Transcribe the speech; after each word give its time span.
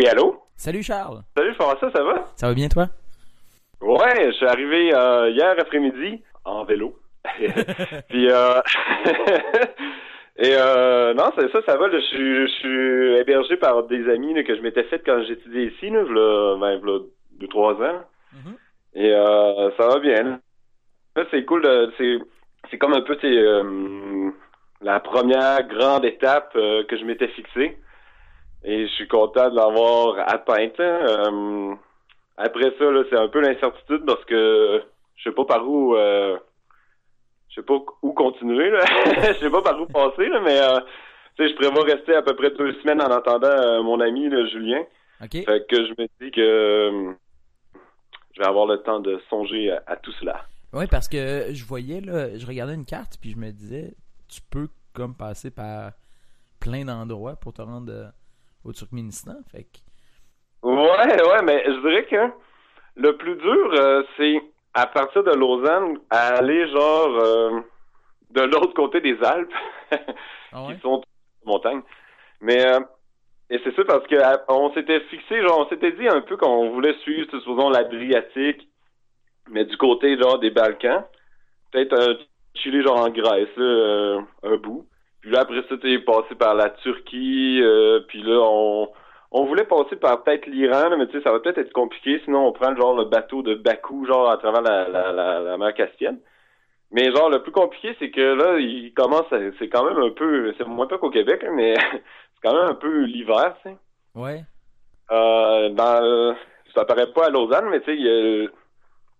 Oui, 0.00 0.08
allô? 0.08 0.40
Salut 0.56 0.82
Charles. 0.82 1.20
Salut 1.36 1.52
François, 1.52 1.90
ça 1.92 2.02
va? 2.02 2.24
Ça 2.34 2.46
va 2.48 2.54
bien 2.54 2.68
toi? 2.68 2.86
Ouais, 3.82 4.28
je 4.28 4.32
suis 4.32 4.46
arrivé 4.46 4.94
euh, 4.94 5.28
hier 5.28 5.54
après-midi 5.58 6.22
en 6.46 6.64
vélo. 6.64 6.98
Puis 8.08 8.30
euh... 8.30 8.62
Et 10.38 10.56
euh, 10.56 11.12
non, 11.12 11.24
c'est 11.36 11.52
ça, 11.52 11.58
ça 11.66 11.76
va. 11.76 11.88
Là, 11.88 12.00
je, 12.00 12.06
suis, 12.06 12.46
je 12.46 12.52
suis 12.60 13.16
hébergé 13.18 13.58
par 13.58 13.82
des 13.88 14.08
amis 14.08 14.32
là, 14.32 14.42
que 14.42 14.56
je 14.56 14.62
m'étais 14.62 14.84
fait 14.84 15.02
quand 15.04 15.22
j'étudiais 15.24 15.66
ici, 15.66 15.90
là, 15.90 16.02
là, 16.02 16.56
ben, 16.58 16.80
là, 16.82 17.00
deux, 17.32 17.48
trois 17.48 17.74
ans. 17.74 18.00
Mhm. 18.32 18.54
Et 18.94 19.12
euh, 19.12 19.70
ça 19.76 19.86
va 19.86 19.98
bien. 19.98 20.22
Là, 20.22 20.38
Là, 21.14 21.24
c'est 21.30 21.44
cool. 21.44 21.92
C'est, 21.98 22.16
c'est 22.70 22.78
comme 22.78 22.94
un 22.94 23.02
peu 23.02 23.18
c'est, 23.20 23.36
euh, 23.36 24.30
la 24.80 24.98
première 25.00 25.62
grande 25.68 26.06
étape 26.06 26.52
euh, 26.56 26.84
que 26.84 26.96
je 26.96 27.04
m'étais 27.04 27.28
fixée. 27.28 27.76
Et 28.64 28.86
je 28.86 28.92
suis 28.92 29.08
content 29.08 29.48
de 29.50 29.56
l'avoir 29.56 30.18
atteinte. 30.28 30.78
là. 30.78 30.84
Euh, 30.84 31.74
après 32.36 32.72
ça, 32.78 32.90
là, 32.90 33.02
c'est 33.10 33.16
un 33.16 33.28
peu 33.28 33.40
l'incertitude 33.40 34.04
parce 34.06 34.24
que 34.24 34.82
je 35.16 35.22
sais 35.22 35.34
pas 35.34 35.44
par 35.44 35.68
où 35.68 35.94
euh, 35.94 36.38
je 37.48 37.56
sais 37.56 37.62
pas 37.62 37.74
où 38.02 38.12
continuer. 38.12 38.70
Là. 38.70 38.80
je 39.34 39.38
sais 39.38 39.50
pas 39.50 39.62
par 39.62 39.80
où 39.80 39.86
passer, 39.86 40.28
là, 40.28 40.40
mais 40.40 40.58
euh, 40.58 40.80
je 41.38 41.54
prévois 41.54 41.84
rester 41.84 42.14
à 42.14 42.22
peu 42.22 42.34
près 42.34 42.50
deux 42.50 42.72
semaines 42.80 43.02
en 43.02 43.10
attendant 43.10 43.48
euh, 43.48 43.82
mon 43.82 44.00
ami 44.00 44.28
là, 44.28 44.46
Julien. 44.46 44.82
Fait 45.20 45.66
que 45.68 45.76
je 45.76 45.90
me 45.98 46.06
dis 46.20 46.30
que 46.30 46.40
euh, 46.40 47.12
je 48.32 48.40
vais 48.40 48.46
avoir 48.46 48.66
le 48.66 48.78
temps 48.78 49.00
de 49.00 49.20
songer 49.28 49.70
à, 49.72 49.82
à 49.86 49.96
tout 49.96 50.12
cela. 50.12 50.46
Oui, 50.72 50.86
parce 50.86 51.08
que 51.08 51.46
je 51.52 51.64
voyais, 51.64 52.00
là, 52.00 52.38
je 52.38 52.46
regardais 52.46 52.74
une 52.74 52.86
carte, 52.86 53.18
puis 53.20 53.32
je 53.32 53.36
me 53.36 53.50
disais, 53.50 53.92
tu 54.28 54.40
peux 54.50 54.68
comme 54.94 55.14
passer 55.14 55.50
par 55.50 55.92
plein 56.60 56.84
d'endroits 56.84 57.36
pour 57.36 57.52
te 57.52 57.60
rendre 57.60 58.12
au 58.64 58.72
Turkménistan. 58.72 59.36
Fait 59.50 59.64
que, 59.64 59.78
Ouais, 60.62 61.22
ouais, 61.22 61.42
mais 61.42 61.64
je 61.64 61.80
dirais 61.88 62.04
que 62.06 62.32
le 62.96 63.16
plus 63.16 63.36
dur, 63.36 63.72
euh, 63.74 64.02
c'est 64.16 64.42
à 64.74 64.86
partir 64.86 65.24
de 65.24 65.30
Lausanne, 65.32 65.98
à 66.10 66.36
aller 66.38 66.68
genre 66.68 67.08
euh, 67.18 67.60
de 68.30 68.42
l'autre 68.42 68.74
côté 68.74 69.00
des 69.00 69.16
Alpes, 69.22 69.52
Ah 70.52 70.66
qui 70.68 70.80
sont 70.80 71.00
montagnes. 71.44 71.82
Mais 72.40 72.66
euh, 72.66 72.80
et 73.48 73.58
c'est 73.64 73.74
ça 73.74 73.84
parce 73.84 74.06
que 74.06 74.16
à- 74.16 74.44
on 74.48 74.72
s'était 74.74 75.00
fixé, 75.08 75.40
genre 75.42 75.60
on 75.66 75.68
s'était 75.68 75.92
dit 75.92 76.06
un 76.08 76.20
peu 76.20 76.36
qu'on 76.36 76.70
voulait 76.70 76.94
suivre, 77.00 77.28
supposons 77.30 77.70
l'Adriatique, 77.70 78.68
mais 79.48 79.64
du 79.64 79.76
côté 79.76 80.18
genre 80.18 80.38
des 80.38 80.50
Balkans, 80.50 81.04
peut-être 81.72 81.94
un 81.98 82.16
chiller 82.54 82.82
genre 82.82 83.00
en 83.00 83.08
Grèce, 83.10 83.48
là, 83.56 83.64
euh, 83.64 84.20
un 84.42 84.56
bout. 84.56 84.86
Puis 85.30 85.36
là 85.36 85.42
après 85.42 85.62
ça, 85.68 85.76
t'es 85.80 86.00
passé 86.00 86.34
par 86.34 86.56
la 86.56 86.70
Turquie, 86.70 87.60
euh, 87.62 88.00
puis 88.08 88.20
là 88.20 88.40
on 88.42 88.88
on 89.30 89.44
voulait 89.44 89.62
passer 89.62 89.94
par 89.94 90.24
peut-être 90.24 90.46
l'Iran, 90.46 90.88
là, 90.88 90.96
mais 90.96 91.06
tu 91.06 91.12
sais, 91.16 91.22
ça 91.22 91.30
va 91.30 91.38
peut-être 91.38 91.58
être 91.58 91.72
compliqué, 91.72 92.20
sinon 92.24 92.48
on 92.48 92.52
prend 92.52 92.74
genre 92.74 92.96
le 92.96 93.04
bateau 93.04 93.42
de 93.42 93.54
Bakou, 93.54 94.04
genre 94.06 94.28
à 94.28 94.38
travers 94.38 94.60
la, 94.60 94.88
la, 94.88 95.12
la, 95.12 95.38
la 95.38 95.56
mer 95.56 95.72
Caspienne. 95.74 96.18
Mais 96.90 97.12
genre 97.12 97.30
le 97.30 97.40
plus 97.40 97.52
compliqué, 97.52 97.94
c'est 98.00 98.10
que 98.10 98.20
là, 98.20 98.58
il 98.58 98.92
commence 98.92 99.32
à- 99.32 99.38
c'est 99.60 99.68
quand 99.68 99.84
même 99.84 100.02
un 100.02 100.10
peu, 100.10 100.52
c'est 100.58 100.66
moins 100.66 100.88
pas 100.88 100.98
qu'au 100.98 101.10
Québec, 101.10 101.44
là, 101.44 101.50
mais 101.52 101.74
c'est 101.78 102.42
quand 102.42 102.54
même 102.56 102.70
un 102.70 102.74
peu 102.74 103.02
l'hiver, 103.04 103.54
tu 103.62 103.70
sais. 103.70 103.76
Ouais. 104.16 104.42
Euh, 105.12 105.68
dans, 105.68 106.34
ça 106.74 106.84
paraît 106.84 107.12
pas 107.12 107.26
à 107.26 107.30
Lausanne, 107.30 107.68
mais 107.70 107.78
tu 107.82 107.86
sais, 107.86 107.96
il 107.96 108.04
y 108.04 108.44
a- 108.46 108.48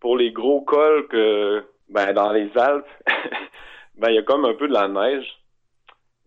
pour 0.00 0.17
les 0.17 0.33
gros 0.33 0.62
cols 0.62 1.06
que, 1.06 1.62
ben, 1.89 2.12
dans 2.14 2.33
les 2.33 2.50
Alpes, 2.58 2.84
ben, 3.97 4.08
il 4.08 4.17
y 4.17 4.19
a 4.19 4.22
comme 4.22 4.45
un 4.45 4.55
peu 4.55 4.67
de 4.67 4.72
la 4.74 4.89
neige. 4.89 5.36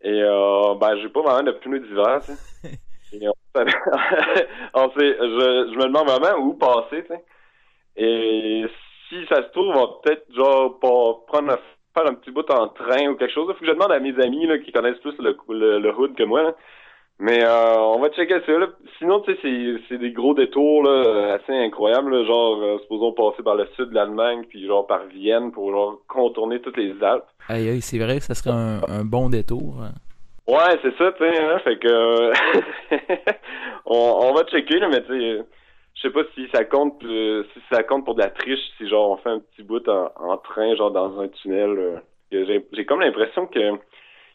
Et, 0.04 0.22
euh, 0.22 0.76
ben, 0.76 0.98
j'ai 0.98 1.09
pas 1.09 1.22
vraiment 1.22 1.44
de 1.44 1.52
pneus 1.52 1.80
d'hiver, 1.80 2.22
tu 2.26 2.34
sais. 2.34 3.28
On, 4.73 4.90
sait, 4.98 5.18
je, 5.20 5.69
je 5.72 5.78
me 5.78 5.86
demande 5.86 6.09
vraiment 6.09 6.40
où 6.40 6.53
passer, 6.56 7.03
tu 7.03 7.08
sais. 7.08 7.24
Et 7.96 8.66
si 9.09 9.25
ça 9.28 9.44
se 9.44 9.50
trouve, 9.50 9.68
on 9.68 9.80
va 9.80 9.88
peut-être, 10.03 10.25
genre, 10.34 10.80
pas 10.80 11.13
prendre, 11.28 11.59
faire 11.94 12.08
un 12.08 12.16
petit 12.16 12.31
bout 12.31 12.50
en 12.50 12.69
train 12.69 13.08
ou 13.08 13.16
quelque 13.16 13.34
chose. 13.34 13.47
Faut 13.47 13.59
que 13.59 13.66
je 13.66 13.72
demande 13.72 13.92
à 13.92 14.00
mes 14.00 14.19
amis, 14.19 14.46
là, 14.47 14.58
qui 14.58 14.72
connaissent 14.72 15.00
plus 15.00 15.16
le, 15.19 15.38
le, 15.50 15.80
le 15.80 15.96
hood 15.96 16.16
que 16.16 16.24
moi, 16.24 16.44
là. 16.44 16.56
Mais 17.23 17.41
euh, 17.41 17.78
on 17.79 18.00
va 18.00 18.09
checker 18.09 18.39
ça. 18.45 18.51
Là. 18.51 18.67
Sinon, 18.97 19.22
tu 19.22 19.31
sais, 19.31 19.39
c'est, 19.41 19.75
c'est 19.88 19.97
des 19.97 20.11
gros 20.11 20.34
détours 20.34 20.84
là, 20.84 21.35
assez 21.35 21.53
incroyables. 21.53 22.13
là. 22.13 22.25
genre, 22.25 22.61
euh, 22.61 22.78
supposons 22.81 23.13
passer 23.13 23.41
par 23.44 23.56
le 23.56 23.66
sud 23.78 23.89
de 23.91 23.95
l'Allemagne, 23.95 24.44
puis 24.50 24.66
genre 24.67 24.85
par 24.85 25.06
Vienne 25.06 25.53
pour 25.53 25.72
genre 25.72 26.00
contourner 26.09 26.59
toutes 26.59 26.75
les 26.75 26.91
Alpes. 27.01 27.23
Aïe, 27.47 27.69
aïe, 27.69 27.81
c'est 27.81 27.97
vrai 27.97 28.17
que 28.17 28.23
ça 28.23 28.35
serait 28.35 28.50
un, 28.53 28.81
un 28.89 29.06
bon 29.06 29.29
détour. 29.29 29.75
hein. 29.81 29.94
Ouais, 30.47 30.78
c'est 30.81 30.94
ça, 30.97 31.13
tu 31.13 31.23
sais. 31.23 31.39
Hein, 31.41 31.59
fait 31.59 31.78
que 31.79 31.88
euh, 31.88 32.33
on, 33.85 33.95
on 34.23 34.33
va 34.33 34.44
checker, 34.45 34.79
là, 34.79 34.89
mais 34.89 35.01
tu 35.03 35.07
sais, 35.17 35.44
je 35.95 36.01
sais 36.01 36.09
pas 36.09 36.23
si 36.35 36.47
ça 36.53 36.66
compte 36.66 37.01
euh, 37.06 37.45
si 37.53 37.59
ça 37.72 37.83
compte 37.83 38.03
pour 38.03 38.16
de 38.16 38.22
la 38.22 38.31
triche, 38.31 38.59
si 38.78 38.89
genre 38.89 39.12
on 39.12 39.17
fait 39.17 39.29
un 39.29 39.39
petit 39.39 39.63
bout 39.63 39.88
en, 39.88 40.12
en 40.19 40.38
train, 40.38 40.75
genre 40.75 40.91
dans 40.91 41.19
un 41.22 41.29
tunnel. 41.29 41.69
euh, 41.78 41.95
j'ai, 42.31 42.66
j'ai 42.73 42.85
comme 42.85 43.00
l'impression 43.00 43.45
que 43.47 43.59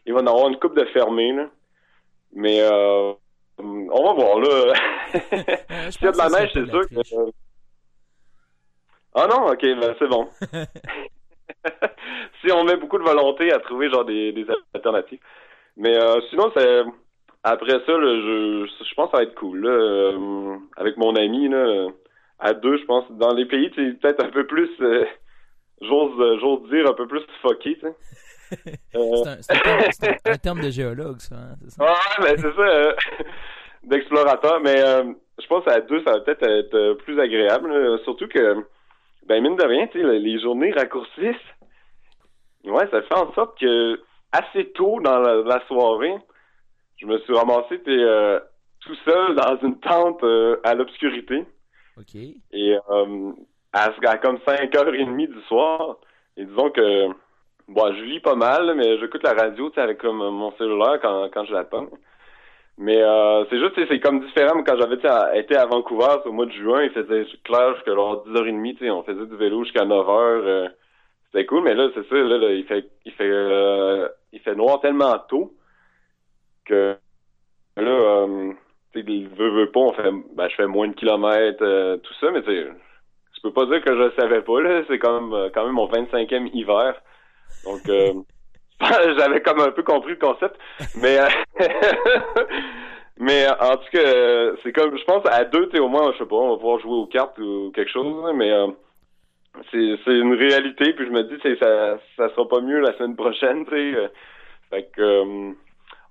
il 0.05 0.13
va 0.13 0.21
y 0.21 0.23
en 0.23 0.27
avoir 0.27 0.47
une 0.49 0.57
coupe 0.57 0.75
de 0.75 0.85
fermés, 0.85 1.33
là. 1.33 1.45
Mais 2.33 2.61
euh, 2.61 3.13
on 3.57 4.03
va 4.03 4.13
voir 4.13 4.39
là. 4.39 4.49
Euh, 4.49 4.73
S'il 5.91 6.03
y 6.03 6.07
a 6.07 6.11
de 6.11 6.17
la 6.17 6.29
neige, 6.29 6.51
c'est 6.53 6.65
c'est 6.65 6.69
sûr 6.69 6.87
que. 6.87 6.95
triche. 6.95 7.13
Ah 9.15 9.27
non, 9.27 9.47
ok, 9.47 9.61
ben 9.61 9.95
c'est 9.97 10.07
bon. 10.07 10.29
si 12.41 12.51
on 12.51 12.63
met 12.63 12.77
beaucoup 12.77 12.97
de 12.97 13.03
volonté 13.03 13.51
à 13.51 13.59
trouver 13.59 13.89
genre 13.89 14.05
des, 14.05 14.31
des 14.31 14.45
alternatives. 14.73 15.19
Mais 15.77 15.95
euh, 15.95 16.19
sinon, 16.29 16.51
c'est 16.55 16.83
après 17.43 17.79
ça, 17.85 17.97
là, 17.97 18.21
je, 18.21 18.65
je 18.67 18.93
pense 18.95 19.11
que 19.11 19.17
ça 19.17 19.17
va 19.17 19.23
être 19.23 19.35
cool. 19.35 19.59
Là, 19.61 19.69
euh, 19.69 20.57
avec 20.77 20.97
mon 20.97 21.15
ami, 21.15 21.47
là, 21.49 21.87
à 22.39 22.53
deux, 22.53 22.77
je 22.77 22.85
pense, 22.85 23.09
dans 23.11 23.33
les 23.33 23.45
pays, 23.45 23.71
tu 23.71 23.85
sais, 23.85 23.97
peut-être 23.97 24.23
un 24.23 24.29
peu 24.29 24.45
plus, 24.45 24.69
euh, 24.81 25.05
j'ose, 25.81 26.39
j'ose 26.41 26.69
dire, 26.69 26.87
un 26.87 26.93
peu 26.93 27.07
plus 27.07 27.21
fucké, 27.41 27.75
tu 27.75 27.81
sais. 27.81 27.87
Euh, 27.87 27.91
C'est 28.49 29.27
un, 29.27 29.37
c'est 29.91 30.27
un 30.29 30.31
un- 30.33 30.37
terme 30.37 30.61
de 30.61 30.69
géologue, 30.69 31.19
ça. 31.19 31.35
hein, 31.35 31.55
ça? 31.67 31.83
Ouais, 31.83 32.25
ben 32.25 32.35
c'est 32.37 32.55
ça, 32.55 32.61
euh, 32.61 32.93
d'explorateur. 33.83 34.59
Mais 34.61 34.81
euh, 34.81 35.03
je 35.41 35.47
pense 35.47 35.67
à 35.67 35.79
deux, 35.81 36.03
ça 36.03 36.13
va 36.13 36.19
peut-être 36.21 36.43
être 36.43 36.73
euh, 36.75 36.95
plus 36.95 37.19
agréable. 37.19 37.71
là. 37.71 37.97
Surtout 38.03 38.27
que, 38.27 38.65
ben 39.27 39.41
mine 39.43 39.55
de 39.55 39.63
rien, 39.65 39.87
tu 39.87 40.01
sais, 40.01 40.19
les 40.19 40.39
journées 40.41 40.71
raccourcissent. 40.71 41.35
Ouais, 42.65 42.87
ça 42.91 43.01
fait 43.01 43.13
en 43.15 43.33
sorte 43.33 43.59
que 43.59 44.01
assez 44.31 44.71
tôt 44.73 44.99
dans 45.01 45.19
la, 45.19 45.35
la 45.35 45.65
soirée, 45.67 46.15
je 46.97 47.05
me 47.05 47.17
suis 47.19 47.33
ramassé 47.33 47.81
euh, 47.87 48.39
tout 48.81 48.95
seul 49.05 49.35
dans 49.35 49.57
une 49.61 49.79
tente 49.79 50.23
euh, 50.23 50.57
à 50.63 50.73
l'obscurité. 50.75 51.45
OK. 51.97 52.15
Et 52.15 52.77
euh, 52.91 53.31
à, 53.73 53.91
à 54.05 54.17
comme 54.17 54.37
5h30 54.45 55.27
du 55.27 55.41
soir, 55.47 55.97
et 56.37 56.45
disons 56.45 56.69
que 56.69 57.07
bon, 57.69 57.93
je 57.95 58.03
lis 58.03 58.19
pas 58.19 58.35
mal, 58.35 58.73
mais 58.75 58.97
j'écoute 58.99 59.23
la 59.23 59.33
radio 59.33 59.71
avec 59.77 59.99
comme 59.99 60.17
mon 60.17 60.51
cellulaire 60.57 60.99
quand, 61.01 61.29
quand 61.33 61.45
je 61.45 61.53
l'attends. 61.53 61.87
Mais 62.77 63.01
euh, 63.01 63.45
c'est 63.49 63.59
juste, 63.59 63.73
c'est 63.89 63.99
comme 63.99 64.25
différent 64.25 64.63
quand 64.63 64.77
j'avais 64.77 64.95
été 65.39 65.55
à 65.57 65.65
Vancouver 65.65 66.17
au 66.25 66.31
mois 66.31 66.45
de 66.45 66.51
juin, 66.51 66.83
il 66.83 66.91
faisait 66.91 67.25
clair 67.43 67.75
jusqu'à 67.75 67.93
genre 67.93 68.25
10h30, 68.25 68.77
tu 68.77 68.85
sais, 68.85 68.89
on 68.89 69.03
faisait 69.03 69.25
du 69.25 69.35
vélo 69.35 69.63
jusqu'à 69.63 69.85
9h. 69.85 70.09
euh, 70.09 70.69
c'était 71.31 71.45
cool, 71.45 71.63
mais 71.63 71.75
là, 71.75 71.89
c'est 71.93 72.07
ça, 72.07 72.15
là, 72.15 72.37
là, 72.37 72.51
il 72.51 72.65
fait 72.65 72.89
il 73.05 73.11
fait 73.11 73.29
euh, 73.29 74.07
il 74.31 74.39
fait 74.39 74.55
noir 74.55 74.79
tellement 74.81 75.17
tôt 75.27 75.53
que 76.65 76.95
là, 77.77 77.91
euh, 77.91 78.53
tu 78.93 79.01
veut, 79.03 79.49
veut 79.49 79.71
pas, 79.71 79.79
on 79.79 79.93
fait 79.93 80.11
ben, 80.35 80.49
je 80.49 80.55
fais 80.55 80.67
moins 80.67 80.87
de 80.87 80.93
kilomètres, 80.93 81.61
euh, 81.63 81.97
tout 81.97 82.13
ça, 82.19 82.31
mais 82.31 82.41
tu 82.43 82.49
sais, 82.49 82.67
je 83.39 83.41
peux 83.41 83.53
pas 83.53 83.65
dire 83.65 83.81
que 83.81 83.93
je 83.93 83.99
le 84.03 84.13
savais 84.19 84.41
pas, 84.41 84.61
là. 84.61 84.83
C'est 84.87 85.01
même, 85.03 85.33
euh, 85.33 85.49
quand 85.53 85.65
même 85.65 85.75
mon 85.75 85.87
25e 85.87 86.49
hiver. 86.53 86.95
Donc, 87.65 87.81
euh, 87.89 88.13
j'avais 89.17 89.41
comme 89.41 89.59
un 89.61 89.71
peu 89.71 89.83
compris 89.83 90.11
le 90.11 90.17
concept. 90.17 90.55
Mais, 91.01 91.19
euh, 91.19 91.27
mais 93.17 93.45
euh, 93.47 93.53
en 93.59 93.77
tout 93.77 93.89
cas, 93.91 93.99
euh, 93.99 94.55
c'est 94.63 94.71
comme, 94.71 94.97
je 94.97 95.03
pense, 95.03 95.25
à 95.25 95.43
deux, 95.45 95.69
tu 95.69 95.79
au 95.79 95.89
moins, 95.89 96.11
je 96.13 96.17
sais 96.19 96.25
pas, 96.25 96.35
on 96.35 96.51
va 96.51 96.55
pouvoir 96.57 96.79
jouer 96.79 96.93
aux 96.95 97.07
cartes 97.07 97.37
ou 97.39 97.71
quelque 97.75 97.91
chose, 97.91 98.31
mais 98.35 98.51
c'est, 99.71 99.95
c'est 100.05 100.17
une 100.17 100.35
réalité. 100.35 100.93
Puis 100.93 101.05
je 101.05 101.11
me 101.11 101.23
dis, 101.23 101.57
ça, 101.59 101.97
ça 102.17 102.29
sera 102.33 102.47
pas 102.47 102.61
mieux 102.61 102.79
la 102.79 102.93
semaine 102.97 103.15
prochaine, 103.15 103.65
tu 103.65 103.93
sais. 103.93 104.11
Fait 104.69 104.89
que, 104.95 105.53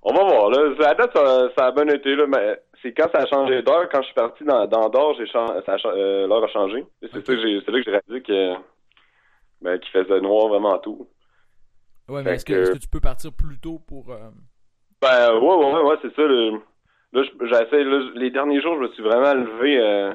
on 0.01 0.13
va 0.13 0.23
voir, 0.23 0.49
là. 0.49 0.71
À 0.87 0.93
date, 0.93 1.15
ça, 1.15 1.49
ça 1.57 1.65
a 1.67 1.71
bien 1.71 1.87
été, 1.87 2.15
là, 2.15 2.25
mais 2.27 2.59
c'est 2.81 2.93
quand 2.93 3.09
ça 3.11 3.23
a 3.23 3.25
changé 3.27 3.61
d'heure. 3.61 3.89
Quand 3.89 4.01
je 4.01 4.05
suis 4.07 4.15
parti 4.15 4.43
dans, 4.43 4.65
dans 4.67 4.89
d'or, 4.89 5.15
j'ai 5.17 5.25
euh, 5.35 6.27
l'heure 6.27 6.43
a 6.43 6.47
changé. 6.47 6.85
C'est 7.01 7.17
Ok. 7.17 7.25
ça 7.25 7.33
que 7.33 7.41
j'ai, 7.41 7.61
c'est 7.65 7.71
là 7.71 7.77
que 7.79 7.83
j'ai 7.83 7.91
réalisé 7.91 8.21
que, 8.21 8.53
ben, 9.61 9.79
qu'il 9.79 9.91
faisait 9.91 10.21
noir 10.21 10.47
vraiment 10.47 10.77
tout. 10.79 11.07
Ouais, 12.09 12.23
mais 12.23 12.31
est-ce 12.35 12.45
que, 12.45 12.53
est-ce 12.53 12.71
que 12.71 12.77
tu 12.77 12.87
peux 12.89 12.99
partir 12.99 13.31
plus 13.33 13.59
tôt 13.59 13.79
pour. 13.87 14.11
euh, 14.11 14.29
Ben, 15.01 15.33
ouais, 15.37 15.55
ouais, 15.55 15.81
ouais, 15.83 15.95
c'est 16.01 16.13
ça. 16.15 16.21
Le, 16.23 16.51
là, 17.13 17.23
je- 17.23 17.45
j'essaie, 17.47 17.83
les 18.15 18.31
derniers 18.31 18.61
jours, 18.61 18.75
je 18.75 18.79
me 18.81 18.87
suis 18.89 19.03
vraiment 19.03 19.33
levé 19.33 19.79
euh, 19.79 20.13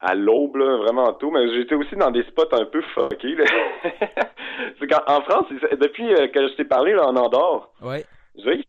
à 0.00 0.14
l'aube, 0.14 0.56
vraiment 0.58 1.12
tôt, 1.14 1.30
mais 1.30 1.48
j'étais 1.54 1.74
aussi 1.74 1.94
dans 1.96 2.10
des 2.10 2.24
spots 2.24 2.48
un 2.52 2.64
peu 2.64 2.82
fuckés, 2.94 3.36
en 5.06 5.20
France, 5.22 5.46
depuis 5.80 6.12
euh, 6.14 6.26
que 6.28 6.48
je 6.48 6.54
t'ai 6.54 6.64
parlé, 6.64 6.92
là, 6.92 7.06
en 7.06 7.16
Andorre, 7.16 7.72
Ouais. 7.82 8.04
je 8.36 8.42
dirais 8.42 8.58
qu'il 8.58 8.66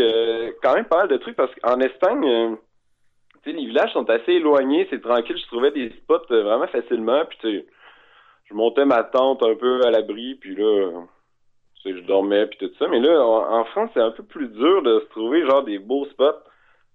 euh, 0.00 0.50
quand 0.62 0.74
même 0.74 0.84
pas 0.84 0.98
mal 0.98 1.08
de 1.08 1.16
trucs 1.16 1.36
parce 1.36 1.52
qu'en 1.56 1.80
Espagne, 1.80 2.24
euh, 2.24 2.56
sais, 3.44 3.52
les 3.52 3.66
villages 3.66 3.92
sont 3.92 4.08
assez 4.10 4.32
éloignés, 4.32 4.86
c'est 4.90 5.00
tranquille, 5.00 5.36
je 5.38 5.46
trouvais 5.46 5.70
des 5.72 5.90
spots 6.02 6.26
vraiment 6.30 6.66
facilement, 6.68 7.24
puis 7.26 7.64
je 8.48 8.54
montais 8.54 8.84
ma 8.84 9.02
tente 9.04 9.42
un 9.42 9.54
peu 9.56 9.84
à 9.84 9.90
l'abri, 9.90 10.36
puis 10.36 10.54
là, 10.54 10.90
je 11.94 12.00
dormais, 12.02 12.46
puis 12.46 12.58
tout 12.58 12.70
ça. 12.78 12.88
Mais 12.88 13.00
là, 13.00 13.20
en, 13.20 13.64
France, 13.66 13.90
c'est 13.94 14.00
un 14.00 14.10
peu 14.10 14.22
plus 14.22 14.48
dur 14.48 14.82
de 14.82 15.00
se 15.00 15.06
trouver, 15.06 15.46
genre, 15.46 15.64
des 15.64 15.78
beaux 15.78 16.06
spots. 16.06 16.42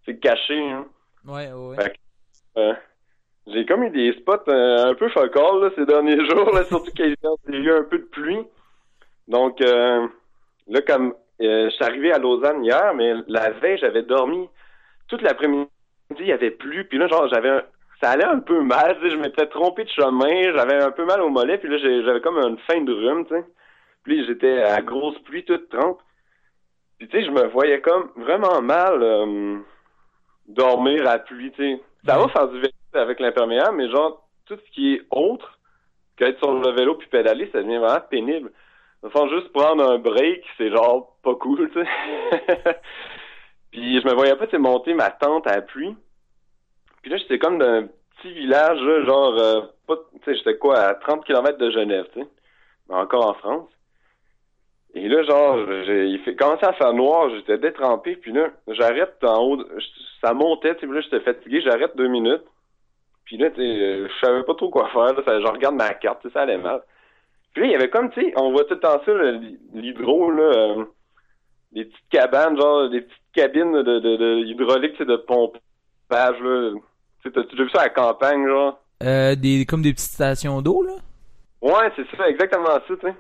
C'est 0.06 0.20
caché, 0.20 0.60
hein. 0.60 0.86
Ouais, 1.26 1.52
ouais. 1.52 1.76
Fait 1.76 1.90
que, 1.92 2.60
euh, 2.60 2.74
j'ai 3.48 3.66
comme 3.66 3.84
eu 3.84 3.90
des 3.92 4.14
spots 4.14 4.50
euh, 4.50 4.86
un 4.86 4.96
peu 4.96 5.10
focal, 5.10 5.62
là, 5.62 5.70
ces 5.76 5.86
derniers 5.86 6.26
jours, 6.30 6.52
là, 6.54 6.64
surtout 6.66 6.92
qu'il 6.92 7.06
y 7.06 7.28
a 7.28 7.58
eu 7.58 7.72
un 7.72 7.84
peu 7.84 8.00
de 8.00 8.06
pluie. 8.06 8.44
Donc, 9.28 9.62
euh, 9.62 10.08
là, 10.68 10.82
comme 10.82 11.14
je 11.40 11.70
suis 11.70 11.84
arrivé 11.84 12.12
à 12.12 12.20
Lausanne 12.20 12.64
hier, 12.64 12.94
mais 12.96 13.14
la 13.28 13.52
veille, 13.52 13.78
j'avais 13.80 14.04
dormi 14.04 14.48
toute 15.08 15.22
l'après-midi, 15.22 15.68
il 16.20 16.26
y 16.26 16.32
avait 16.32 16.52
plu, 16.52 16.86
puis 16.86 16.98
là, 16.98 17.08
genre, 17.08 17.28
j'avais 17.30 17.50
un... 17.50 17.64
ça 18.02 18.12
allait 18.12 18.26
un 18.26 18.40
peu 18.40 18.62
mal, 18.62 18.98
je 19.04 19.16
m'étais 19.16 19.48
trompé 19.48 19.84
de 19.84 19.90
chemin, 19.90 20.54
j'avais 20.56 20.82
un 20.82 20.92
peu 20.92 21.06
mal 21.06 21.22
au 21.22 21.30
mollet, 21.30 21.58
puis 21.58 21.70
là, 21.70 21.78
j'avais 21.78 22.22
comme 22.22 22.38
une 22.38 22.58
fin 22.60 22.82
de 22.82 22.94
rhume, 22.94 23.26
tu 23.26 23.36
sais. 23.36 23.46
Puis 24.04 24.26
j'étais 24.26 24.62
à 24.64 24.82
grosse 24.82 25.20
pluie, 25.20 25.46
toute 25.46 25.70
trempe. 25.70 26.00
Puis 26.98 27.08
tu 27.08 27.18
sais, 27.18 27.26
je 27.26 27.32
me 27.32 27.48
voyais 27.48 27.82
comme 27.82 28.12
vraiment 28.16 28.62
mal 28.62 29.02
euh, 29.02 29.58
dormir 30.48 31.08
à 31.08 31.20
pluie, 31.20 31.52
tu 31.52 31.64
sais. 31.64 31.82
Ça 32.06 32.18
va 32.18 32.28
faire 32.30 32.48
du 32.48 32.60
vélo 32.60 32.74
avec 32.94 33.20
l'imperméable, 33.20 33.78
mais 33.78 33.90
genre, 33.90 34.28
tout 34.46 34.58
ce 34.58 34.72
qui 34.72 34.96
est 34.96 35.02
autre 35.12 35.60
qu'être 36.18 36.40
sur 36.40 36.54
le 36.54 36.72
vélo 36.72 36.96
puis 36.96 37.08
pédaler, 37.08 37.50
ça 37.52 37.62
devient 37.62 37.78
vraiment 37.78 38.02
pénible. 38.10 38.52
Enfin, 39.04 39.28
juste 39.30 39.52
prendre 39.52 39.84
un 39.84 39.98
break, 39.98 40.44
c'est 40.58 40.70
genre 40.70 41.16
pas 41.24 41.36
cool, 41.36 41.72
tu 41.72 41.80
sais. 41.80 41.90
puis 43.72 44.00
je 44.00 44.08
me 44.08 44.14
voyais 44.14 44.36
pas, 44.36 44.48
tu 44.48 44.58
monter 44.58 44.94
ma 44.94 45.10
tente 45.10 45.48
à 45.48 45.56
la 45.56 45.62
pluie. 45.62 45.96
Puis 47.02 47.10
là, 47.10 47.18
j'étais 47.18 47.40
comme 47.40 47.58
dans 47.58 47.66
un 47.66 47.88
petit 48.18 48.32
village, 48.34 48.80
genre, 49.06 49.40
euh, 49.40 49.62
pas, 49.88 49.96
tu 49.96 50.20
sais, 50.26 50.38
j'étais 50.38 50.58
quoi, 50.58 50.78
à 50.78 50.94
30 50.96 51.26
km 51.26 51.58
de 51.58 51.72
Genève, 51.72 52.08
tu 52.14 52.22
sais. 52.22 52.28
Encore 52.90 53.28
en 53.28 53.34
France. 53.34 53.70
Et 54.94 55.08
là, 55.08 55.24
genre, 55.24 55.58
il 55.58 56.20
fait, 56.26 56.36
commençait 56.36 56.66
à 56.66 56.74
faire 56.74 56.94
noir, 56.94 57.30
j'étais 57.30 57.58
détrempé, 57.58 58.18
puis 58.18 58.34
là, 58.34 58.50
j'arrête 58.68 59.16
en 59.24 59.42
haut, 59.42 59.64
ça 60.20 60.34
montait, 60.34 60.76
tu 60.76 60.82
sais, 60.82 60.88
puis 60.88 60.96
là, 60.96 61.02
j'étais 61.02 61.22
fatigué, 61.22 61.62
j'arrête 61.62 61.96
deux 61.96 62.10
minutes. 62.10 62.44
Puis 63.26 63.38
là, 63.38 63.50
tu 63.52 63.56
sais, 63.56 63.62
euh, 63.62 64.08
je 64.10 64.26
savais 64.26 64.44
pas 64.44 64.54
trop 64.56 64.70
quoi 64.70 64.90
faire, 64.90 65.14
là, 65.14 65.22
ça, 65.24 65.40
je 65.40 65.48
regarde 65.48 65.76
ma 65.76 65.94
carte, 65.94 66.22
tu 66.22 66.28
sais, 66.28 66.34
ça 66.34 66.42
allait 66.42 66.58
mal. 66.58 66.82
Puis 67.54 67.62
là, 67.62 67.68
il 67.68 67.72
y 67.72 67.76
avait 67.76 67.90
comme, 67.90 68.10
tu 68.12 68.22
sais, 68.22 68.34
on 68.36 68.52
voit 68.52 68.66
tout 68.66 68.74
le 68.74 68.80
temps 68.82 69.02
ça, 69.06 69.12
l'hydro, 69.74 70.30
là, 70.32 70.44
euh, 70.44 70.86
des 71.72 71.86
petites 71.86 72.10
cabanes, 72.10 72.60
genre, 72.60 72.90
des 72.90 73.02
petites 73.02 73.22
cabines 73.34 73.72
de, 73.72 74.00
de, 74.00 74.16
de 74.18 74.46
hydraulique, 74.46 74.94
tu 74.94 74.98
sais, 75.00 75.06
de 75.06 75.16
pompage, 75.16 75.62
là. 76.42 76.72
Tu 77.22 77.30
sais, 77.30 77.32
t'as-tu 77.32 77.52
déjà 77.52 77.64
vu 77.64 77.70
ça 77.70 77.82
à 77.82 77.84
la 77.84 77.90
campagne, 77.90 78.46
genre? 78.46 78.78
Euh, 79.04 79.36
des, 79.36 79.66
comme 79.66 79.82
des 79.82 79.94
petites 79.94 80.12
stations 80.12 80.62
d'eau, 80.62 80.84
là? 80.84 80.96
Ouais, 81.62 81.92
c'est 81.96 82.18
ça, 82.18 82.28
exactement 82.28 82.66
ça, 82.66 82.82
tu 82.88 82.96
sais. 83.02 83.16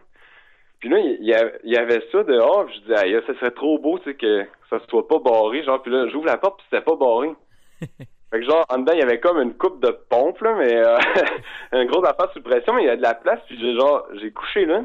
Puis 0.81 0.89
là, 0.89 0.97
il 0.99 1.23
y, 1.25 1.33
a- 1.33 1.51
il 1.63 1.71
y 1.71 1.77
avait 1.77 2.03
ça 2.11 2.23
dehors, 2.23 2.65
puis 2.65 2.75
je 2.75 2.81
disais, 2.81 3.21
ça 3.27 3.33
serait 3.39 3.51
trop 3.51 3.77
beau, 3.79 3.97
tu 3.99 4.05
sais, 4.11 4.15
que 4.17 4.45
ça 4.69 4.79
soit 4.89 5.07
pas 5.07 5.19
barré, 5.19 5.63
genre, 5.63 5.81
puis 5.81 5.91
là, 5.91 6.07
j'ouvre 6.09 6.25
la 6.25 6.37
porte, 6.37 6.57
puis 6.57 6.65
c'était 6.71 6.83
pas 6.83 6.95
barré. 6.95 7.29
fait 7.79 8.39
que 8.39 8.43
genre, 8.43 8.65
en 8.69 8.79
dedans, 8.79 8.93
il 8.93 8.99
y 8.99 9.03
avait 9.03 9.19
comme 9.19 9.39
une 9.41 9.53
coupe 9.53 9.81
de 9.83 9.91
pompe, 10.09 10.41
là, 10.41 10.55
mais 10.57 10.75
euh, 10.75 10.97
un 11.71 11.85
gros 11.85 12.03
affaire 12.05 12.31
sous 12.33 12.41
pression, 12.41 12.73
mais 12.73 12.83
il 12.83 12.87
y 12.87 12.89
a 12.89 12.95
de 12.97 13.01
la 13.01 13.13
place, 13.13 13.39
puis 13.47 13.57
j'ai 13.59 13.75
genre, 13.79 14.07
j'ai 14.19 14.31
couché 14.31 14.65
là. 14.65 14.83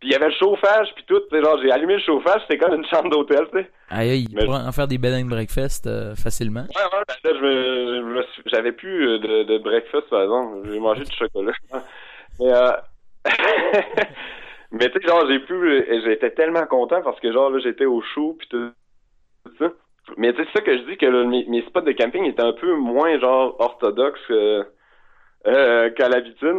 Puis 0.00 0.08
il 0.08 0.12
y 0.12 0.16
avait 0.16 0.28
le 0.30 0.34
chauffage, 0.34 0.88
puis 0.96 1.04
tout, 1.06 1.20
tu 1.30 1.36
sais, 1.36 1.42
genre, 1.44 1.58
j'ai 1.62 1.70
allumé 1.70 1.94
le 1.94 2.00
chauffage, 2.00 2.40
c'était 2.48 2.58
comme 2.58 2.74
une 2.74 2.86
chambre 2.86 3.08
d'hôtel, 3.10 3.46
tu 3.52 3.58
sais. 3.60 3.70
Aïe, 3.90 4.26
il 4.28 4.34
Mais- 4.34 4.44
pourrait 4.46 4.58
en 4.66 4.72
faire 4.72 4.88
des 4.88 4.98
bed 4.98 5.12
and 5.14 5.26
breakfast 5.28 5.86
euh, 5.86 6.14
facilement. 6.16 6.62
Ouais, 6.62 6.98
ouais, 6.98 7.04
ben 7.22 8.14
là, 8.14 8.22
j'avais 8.46 8.72
plus 8.72 9.08
euh, 9.10 9.18
de, 9.18 9.42
de 9.44 9.58
breakfast, 9.58 10.08
par 10.10 10.22
exemple. 10.22 10.68
J'ai 10.72 10.80
mangé 10.80 11.04
du 11.04 11.14
chocolat. 11.14 11.52
Mais, 12.40 12.50
euh, 12.52 12.70
mais 14.72 14.90
tu 14.90 15.00
sais, 15.00 15.08
genre, 15.08 15.26
j'ai 15.28 15.38
pu, 15.40 15.84
j'étais 16.04 16.30
tellement 16.30 16.66
content 16.66 17.02
parce 17.02 17.20
que, 17.20 17.32
genre, 17.32 17.50
là, 17.50 17.58
j'étais 17.60 17.84
au 17.84 18.00
chaud, 18.02 18.36
puis 18.38 18.48
tout, 18.48 18.70
ça. 19.58 19.72
Mais 20.16 20.32
tu 20.32 20.38
sais, 20.42 20.48
c'est 20.52 20.58
ça 20.58 20.64
que 20.64 20.76
je 20.76 20.82
dis 20.84 20.96
que 20.96 21.06
là, 21.06 21.24
mes, 21.24 21.44
mes 21.46 21.62
spots 21.62 21.82
de 21.82 21.92
camping 21.92 22.24
étaient 22.24 22.42
un 22.42 22.52
peu 22.52 22.74
moins, 22.74 23.18
genre, 23.20 23.56
orthodoxes 23.60 24.20
euh, 24.30 24.64
euh, 25.46 25.90
qu'à 25.90 26.08
l'habitude. 26.08 26.56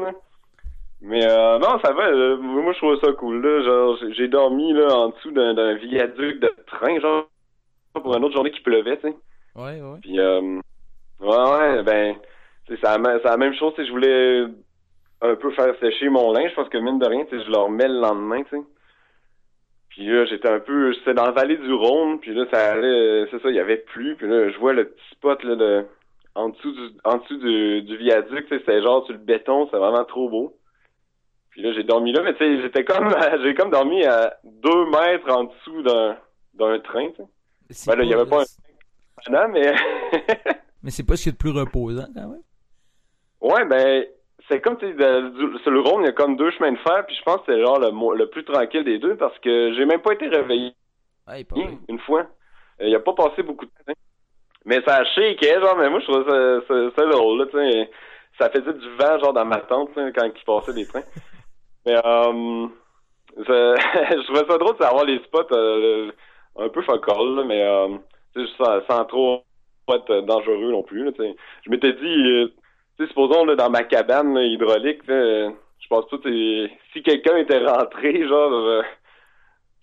Mais 1.01 1.30
euh, 1.30 1.60
non, 1.60 1.80
ça 1.83 1.92
va. 1.92 2.07
euh, 2.07 2.38
moi, 2.38 2.71
je 2.71 2.77
trouve 2.77 2.98
ça 3.01 3.12
cool. 3.13 3.45
Là. 3.45 3.63
Genre, 3.63 3.98
j'ai- 4.16 4.30
dormi 4.30 4.71
là 4.71 4.88
en 4.95 5.09
dessous 5.09 5.31
d'un 5.31 5.54
d'un 5.54 5.74
viaduc 5.74 6.39
de 6.39 6.54
train, 6.68 6.98
genre, 7.01 7.27
pour 7.94 8.16
une 8.16 8.24
autre 8.24 8.36
journée 8.36 8.51
qui 8.51 8.62
pleuvait, 8.62 8.95
tu 8.98 9.09
sais. 9.09 9.16
Ouais, 9.56 9.81
ouais. 9.81 10.00
Puis, 10.01 10.18
euh, 10.18 10.59
ouais, 11.19 11.51
ouais, 11.51 11.83
ben, 11.83 12.16
c'est 12.68 12.81
la 12.81 13.38
même 13.38 13.54
chose, 13.56 13.74
tu 13.75 13.81
sais, 13.81 13.88
je 13.88 13.92
voulais 13.92 14.45
un 15.23 15.35
peu 15.35 15.51
faire 15.51 15.73
sécher 15.79 16.09
mon 16.09 16.31
linge, 16.33 16.51
parce 16.55 16.69
que 16.69 16.77
mine 16.77 16.99
de 16.99 17.05
rien, 17.05 17.25
je 17.31 17.37
le 17.49 17.57
remets 17.57 17.87
le 17.87 17.99
lendemain, 17.99 18.43
tu 18.43 18.57
sais. 18.57 18.63
Puis 19.89 20.07
là, 20.07 20.25
j'étais 20.25 20.49
un 20.49 20.59
peu, 20.59 20.91
j'étais 20.93 21.13
dans 21.13 21.25
la 21.25 21.31
vallée 21.31 21.57
du 21.57 21.71
Rhône, 21.73 22.19
puis 22.19 22.33
là, 22.33 22.45
ça 22.51 22.73
allait, 22.73 23.27
c'est 23.31 23.41
ça, 23.41 23.49
il 23.49 23.55
y 23.55 23.59
avait 23.59 23.77
plus, 23.77 24.15
puis 24.15 24.27
là, 24.27 24.49
je 24.49 24.57
vois 24.57 24.73
le 24.73 24.89
petit 24.89 25.09
spot, 25.11 25.43
là, 25.43 25.55
de, 25.55 25.85
en 26.35 26.49
dessous 26.49 26.71
du, 26.71 26.89
en 27.03 27.17
dessous 27.17 27.37
du, 27.37 27.81
du 27.83 27.97
viaduc, 27.97 28.47
tu 28.47 28.49
sais, 28.49 28.59
c'était 28.59 28.81
genre 28.81 29.05
sur 29.05 29.13
le 29.13 29.19
béton, 29.19 29.67
c'est 29.71 29.77
vraiment 29.77 30.03
trop 30.03 30.29
beau. 30.29 30.57
Puis 31.51 31.61
là, 31.61 31.71
j'ai 31.73 31.83
dormi 31.83 32.11
là, 32.11 32.23
mais 32.23 32.33
tu 32.33 32.39
sais, 32.39 32.61
j'étais 32.63 32.83
comme, 32.83 33.07
j'ai 33.43 33.53
comme 33.53 33.69
dormi 33.69 34.03
à 34.03 34.35
deux 34.43 34.85
mètres 34.89 35.29
en 35.31 35.43
dessous 35.43 35.83
d'un, 35.83 36.17
d'un 36.55 36.79
train, 36.79 37.09
tu 37.11 37.21
sais. 37.69 37.89
Ben 37.91 37.97
là, 37.97 38.03
il 38.03 38.09
y 38.09 38.13
avait 38.15 38.29
pas 38.29 38.41
un- 38.41 39.31
Non, 39.31 39.47
mais... 39.49 39.73
Mais 40.83 40.89
c'est 40.91 41.05
pas 41.05 41.15
ce 41.15 41.23
qui 41.23 41.29
est 41.29 41.31
le 41.31 41.37
plus 41.37 41.51
reposant, 41.57 42.07
quand 42.13 42.27
même. 42.27 42.41
Ouais, 43.39 43.63
ben, 43.65 44.05
c'est 44.48 44.62
comme, 44.62 44.78
tu 44.78 44.94
du- 44.94 45.60
sur 45.60 45.72
le 45.72 45.80
Rhône, 45.80 46.04
il 46.04 46.07
y 46.07 46.10
a 46.10 46.13
comme 46.13 46.36
deux 46.36 46.51
chemins 46.51 46.72
de 46.72 46.78
fer, 46.80 47.06
puis 47.06 47.16
je 47.16 47.24
pense 47.24 47.38
que 47.38 47.54
c'est 47.54 47.62
genre 47.62 47.80
le, 47.80 48.18
le 48.18 48.30
plus 48.30 48.44
tranquille 48.44 48.84
des 48.84 49.00
deux, 49.00 49.16
parce 49.16 49.38
que 49.40 49.74
j'ai 49.74 49.86
même 49.86 50.01
pas 50.01 50.13
été 50.13 50.28
réveillé 50.28 50.74
Ouais, 51.28 51.44
pas 51.44 51.56
une 51.88 52.00
fois. 52.00 52.28
Euh, 52.81 52.88
Il 52.88 52.95
a 52.95 53.00
pas 53.00 53.13
passé 53.13 53.44
beaucoup 53.44 53.66
de 53.66 53.72
temps. 53.72 53.94
Mais 54.66 54.81
ça 54.86 54.98
a 54.98 55.06
shaké, 55.06 55.54
genre, 55.60 55.78
mais 55.78 55.90
moi, 55.90 56.00
je 56.00 56.06
trouvais 56.06 56.30
ça, 56.30 56.68
ça, 56.68 56.92
ça 56.95 57.06
drôle, 57.10 57.40
là, 57.40 57.45
tu 57.48 57.57
sais. 57.57 57.90
Ça 58.40 58.50
faisait 58.50 58.74
du 58.74 58.90
vent, 58.95 59.19
genre, 59.19 59.34
dans 59.34 59.45
ma 59.45 59.60
tente, 59.60 59.92
quand 59.95 60.25
il 60.25 60.44
passait 60.45 60.74
des 60.74 60.88
trains. 60.88 61.04
Mais, 61.86 61.95
euh, 61.95 62.68
je 63.38 64.24
trouvais 64.24 64.45
ça 64.48 64.57
drôle, 64.57 64.78
de 64.78 64.84
savoir 64.84 65.06
les 65.06 65.19
spots 65.19 65.54
euh, 65.54 66.12
un 66.57 66.69
peu 66.69 66.81
focal, 66.81 67.35
là, 67.35 67.44
mais, 67.45 67.62
euh, 67.64 67.97
tu 68.35 68.45
sais, 68.45 68.54
sans, 68.57 68.81
sans 68.90 69.06
trop 69.06 69.44
être 69.94 70.21
dangereux 70.21 70.71
non 70.71 70.83
plus, 70.83 71.04
là, 71.04 71.12
tu 71.12 71.21
sais. 71.23 71.35
Je 71.66 71.69
m'étais 71.69 71.94
dit, 71.94 72.28
euh, 72.28 72.54
sais, 72.97 73.07
supposons, 73.07 73.45
là, 73.45 73.56
dans 73.56 73.69
ma 73.69 73.83
cabane 73.83 74.33
là, 74.33 74.44
hydraulique, 74.44 75.06
là, 75.07 75.50
je 75.80 75.88
pense 75.88 76.09
pas, 76.09 76.18
sais, 76.23 76.71
si 76.94 77.04
quelqu'un 77.04 77.38
était 77.38 77.66
rentré, 77.66 78.28
genre, 78.28 78.54
euh, 78.54 78.81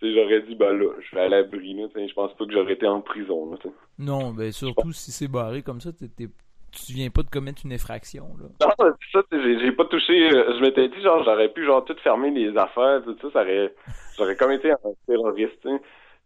j'aurais 0.03 0.43
dit, 0.43 0.55
ben 0.55 0.73
là, 0.73 0.93
je 1.01 1.15
vais 1.15 1.23
à 1.23 1.29
l'abri, 1.29 1.77
je 1.95 2.15
pense 2.15 2.35
pas 2.35 2.47
que 2.47 2.53
j'aurais 2.53 2.73
été 2.73 2.87
en 2.87 3.01
prison, 3.01 3.51
là. 3.51 3.59
Non, 3.99 4.31
ben 4.31 4.51
surtout 4.53 4.93
si 4.93 5.13
c'est 5.13 5.29
barré 5.29 5.63
comme 5.63 5.81
ça, 5.81 5.91
t'es, 5.93 6.29
tu 6.73 6.93
viens 6.93 7.11
pas 7.11 7.23
de 7.23 7.29
commettre 7.29 7.63
une 7.65 7.73
infraction, 7.73 8.29
là. 8.39 8.47
Non, 8.61 8.93
c'est 9.03 9.19
ça, 9.19 9.23
j'ai, 9.33 9.73
pas 9.73 9.85
touché, 9.87 10.31
euh, 10.33 10.57
je 10.57 10.61
m'étais 10.61 10.89
dit, 10.89 11.01
genre, 11.03 11.23
j'aurais 11.25 11.49
pu, 11.49 11.65
genre, 11.65 11.85
tout 11.85 11.97
fermer 12.03 12.31
les 12.31 12.57
affaires, 12.57 13.03
tout 13.05 13.17
ça, 13.21 13.31
ça 13.33 13.43
aurait, 13.43 13.75
j'aurais 14.17 14.37
comme 14.37 14.53
été 14.53 14.71
un 14.71 14.77
terroriste. 15.07 15.67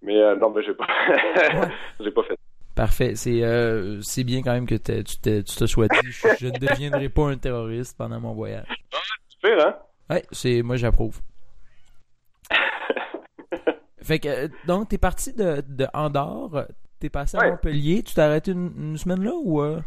Mais, 0.02 0.20
euh, 0.20 0.36
non, 0.36 0.50
ben, 0.50 0.62
j'ai 0.62 0.74
pas, 0.74 0.86
j'ai 2.00 2.10
pas 2.10 2.22
fait. 2.24 2.38
Parfait. 2.74 3.14
C'est 3.14 3.42
euh, 3.42 4.00
c'est 4.02 4.24
bien 4.24 4.42
quand 4.42 4.52
même 4.52 4.66
que 4.66 4.74
tu 4.74 5.42
te 5.44 5.66
sois 5.66 5.86
dit 5.88 6.10
je, 6.10 6.28
je 6.40 6.46
ne 6.46 6.58
deviendrai 6.58 7.08
pas 7.08 7.28
un 7.28 7.36
terroriste 7.36 7.96
pendant 7.96 8.20
mon 8.20 8.34
voyage. 8.34 8.66
Super, 9.28 9.66
hein? 9.66 9.76
Ouais, 10.10 10.24
c'est 10.32 10.62
moi 10.62 10.76
j'approuve. 10.76 11.20
Fait 14.02 14.18
que 14.18 14.28
euh, 14.28 14.48
donc 14.66 14.88
t'es 14.88 14.98
parti 14.98 15.32
de, 15.32 15.62
de 15.66 15.86
Andorre, 15.94 16.66
t'es 16.98 17.10
passé 17.10 17.38
à. 17.38 17.48
Montpellier, 17.48 18.02
tu 18.02 18.14
t'es 18.14 18.20
arrêté 18.20 18.50
une, 18.50 18.72
une 18.76 18.98
semaine 18.98 19.22
là 19.22 19.32
ou 19.34 19.62
euh? 19.62 19.80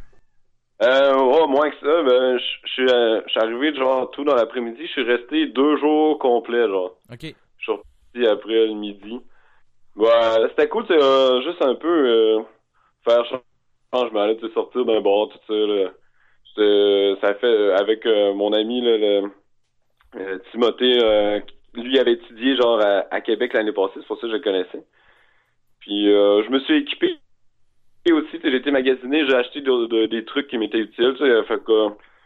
Euh, 0.83 1.13
oh, 1.17 1.47
moins 1.47 1.69
que 1.71 1.75
ça, 1.77 2.03
ben, 2.03 2.37
je 2.37 2.69
suis, 2.69 2.87
euh, 2.87 3.19
arrivé, 3.37 3.73
genre, 3.75 4.11
tout 4.11 4.23
dans 4.23 4.35
l'après-midi, 4.35 4.79
je 4.85 4.91
suis 4.91 5.03
resté 5.03 5.47
deux 5.47 5.75
jours 5.77 6.19
complets, 6.19 6.67
genre. 6.67 6.95
Ok. 7.11 7.33
Je 7.57 7.63
suis 7.63 7.71
reparti 7.71 8.27
après 8.31 8.67
le 8.67 8.75
midi. 8.75 9.19
Ouais, 9.95 10.47
c'était 10.49 10.69
cool, 10.69 10.85
c'est 10.87 11.01
euh, 11.01 11.41
juste 11.41 11.63
un 11.63 11.73
peu 11.73 12.45
faire 13.07 13.25
changement, 13.93 14.25
là, 14.25 14.35
tu 14.35 14.47
sais, 14.47 14.53
sortir 14.53 14.85
d'un 14.85 15.01
bar, 15.01 15.29
tout 15.29 15.39
ça. 15.47 15.91
C'était- 16.55 17.15
Ça 17.21 17.35
fait 17.35 17.47
euh, 17.47 17.75
avec 17.77 18.05
euh, 18.05 18.33
mon 18.33 18.51
ami, 18.53 18.81
euh, 18.85 19.27
Timothée, 20.51 20.99
euh, 21.03 21.39
lui 21.73 21.99
avait 21.99 22.13
étudié, 22.13 22.55
genre, 22.57 22.79
à, 23.11 23.21
Québec 23.21 23.53
l'année 23.53 23.71
passée, 23.71 23.95
c'est 23.97 24.07
pour 24.07 24.17
ça 24.17 24.23
que 24.23 24.29
je 24.29 24.37
le 24.37 24.41
connaissais. 24.43 24.83
Puis 25.81 26.11
euh, 26.11 26.43
je 26.43 26.49
me 26.49 26.59
suis 26.59 26.77
équipé 26.77 27.17
aussi, 28.11 28.39
j'ai 28.43 28.55
été 28.55 28.71
magasiné, 28.71 29.25
j'ai 29.27 29.35
acheté 29.35 29.61
de- 29.61 29.85
de- 29.87 30.05
des 30.05 30.23
trucs 30.25 30.47
qui 30.47 30.57
m'étaient 30.57 30.79
utiles, 30.79 31.15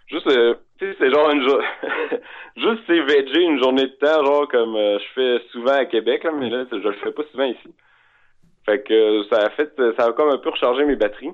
juste, 0.08 0.28
euh, 0.28 0.56
c'est 0.80 1.10
genre 1.10 1.32
une 1.32 1.42
juste 2.58 2.82
c'est 2.88 3.36
une 3.42 3.62
journée 3.62 3.88
de 3.88 3.96
temps, 4.00 4.24
genre 4.26 4.48
comme 4.48 4.76
euh, 4.76 5.00
je 5.00 5.06
fais 5.16 5.44
souvent 5.52 5.74
à 5.74 5.86
Québec, 5.86 6.24
là, 6.24 6.32
mais 6.34 6.50
là, 6.50 6.66
je 6.72 6.76
le 6.78 6.94
fais 6.94 7.12
pas 7.12 7.24
souvent 7.32 7.46
ici. 7.46 7.74
Fait 8.65 8.84
que 8.84 8.94
euh, 8.94 9.24
ça 9.32 9.46
a 9.46 9.50
fait, 9.51 9.74
ça 9.98 10.06
a 10.06 10.13
comme 10.13 10.30
un 10.30 10.38
peu 10.38 10.50
rechargé 10.50 10.86
mes 10.86 10.96
batteries. 10.96 11.34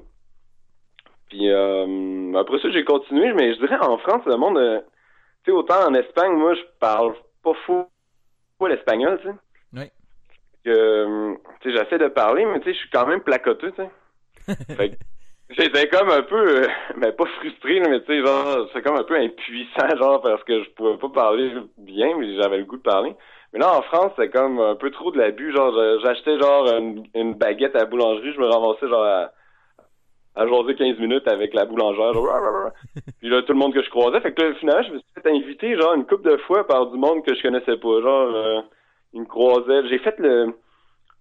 Puis 1.30 1.50
euh, 1.50 2.34
après 2.36 2.60
ça, 2.60 2.70
j'ai 2.72 2.86
continué, 2.86 3.34
mais 3.34 3.54
je 3.54 3.60
dirais 3.60 3.78
en 3.82 3.98
France, 3.98 4.24
le 4.26 4.38
monde, 4.38 4.58
euh, 4.58 4.80
tu 5.44 5.52
sais, 5.52 5.58
autant 5.58 5.86
en 5.86 5.94
Espagne, 5.94 6.34
moi, 6.34 6.54
je 6.56 6.62
parle 6.80 7.16
pas 7.44 7.54
fou, 7.66 7.86
fou 8.58 8.68
l'espagnol, 8.68 9.20
tu 9.22 9.28
sais. 9.28 9.36
Oui. 9.74 9.92
Que, 10.64 10.70
euh, 10.70 11.36
tu 11.62 11.72
sais, 11.72 11.78
j'essaie 11.78 11.98
de 11.98 12.08
parler, 12.08 12.46
mais 12.46 12.60
tu 12.60 12.66
sais, 12.66 12.74
je 12.74 12.80
suis 12.80 12.90
quand 12.90 13.06
même 13.06 13.22
placoteux, 13.22 13.72
tu 13.72 13.82
sais. 13.82 14.56
fait 14.78 14.90
que 14.92 14.96
j'étais 15.50 15.90
comme 15.90 16.10
un 16.10 16.24
peu, 16.24 16.64
euh, 16.64 16.68
ben 16.98 17.12
pas 17.12 17.26
frustré, 17.26 17.82
mais 17.82 18.00
tu 18.02 18.08
sais, 18.08 18.26
genre, 18.26 18.70
c'est 18.72 18.82
comme 18.82 18.96
un 18.96 19.04
peu 19.04 19.18
impuissant, 19.18 19.98
genre, 19.98 20.22
parce 20.22 20.44
que 20.46 20.64
je 20.64 20.70
pouvais 20.72 20.98
pas 20.98 21.10
parler 21.10 21.52
bien, 21.78 22.18
mais 22.18 22.42
j'avais 22.42 22.60
le 22.60 22.66
goût 22.66 22.78
de 22.78 22.84
parler. 22.84 23.14
Mais 23.54 23.60
là, 23.60 23.78
en 23.78 23.82
France, 23.82 24.12
c'est 24.18 24.30
comme 24.30 24.60
un 24.60 24.76
peu 24.76 24.92
trop 24.92 25.12
de 25.12 25.18
l'abus. 25.18 25.54
Genre, 25.54 25.74
j'achetais 26.04 26.38
genre 26.40 26.68
une, 26.78 27.06
une 27.16 27.34
baguette 27.34 27.76
à 27.76 27.80
la 27.80 27.86
boulangerie, 27.86 28.34
je 28.34 28.40
me 28.40 28.48
ramassais 28.48 28.88
genre 28.88 29.04
à, 29.04 29.32
à 30.38 30.48
jaser 30.48 30.76
15 30.76 31.00
minutes 31.00 31.28
avec 31.28 31.54
la 31.54 31.66
boulangère. 31.66 32.14
Genre. 32.14 32.72
Puis 33.20 33.30
là, 33.30 33.42
tout 33.42 33.54
le 33.54 33.60
monde 33.60 33.74
que 33.74 33.82
je 33.82 33.90
croisais. 33.90 34.22
Fait 34.22 34.34
que 34.34 34.42
là, 34.42 34.54
finalement, 34.56 34.84
je 34.84 34.94
me 34.94 35.00
suis 35.00 35.22
fait 35.22 35.30
inviter 35.30 35.76
genre 35.76 35.96
une 35.96 36.06
couple 36.06 36.30
de 36.30 36.38
fois 36.38 36.66
par 36.68 36.86
du 36.88 36.98
monde 36.98 37.26
que 37.26 37.34
je 37.36 37.42
connaissais 37.42 37.78
pas. 37.78 38.02
Genre, 38.02 38.36
euh, 38.36 38.62
ils 39.14 39.22
me 39.22 39.26
croisaient. 39.26 39.88
J'ai 39.90 39.98
fait 40.00 40.18
le, 40.20 40.54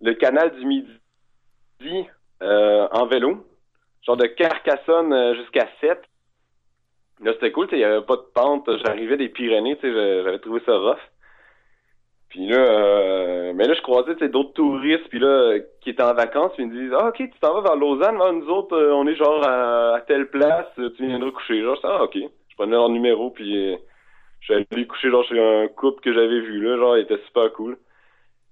le 0.02 0.14
canal 0.14 0.54
du 0.58 0.66
Midi 0.66 2.06
euh, 2.42 2.88
en 2.92 3.06
vélo. 3.06 3.46
Genre 4.02 4.16
de 4.16 4.26
Carcassonne 4.26 5.12
euh, 5.12 5.34
jusqu'à 5.34 5.66
7. 5.80 5.98
Là, 7.22 7.32
c'était 7.32 7.50
cool, 7.50 7.66
il 7.72 7.78
y 7.78 7.84
avait 7.84 8.04
pas 8.04 8.16
de 8.16 8.26
pente. 8.34 8.68
J'arrivais 8.84 9.16
des 9.16 9.30
Pyrénées, 9.30 9.78
j'avais 9.82 10.38
trouvé 10.40 10.60
ça 10.66 10.76
rough. 10.76 10.98
Puis 12.36 12.48
là, 12.48 12.58
euh, 12.58 13.52
mais 13.54 13.66
là, 13.66 13.72
je 13.72 13.80
croisais 13.80 14.14
d'autres 14.28 14.52
touristes, 14.52 15.08
puis 15.08 15.18
là, 15.18 15.58
qui 15.80 15.88
étaient 15.88 16.02
en 16.02 16.12
vacances, 16.12 16.52
puis 16.52 16.64
ils 16.64 16.70
me 16.70 16.78
disent 16.78 16.92
Ah, 16.92 17.08
ok, 17.08 17.16
tu 17.16 17.30
t'en 17.40 17.54
vas 17.54 17.62
vers 17.62 17.76
Lausanne, 17.76 18.18
Ah, 18.20 18.30
nous 18.30 18.46
autres, 18.50 18.76
euh, 18.76 18.92
on 18.92 19.06
est 19.06 19.14
genre 19.14 19.42
à, 19.42 19.94
à 19.94 20.00
telle 20.02 20.28
place, 20.28 20.66
tu 20.76 21.06
viendras 21.06 21.30
coucher. 21.30 21.62
Genre, 21.62 21.76
dis, 21.76 21.80
ah, 21.84 22.02
ok. 22.04 22.14
Je 22.16 22.54
prenais 22.56 22.72
leur 22.72 22.90
numéro, 22.90 23.30
puis 23.30 23.72
euh, 23.72 23.76
je 24.40 24.52
suis 24.52 24.66
allé 24.70 24.86
coucher 24.86 25.08
genre 25.08 25.24
chez 25.24 25.40
un 25.40 25.66
couple 25.68 26.02
que 26.02 26.12
j'avais 26.12 26.40
vu 26.40 26.60
là, 26.60 26.76
genre, 26.76 26.98
il 26.98 27.04
était 27.04 27.20
super 27.24 27.50
cool. 27.54 27.78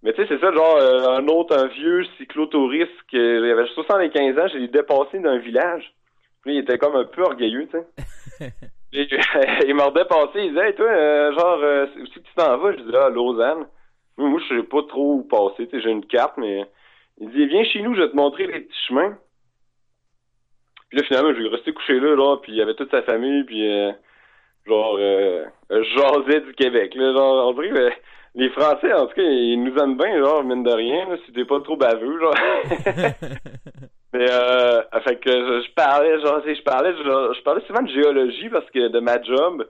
Mais 0.03 0.15
tu 0.15 0.23
sais, 0.23 0.29
c'est 0.31 0.41
ça, 0.41 0.51
genre, 0.51 0.79
euh, 0.79 1.19
un 1.19 1.29
autre, 1.29 1.55
un 1.55 1.67
vieux 1.67 2.07
cyclotouriste, 2.17 3.03
qui 3.11 3.19
il 3.19 3.51
avait 3.51 3.67
75 3.67 4.39
ans, 4.39 4.49
je 4.49 4.59
l'ai 4.61 4.69
dépassé 4.69 5.19
d'un 5.19 5.37
village. 5.37 5.93
Puis 6.41 6.55
il 6.55 6.61
était 6.61 6.79
comme 6.79 6.97
un 6.97 7.05
peu 7.05 7.21
orgueilleux, 7.21 7.69
tu 7.69 7.77
sais. 8.41 8.51
Il 9.67 9.75
m'a 9.75 9.87
redépassé, 9.87 10.39
il 10.45 10.51
disait, 10.51 10.69
hey, 10.69 10.75
toi, 10.75 10.87
euh, 10.87 11.33
genre, 11.33 11.59
euh, 11.63 11.87
où 11.97 12.05
que 12.05 12.11
tu 12.11 12.35
t'en 12.37 12.57
vas? 12.59 12.73
Je 12.73 12.77
disais, 12.81 12.97
ah, 12.97 13.09
Lausanne. 13.11 13.67
Moi, 14.17 14.29
moi 14.29 14.41
je 14.49 14.57
sais 14.57 14.63
pas 14.63 14.83
trop 14.85 15.15
où 15.15 15.23
passer, 15.25 15.69
tu 15.69 15.77
sais, 15.77 15.83
j'ai 15.83 15.91
une 15.91 16.07
carte, 16.07 16.37
mais 16.37 16.65
il 17.19 17.31
dit, 17.31 17.47
viens 17.47 17.65
chez 17.65 17.83
nous, 17.83 17.95
je 17.95 18.03
vais 18.03 18.11
te 18.11 18.17
montrer 18.17 18.47
les 18.47 18.61
petits 18.61 18.85
chemins. 18.89 19.17
Puis 20.89 20.99
là, 20.99 21.05
finalement, 21.07 21.35
je 21.35 21.43
vais 21.43 21.49
rester 21.49 21.73
couché 21.73 21.99
là, 22.01 22.15
là, 22.15 22.37
puis 22.39 22.53
il 22.53 22.59
y 22.59 22.63
avait 22.63 22.75
toute 22.75 22.91
sa 22.91 23.03
famille, 23.03 23.45
puis 23.45 23.69
euh, 23.69 23.93
genre, 24.67 24.97
euh, 24.99 25.45
jasait 25.71 26.41
du 26.41 26.55
Québec, 26.55 26.95
là, 26.95 27.13
genre, 27.13 27.49
on 27.49 27.53
dirait 27.55 27.71
que 27.71 27.79
euh, 27.79 27.91
les 28.37 28.51
Français, 28.51 28.93
en 28.93 29.07
tout 29.07 29.15
cas, 29.15 29.23
ils 29.23 29.63
nous 29.63 29.77
aiment 29.77 29.97
bien, 29.97 30.19
genre, 30.19 30.43
mine 30.43 30.65
de 30.65 30.73
rien, 30.73 31.09
là, 31.09 31.17
si 31.25 31.33
t'es 31.33 31.45
pas 31.45 31.61
trop 31.61 31.77
baveux, 31.77 32.19
genre. 32.21 32.35
Mais 34.13 34.31
euh, 34.31 34.83
fait 35.05 35.17
que 35.17 35.31
je, 35.31 35.67
je 35.67 35.73
parlais, 35.73 36.21
genre, 36.21 36.41
je 36.45 36.63
parlais, 36.63 36.93
je, 36.93 37.35
je 37.37 37.43
parlais 37.43 37.65
souvent 37.67 37.83
de 37.83 37.89
géologie 37.89 38.49
parce 38.49 38.69
que 38.71 38.89
de 38.89 39.01
ma 39.01 39.21
job, 39.21 39.69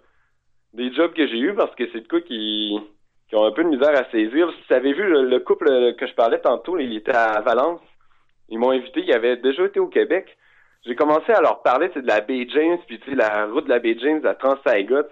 des 0.75 0.93
jobs 0.93 1.15
que 1.15 1.27
j'ai 1.27 1.39
eu 1.39 1.55
parce 1.55 1.75
que 1.75 1.85
c'est 1.93 2.03
de 2.03 2.09
quoi 2.09 2.21
qui, 2.21 2.79
qui 3.35 3.38
ont 3.38 3.47
un 3.47 3.50
peu 3.50 3.64
de 3.64 3.69
misère 3.69 3.91
à 3.99 4.09
saisir. 4.12 4.49
Si 4.53 4.67
tu 4.69 4.75
avais 4.75 4.93
vu 4.93 5.03
le, 5.03 5.25
le 5.25 5.41
couple 5.41 5.67
que 5.99 6.07
je 6.07 6.14
parlais 6.14 6.38
tantôt, 6.38 6.79
il 6.79 6.97
était 6.97 7.17
à 7.17 7.41
Valence. 7.41 7.81
Ils 8.49 8.61
m'ont 8.61 8.71
invité, 8.71 9.00
ils 9.00 9.12
avaient 9.12 9.37
déjà 9.37 9.64
été 9.64 9.81
au 9.81 9.88
Québec. 9.88 10.29
J'ai 10.87 10.95
commencé 10.95 11.33
à 11.33 11.41
leur 11.41 11.61
parler, 11.62 11.91
c'est 11.93 12.03
de 12.03 12.07
la 12.07 12.21
baie 12.21 12.47
James, 12.55 12.79
puis 12.87 13.00
tu 13.00 13.11
sais, 13.11 13.17
la 13.17 13.47
route 13.47 13.64
de 13.64 13.71
la 13.71 13.81
baie 13.81 13.97
James, 14.00 14.21
la 14.23 14.37
Trans-Saiga. 14.37 15.03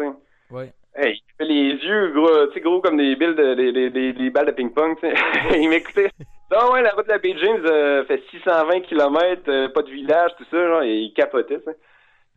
Ouais. 0.53 0.73
Hey, 0.95 1.17
il 1.17 1.35
fait 1.37 1.53
les 1.53 1.75
yeux 1.85 2.13
gros, 2.13 2.47
gros 2.61 2.81
comme 2.81 2.99
des 2.99 3.17
billes 3.17 3.35
de, 3.35 3.55
des, 3.55 3.73
des, 3.73 3.91
des, 3.91 4.13
des 4.13 4.31
balles 4.31 4.47
de 4.47 4.53
ping-pong, 4.53 4.97
il 5.57 5.69
m'écoutait. 5.69 6.11
Non, 6.53 6.73
ouais, 6.73 6.83
la 6.83 6.91
route 6.91 7.07
de 7.07 7.13
la 7.13 7.19
baie 7.19 7.35
James 7.39 7.67
euh, 7.67 8.05
fait 8.05 8.23
620 8.31 8.83
km, 8.83 9.73
pas 9.73 9.83
de 9.83 9.91
village, 9.91 10.31
tout 10.39 10.45
ça, 10.49 10.69
genre, 10.69 10.83
et 10.83 10.95
il 10.95 11.13
capotait, 11.13 11.59
tu 11.59 11.65
sais. 11.65 11.77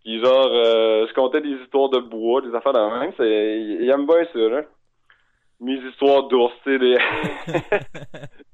Puis 0.04 0.20
genre, 0.24 0.50
euh, 0.52 1.06
je 1.08 1.14
comptais 1.14 1.42
des 1.42 1.62
histoires 1.64 1.90
de 1.90 2.00
bois, 2.00 2.42
des 2.42 2.56
affaires 2.56 2.74
dans 2.74 2.92
le 2.92 3.00
même, 3.02 3.12
il, 3.20 3.84
il 3.84 3.90
aime 3.92 4.08
bien 4.08 4.26
ça, 4.34 4.40
là. 4.40 4.64
Mes 5.60 5.78
histoires 5.90 6.24
d'ours, 6.28 6.54
tu 6.64 6.72
sais, 6.72 6.80
des... 6.80 6.98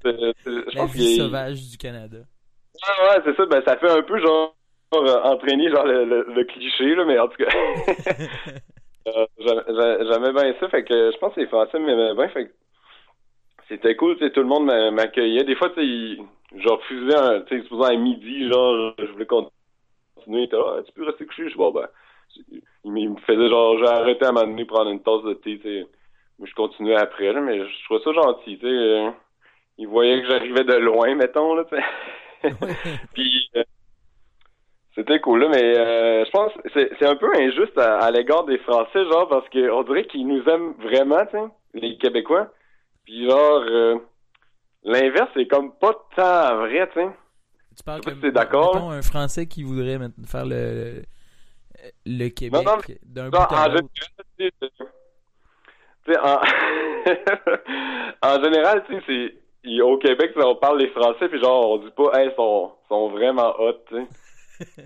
La 0.74 0.86
vie 0.86 1.16
sauvage 1.16 1.68
du 1.68 1.76
Canada. 1.76 2.18
Ouais, 2.18 3.08
ouais, 3.08 3.22
c'est 3.24 3.36
ça, 3.36 3.46
ben 3.46 3.62
ça 3.66 3.76
fait 3.76 3.90
un 3.90 4.02
peu 4.02 4.20
genre, 4.20 4.54
euh, 4.94 5.22
entraîner 5.22 5.70
genre 5.70 5.84
le, 5.86 6.04
le, 6.04 6.24
le 6.32 6.44
cliché, 6.44 6.94
là, 6.94 7.04
mais 7.04 7.18
en 7.18 7.28
tout 7.28 7.36
cas... 7.44 7.50
Euh, 9.04 9.26
j'a- 9.40 9.64
j'a- 9.66 10.04
J'aimais 10.04 10.32
bien 10.32 10.54
ça, 10.60 10.68
fait 10.68 10.84
que 10.84 11.10
je 11.10 11.18
pense 11.18 11.34
que 11.34 11.40
les 11.40 11.48
Français 11.48 11.76
m'aimaient 11.80 12.14
bien, 12.14 12.28
fait 12.28 12.46
que 12.46 12.52
c'était 13.68 13.96
cool, 13.96 14.16
tout 14.16 14.40
le 14.40 14.46
monde 14.46 14.66
m'a- 14.66 14.92
m'accueillait. 14.92 15.42
Des 15.42 15.56
fois, 15.56 15.70
tu 15.70 16.18
je 16.54 16.68
refusais, 16.68 17.16
un, 17.16 17.40
tu 17.40 17.60
sais, 17.62 17.66
à 17.84 17.96
midi, 17.96 18.48
genre, 18.48 18.94
je 18.98 19.06
voulais 19.06 19.26
continuer, 19.26 20.48
Ah, 20.52 20.82
tu 20.86 20.92
peux 20.92 21.04
rester 21.04 21.26
couché, 21.26 21.42
je 21.44 21.48
suis 21.48 21.58
bon, 21.58 21.72
ben, 21.72 21.88
il 22.84 23.10
me 23.10 23.16
faisait 23.22 23.48
genre, 23.48 23.76
j'ai 23.78 23.88
arrêté 23.88 24.24
à 24.24 24.30
donné 24.46 24.64
prendre 24.66 24.90
une 24.92 25.02
tasse 25.02 25.24
de 25.24 25.34
thé, 25.34 25.58
tu 25.58 25.62
sais, 25.62 25.86
je 26.46 26.54
continuais 26.54 26.96
après, 26.96 27.32
là, 27.32 27.40
mais 27.40 27.58
je 27.58 27.84
trouvais 27.84 28.02
ça 28.04 28.12
gentil, 28.12 28.58
tu 28.58 28.66
sais, 28.66 28.72
euh, 28.72 29.10
ils 29.78 29.88
voyaient 29.88 30.20
que 30.22 30.28
j'arrivais 30.28 30.64
de 30.64 30.74
loin, 30.74 31.14
mettons, 31.14 31.54
là, 31.54 31.64
tu 31.64 31.76
sais. 31.76 32.54
Ouais. 32.60 32.74
Puis 33.14 33.50
euh, 33.56 33.62
c'était 34.94 35.20
cool 35.20 35.40
là, 35.40 35.48
mais 35.48 35.78
euh, 35.78 36.24
je 36.24 36.30
pense 36.30 36.52
que 36.52 36.68
c'est 36.74 36.90
c'est 36.98 37.06
un 37.06 37.16
peu 37.16 37.34
injuste 37.34 37.78
à, 37.78 37.98
à 37.98 38.10
l'égard 38.10 38.44
des 38.44 38.58
Français, 38.58 39.04
genre 39.04 39.28
parce 39.28 39.48
que 39.48 39.70
on 39.70 39.82
dirait 39.84 40.06
qu'ils 40.06 40.26
nous 40.26 40.42
aiment 40.48 40.74
vraiment, 40.80 41.24
tu 41.26 41.32
sais, 41.32 41.44
les 41.74 41.96
Québécois. 41.98 42.52
Puis 43.04 43.28
genre 43.28 43.62
euh, 43.68 43.96
l'inverse 44.82 45.30
c'est 45.34 45.46
comme 45.46 45.72
pas 45.78 45.94
tant 46.16 46.56
vrai, 46.58 46.88
tu 46.92 47.00
sais. 47.00 47.08
Tu 47.76 47.82
parles 47.84 48.02
d'accord. 48.32 48.90
un 48.90 49.00
Français 49.00 49.46
qui 49.46 49.62
voudrait 49.62 49.98
faire 50.26 50.44
le 50.44 51.02
le 52.04 52.28
Québec 52.28 52.66
d'un 53.02 53.30
bout 53.30 53.36
à 53.36 53.68
l'autre. 53.68 53.88
général, 53.94 54.22
tu 54.38 54.44
sais, 54.44 54.52
euh, 54.62 54.68
tu 54.68 54.84
sais, 54.84 54.90
en, 56.08 56.40
en 58.22 58.42
général, 58.42 58.84
tu 58.88 59.00
sais, 59.06 59.80
au 59.80 59.96
Québec, 59.98 60.32
tu 60.34 60.40
sais, 60.40 60.46
on 60.46 60.56
parle 60.56 60.78
les 60.80 60.88
Français, 60.88 61.28
puis 61.28 61.40
genre, 61.40 61.70
on 61.70 61.76
dit 61.78 61.90
pas, 61.96 62.10
hey, 62.20 62.28
ils 62.30 62.34
sont, 62.36 62.72
sont 62.88 63.08
vraiment 63.10 63.54
hot, 63.60 63.74
tu 63.88 63.96
sais. 63.96 64.06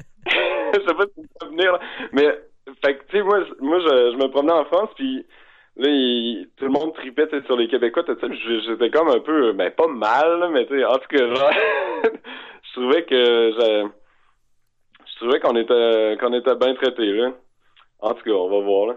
je 0.74 0.80
sais 0.86 0.94
pas 0.94 1.04
si 1.14 1.22
tu 1.22 1.28
peux 1.40 1.46
venir, 1.48 1.72
là. 1.72 1.80
mais, 2.12 2.38
fait 2.84 2.96
que, 2.98 3.04
tu 3.08 3.16
sais, 3.16 3.22
moi, 3.22 3.40
je- 3.44 3.64
moi, 3.64 3.78
je, 3.80 4.12
je 4.12 4.16
me 4.16 4.28
promenais 4.30 4.52
en 4.52 4.64
France, 4.66 4.90
puis 4.96 5.24
là, 5.76 5.88
il- 5.88 6.48
tout 6.56 6.64
le 6.66 6.70
monde 6.72 6.94
tripait, 6.94 7.28
tu 7.28 7.38
sais, 7.38 7.46
sur 7.46 7.56
les 7.56 7.68
Québécois, 7.68 8.04
puis 8.04 8.14
je- 8.38 8.60
j'étais 8.66 8.90
comme 8.90 9.08
un 9.08 9.20
peu, 9.20 9.52
ben, 9.52 9.70
pas 9.70 9.86
mal, 9.88 10.40
là, 10.40 10.48
mais 10.48 10.66
tu 10.66 10.76
sais, 10.78 10.84
en 10.84 10.96
tout 10.98 11.08
cas, 11.08 11.34
genre, 11.34 11.50
je 12.62 12.72
trouvais 12.80 13.04
que, 13.04 13.14
je, 13.14 13.88
je 15.06 15.16
trouvais 15.16 15.40
qu'on 15.40 15.56
était, 15.56 16.16
qu'on 16.20 16.32
était 16.34 16.54
bien 16.56 16.74
traités, 16.74 17.12
là. 17.12 17.30
En 18.00 18.12
tout 18.14 18.22
cas, 18.24 18.30
on 18.32 18.50
va 18.50 18.60
voir, 18.60 18.86
là. 18.88 18.96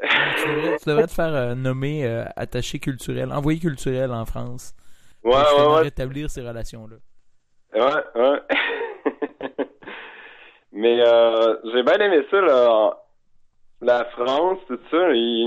Tu 0.00 0.48
devrais, 0.48 0.78
tu 0.78 0.88
devrais 0.88 1.06
te 1.06 1.12
faire 1.12 1.34
euh, 1.34 1.54
nommer 1.54 2.06
euh, 2.06 2.24
attaché 2.36 2.78
culturel, 2.78 3.32
envoyé 3.32 3.58
culturel 3.58 4.12
en 4.12 4.24
France. 4.24 4.74
Ouais, 5.24 5.32
ouais, 5.34 5.66
ouais. 5.66 5.80
rétablir 5.82 6.30
ces 6.30 6.46
relations-là. 6.46 6.96
Ouais, 7.74 8.22
ouais. 8.22 8.40
Mais 10.72 11.00
euh, 11.00 11.56
j'ai 11.72 11.82
bien 11.82 11.98
aimé 11.98 12.24
ça, 12.30 12.40
là, 12.40 12.96
la 13.80 14.04
France, 14.06 14.58
tout 14.68 14.78
ça. 14.90 15.10
et- 15.14 15.46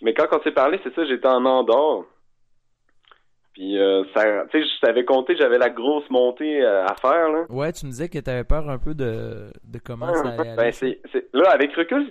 Mais 0.00 0.14
quand 0.14 0.26
on 0.32 0.42
s'est 0.42 0.52
parlé, 0.52 0.80
c'est 0.82 0.94
ça, 0.94 1.04
j'étais 1.04 1.28
en 1.28 1.44
Andorre. 1.44 2.04
Puis, 3.52 3.78
euh, 3.78 4.02
ça, 4.14 4.22
tu 4.50 4.58
sais, 4.62 4.66
je 4.66 4.80
t'avais 4.86 5.04
compté, 5.04 5.36
j'avais 5.36 5.58
la 5.58 5.68
grosse 5.68 6.08
montée 6.08 6.64
à 6.64 6.94
faire, 7.00 7.28
là. 7.30 7.44
Ouais, 7.50 7.70
tu 7.72 7.84
me 7.84 7.90
disais 7.90 8.08
que 8.08 8.18
tu 8.18 8.30
avais 8.30 8.44
peur 8.44 8.68
un 8.70 8.78
peu 8.78 8.94
de, 8.94 9.52
de 9.62 9.78
comment 9.78 10.12
ça 10.14 10.30
allait 10.30 10.40
aller. 10.48 10.56
Ben, 10.56 10.72
c'est, 10.72 11.00
c'est, 11.12 11.28
là, 11.34 11.50
avec 11.50 11.74
recul, 11.76 12.10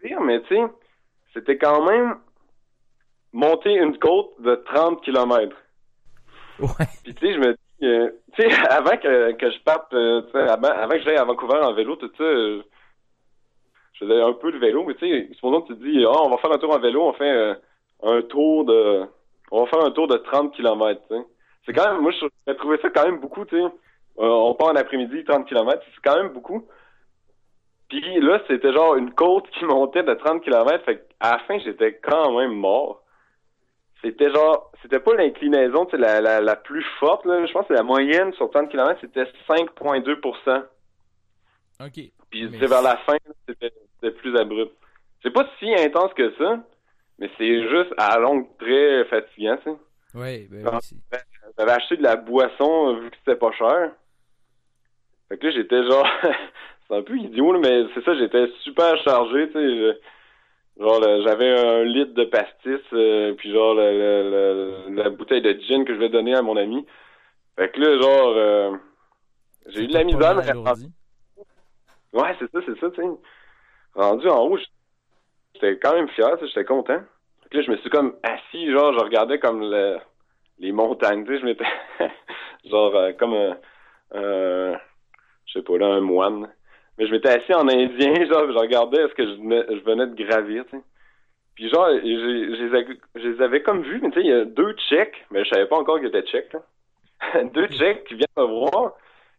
c'est 0.00 0.08
pire, 0.08 0.20
mais 0.22 0.40
tu 0.42 0.56
sais, 0.56 0.62
c'était 1.32 1.58
quand 1.58 1.84
même 1.84 2.16
monter 3.32 3.74
une 3.74 3.98
côte 3.98 4.40
de 4.40 4.54
30 4.54 5.02
kilomètres. 5.02 5.56
Ouais. 6.58 6.86
Puis 7.04 7.14
tu 7.14 7.26
sais, 7.26 7.34
je 7.34 7.38
me 7.38 7.52
dis, 7.52 7.86
euh, 7.86 8.10
tu 8.34 8.42
sais, 8.42 8.54
avant 8.70 8.96
que, 8.96 9.32
que 9.32 9.50
je 9.50 9.58
parte, 9.60 9.92
euh, 9.94 10.22
avant, 10.34 10.68
avant 10.68 10.94
que 10.94 11.02
j'aille 11.02 11.16
à 11.16 11.24
Vancouver 11.24 11.58
en 11.62 11.72
vélo, 11.72 11.96
tout 11.96 12.10
ça, 12.16 12.24
euh, 12.24 12.62
je 13.94 14.04
faisais 14.04 14.20
un 14.20 14.32
peu 14.32 14.52
de 14.52 14.58
vélo, 14.58 14.84
mais 14.84 14.94
tu 14.94 15.08
sais, 15.08 15.28
supposons 15.34 15.62
que 15.62 15.72
tu 15.72 15.78
te 15.78 15.84
dis, 15.84 16.04
ah, 16.04 16.22
on 16.22 16.30
va 16.30 16.38
faire 16.38 16.52
un 16.52 16.58
tour 16.58 16.74
en 16.74 16.78
vélo, 16.78 17.02
on 17.02 17.12
fait 17.12 17.30
euh, 17.30 17.54
un 18.02 18.22
tour 18.22 18.64
de, 18.64 19.04
on 19.50 19.64
va 19.64 19.70
faire 19.70 19.84
un 19.84 19.90
tour 19.90 20.06
de 20.08 20.16
30 20.16 20.54
km, 20.54 21.00
tu 21.08 21.16
sais. 21.16 21.22
C'est 21.66 21.72
quand 21.74 21.92
même, 21.92 22.02
moi, 22.02 22.10
je 22.10 22.26
j'ai 22.46 22.56
trouvé 22.56 22.78
ça 22.78 22.88
quand 22.90 23.04
même 23.04 23.20
beaucoup, 23.20 23.44
tu 23.44 23.56
sais. 23.56 23.62
Euh, 23.62 23.70
on 24.18 24.54
part 24.54 24.68
en 24.68 24.76
après-midi, 24.76 25.24
30 25.24 25.46
km, 25.46 25.82
c'est 25.84 26.00
quand 26.02 26.16
même 26.16 26.32
beaucoup. 26.32 26.66
Puis 27.90 28.20
là, 28.20 28.40
c'était 28.46 28.72
genre 28.72 28.94
une 28.96 29.12
côte 29.12 29.50
qui 29.50 29.64
montait 29.66 30.02
de 30.04 30.14
30 30.14 30.42
km, 30.42 30.82
fait 30.84 31.06
qu'à 31.20 31.32
la 31.32 31.38
fin, 31.40 31.58
j'étais 31.58 31.94
quand 32.02 32.38
même 32.38 32.52
mort. 32.52 33.02
C'était 34.00 34.30
genre, 34.32 34.70
c'était 34.80 35.00
pas 35.00 35.12
l'inclinaison, 35.14 35.84
tu 35.84 35.90
sais, 35.90 35.96
la, 35.98 36.20
la, 36.22 36.40
la 36.40 36.56
plus 36.56 36.84
forte, 36.98 37.26
là. 37.26 37.44
Je 37.44 37.52
pense 37.52 37.66
que 37.66 37.74
la 37.74 37.82
moyenne 37.82 38.32
sur 38.34 38.48
30 38.50 38.70
km, 38.70 38.98
c'était 39.00 39.24
5,2%. 39.48 40.62
OK. 41.84 41.92
Puis 42.30 42.48
Mais 42.48 42.58
c'est 42.60 42.66
vers 42.66 42.80
la 42.82 42.96
fin, 42.98 43.16
c'était 43.46 44.10
plus 44.12 44.36
abrupt. 44.38 44.72
C'est 45.22 45.32
pas 45.32 45.46
si 45.58 45.74
intense 45.74 46.14
que 46.14 46.32
ça, 46.38 46.60
mais 47.18 47.28
c'est 47.36 47.68
juste 47.68 47.92
à 47.98 48.18
longue 48.18 48.46
très 48.58 49.04
fatigant, 49.06 49.58
sais. 49.64 49.74
Ouais, 50.14 50.46
ben 50.50 50.64
oui, 50.72 50.78
c'est- 50.80 50.96
J'avais 51.58 51.72
acheté 51.72 51.96
de 51.96 52.02
la 52.02 52.16
boisson 52.16 52.94
vu 53.00 53.10
que 53.10 53.16
c'était 53.18 53.36
pas 53.38 53.52
cher. 53.52 53.90
Fait 55.28 55.38
que 55.38 55.46
là, 55.46 55.52
j'étais 55.52 55.82
genre... 55.84 56.06
c'est 56.90 56.96
un 56.96 57.02
peu 57.02 57.16
idiot, 57.16 57.52
là, 57.52 57.60
mais 57.60 57.84
c'est 57.94 58.04
ça, 58.04 58.14
j'étais 58.14 58.48
super 58.62 58.96
chargé, 59.04 59.48
tu 59.50 59.52
sais. 59.54 60.00
Genre, 60.78 61.02
j'avais 61.24 61.50
un 61.58 61.84
litre 61.84 62.14
de 62.14 62.24
pastis, 62.24 62.80
euh, 62.94 63.34
puis 63.34 63.52
genre, 63.52 63.74
le- 63.74 63.92
le- 63.92 64.30
le- 64.88 64.94
la 65.02 65.10
bouteille 65.10 65.42
de 65.42 65.52
gin 65.60 65.84
que 65.84 65.94
je 65.94 65.98
vais 65.98 66.08
donner 66.08 66.34
à 66.34 66.42
mon 66.42 66.56
ami. 66.56 66.84
Fait 67.56 67.70
que 67.70 67.80
là, 67.80 68.00
genre... 68.00 68.32
euh, 68.36 68.76
j'ai 69.66 69.80
eu 69.82 69.86
de 69.88 69.92
la 69.92 70.04
misère. 70.04 70.34
mais-. 70.36 70.52
Ouais, 72.12 72.34
c'est 72.38 72.50
ça, 72.50 72.58
c'est 72.66 72.78
ça, 72.80 72.90
tu 72.90 73.02
sais. 73.02 73.08
Rendu 73.94 74.26
en 74.28 74.42
haut, 74.46 74.58
j'étais 75.54 75.78
quand 75.78 75.94
même 75.94 76.08
fier, 76.08 76.30
tu 76.38 76.40
sais, 76.40 76.48
j'étais 76.48 76.64
content. 76.64 77.00
Fait 77.42 77.48
que 77.50 77.56
là, 77.58 77.62
je 77.62 77.70
me 77.70 77.76
suis 77.78 77.90
comme 77.90 78.16
assis, 78.22 78.70
genre, 78.72 78.92
je 78.94 79.00
regardais 79.04 79.38
comme 79.38 79.60
le, 79.60 79.98
les 80.58 80.72
montagnes, 80.72 81.24
tu 81.24 81.34
sais, 81.34 81.40
je 81.40 81.44
m'étais, 81.44 81.64
genre, 82.64 82.94
euh, 82.96 83.12
comme 83.12 83.34
un- 83.34 83.58
je 85.46 85.52
sais 85.52 85.62
pas, 85.62 85.76
là, 85.78 85.86
un 85.86 86.00
moine. 86.00 86.50
Mais 87.00 87.06
je 87.06 87.12
m'étais 87.12 87.30
assis 87.30 87.54
en 87.54 87.66
indien, 87.66 88.14
genre, 88.30 88.46
je 88.52 88.58
regardais 88.58 89.08
ce 89.08 89.14
que 89.14 89.24
je 89.26 89.32
venais, 89.40 89.64
je 89.70 89.80
venais 89.90 90.06
de 90.06 90.14
gravir, 90.22 90.64
tu 90.70 90.76
sais. 90.76 90.82
Puis 91.56 91.70
genre, 91.70 91.88
je 91.90 92.04
les 92.06 92.78
ai- 92.78 92.98
je 93.16 93.28
les 93.28 93.42
avais 93.42 93.62
comme 93.62 93.80
vus, 93.82 94.00
mais 94.02 94.10
tu 94.10 94.20
sais, 94.20 94.26
il 94.26 94.30
y 94.30 94.32
a 94.34 94.44
deux 94.44 94.74
Tchèques, 94.74 95.24
mais 95.30 95.42
je 95.44 95.48
savais 95.50 95.66
pas 95.66 95.76
encore 95.78 95.98
qu'ils 95.98 96.08
étaient 96.08 96.22
Tchèques, 96.22 96.52
là. 96.52 96.60
deux 97.54 97.66
Tchèques 97.68 98.04
qui 98.04 98.14
viennent 98.14 98.28
me 98.36 98.44
voir. 98.44 98.92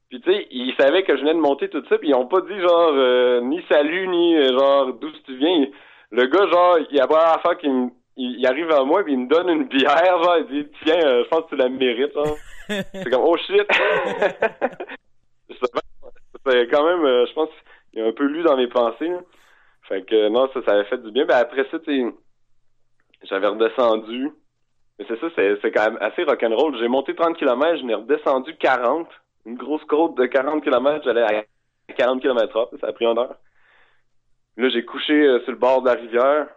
Puis 0.10 0.20
tu 0.22 0.32
sais, 0.34 0.48
ils 0.52 0.74
savaient 0.76 1.04
que 1.04 1.16
je 1.16 1.22
venais 1.22 1.36
de 1.36 1.40
monter 1.40 1.70
tout 1.70 1.84
ça, 1.88 1.98
puis 2.00 2.10
ils 2.10 2.16
ont 2.16 2.26
pas 2.28 2.42
dit 2.42 2.60
genre 2.60 2.92
euh, 2.96 3.42
ni 3.42 3.64
salut 3.70 4.08
ni 4.08 4.36
euh, 4.38 4.58
genre 4.58 4.94
d'où 4.94 5.10
tu 5.26 5.36
viens. 5.38 5.68
Le 6.12 6.26
gars 6.26 6.48
genre, 6.48 6.80
il 6.92 7.00
a 7.00 7.08
pas 7.08 7.36
affaire 7.36 7.58
qu'il 7.58 7.72
me- 7.72 7.90
il, 8.18 8.40
il 8.40 8.46
arrive 8.48 8.70
à 8.72 8.84
moi 8.84 9.04
puis 9.06 9.14
il 9.14 9.20
me 9.20 9.28
donne 9.30 9.48
une 9.50 9.68
bière, 9.70 10.22
genre 10.22 10.38
il 10.40 10.48
dit 10.48 10.70
tiens, 10.84 11.00
euh, 11.06 11.24
je 11.24 11.30
pense 11.30 11.44
que 11.46 11.50
tu 11.50 11.56
la 11.56 11.70
mérites. 11.70 12.14
Genre. 12.14 12.36
C'est 12.68 13.10
comme 13.10 13.24
oh 13.24 13.38
shit. 13.38 13.66
C'est 15.50 15.72
quand 16.46 16.86
même, 16.86 17.06
euh, 17.06 17.26
je 17.26 17.34
pense 17.34 17.50
qu'il 17.92 18.02
a 18.02 18.08
un 18.08 18.12
peu 18.12 18.26
lu 18.26 18.44
dans 18.44 18.58
mes 18.58 18.68
pensées. 18.68 19.08
là. 19.10 19.20
Fait 19.88 20.04
que 20.04 20.30
non, 20.30 20.50
ça, 20.54 20.62
ça 20.64 20.72
avait 20.74 20.86
fait 20.86 20.98
du 21.02 21.12
bien. 21.12 21.26
Ben 21.26 21.38
après 21.38 21.66
ça, 21.72 21.80
tu 21.80 22.02
sais, 22.10 22.16
j'avais 23.24 23.48
redescendu. 23.48 24.32
Mais 25.00 25.06
c'est 25.08 25.20
ça, 25.20 25.28
c'est 25.36 25.58
c'est 25.62 25.72
quand 25.72 25.86
même 25.92 25.98
assez 26.02 26.24
rock'n'roll. 26.24 26.78
J'ai 26.78 26.88
monté 26.88 27.16
30 27.16 27.38
km, 27.38 27.78
je 27.78 27.84
n'ai 27.86 27.96
redescendu 27.96 28.56
40. 28.58 29.08
Une 29.46 29.56
grosse 29.56 29.84
côte 29.86 30.16
de 30.16 30.26
40 30.26 30.64
km, 30.64 31.04
j'allais 31.04 31.24
à 31.24 31.44
40 31.96 32.22
km 32.22 32.56
heure, 32.58 32.70
ça 32.80 32.88
a 32.88 32.94
pris 32.94 33.06
une 33.06 33.18
heure. 33.18 33.36
Là, 34.58 34.70
j'ai 34.70 34.86
couché 34.86 35.14
euh, 35.14 35.40
sur 35.42 35.52
le 35.52 35.58
bord 35.58 35.82
de 35.82 35.88
la 35.90 35.96
rivière. 35.96 36.48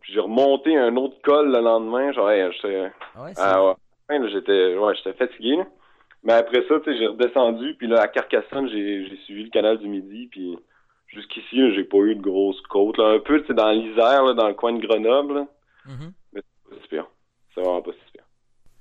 Puis 0.00 0.12
j'ai 0.12 0.20
remonté 0.20 0.76
un 0.76 0.94
autre 0.96 1.16
col 1.22 1.50
le 1.50 1.60
lendemain. 1.60 2.12
Genre, 2.12 2.30
hey, 2.30 2.52
j'étais... 2.52 2.92
Ah 3.16 3.22
ouais, 3.24 3.34
c'est- 3.34 3.42
Ah 3.42 3.64
ouais. 3.64 4.28
J'étais 4.30 4.76
ouais, 4.76 4.94
fatigué. 5.18 5.56
là. 5.56 5.64
Mais 6.26 6.32
après 6.32 6.66
ça, 6.66 6.80
tu 6.80 6.90
sais, 6.90 6.98
j'ai 6.98 7.06
redescendu, 7.06 7.74
puis 7.74 7.86
là, 7.86 8.00
à 8.00 8.08
Carcassonne, 8.08 8.68
j'ai 8.68 9.16
suivi 9.26 9.44
le 9.44 9.50
canal 9.50 9.78
du 9.78 9.86
Midi, 9.86 10.26
puis 10.26 10.58
jusqu'ici, 11.06 11.72
j'ai 11.72 11.84
pas 11.84 11.98
eu 11.98 12.16
de 12.16 12.20
grosses 12.20 12.60
côtes. 12.62 12.98
Là. 12.98 13.10
Un 13.10 13.20
peu, 13.20 13.40
tu 13.42 13.46
sais, 13.46 13.54
dans 13.54 13.70
l'Isère, 13.70 14.24
là, 14.24 14.34
dans 14.34 14.48
le 14.48 14.54
coin 14.54 14.72
de 14.72 14.84
Grenoble, 14.84 15.34
là. 15.34 15.46
Mhm. 15.86 16.12
mais 16.32 16.40
c'est 16.42 16.68
pas 16.68 16.82
si 16.82 16.88
pire. 16.88 17.06
C'est 17.54 17.60
vraiment 17.60 17.80
pas 17.80 17.92
si 17.92 18.12
pire. 18.12 18.24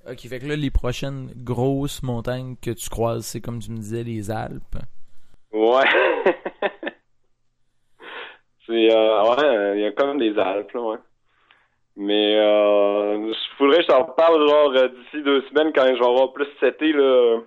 Ok, 0.09 0.27
fait 0.27 0.39
que 0.39 0.47
là, 0.47 0.55
les 0.55 0.71
prochaines 0.71 1.29
grosses 1.35 2.01
montagnes 2.01 2.55
que 2.59 2.71
tu 2.71 2.89
croises, 2.89 3.27
c'est 3.27 3.41
comme 3.41 3.59
tu 3.59 3.70
me 3.70 3.77
disais, 3.77 4.03
les 4.03 4.31
Alpes. 4.31 4.77
Ouais. 5.53 5.85
c'est, 8.65 8.91
euh, 8.91 9.35
ouais, 9.35 9.77
il 9.77 9.81
y 9.81 9.85
a 9.85 9.91
comme 9.91 10.17
des 10.17 10.35
Alpes, 10.39 10.72
là, 10.72 10.81
ouais. 10.81 10.98
Mais, 11.98 12.36
euh, 12.36 13.31
je 13.34 13.64
voudrais 13.64 13.77
que 13.77 13.84
je 13.84 13.88
t'en 13.88 14.03
reparle, 14.03 14.48
genre, 14.48 14.72
euh, 14.75 14.88
d'ici 14.90 15.24
deux 15.24 15.42
semaines, 15.44 15.72
quand 15.74 15.86
je 15.86 16.00
vais 16.00 16.05
avoir 16.05 16.34
plus 16.34 16.48
seté, 16.60 16.92
là, 16.92 17.40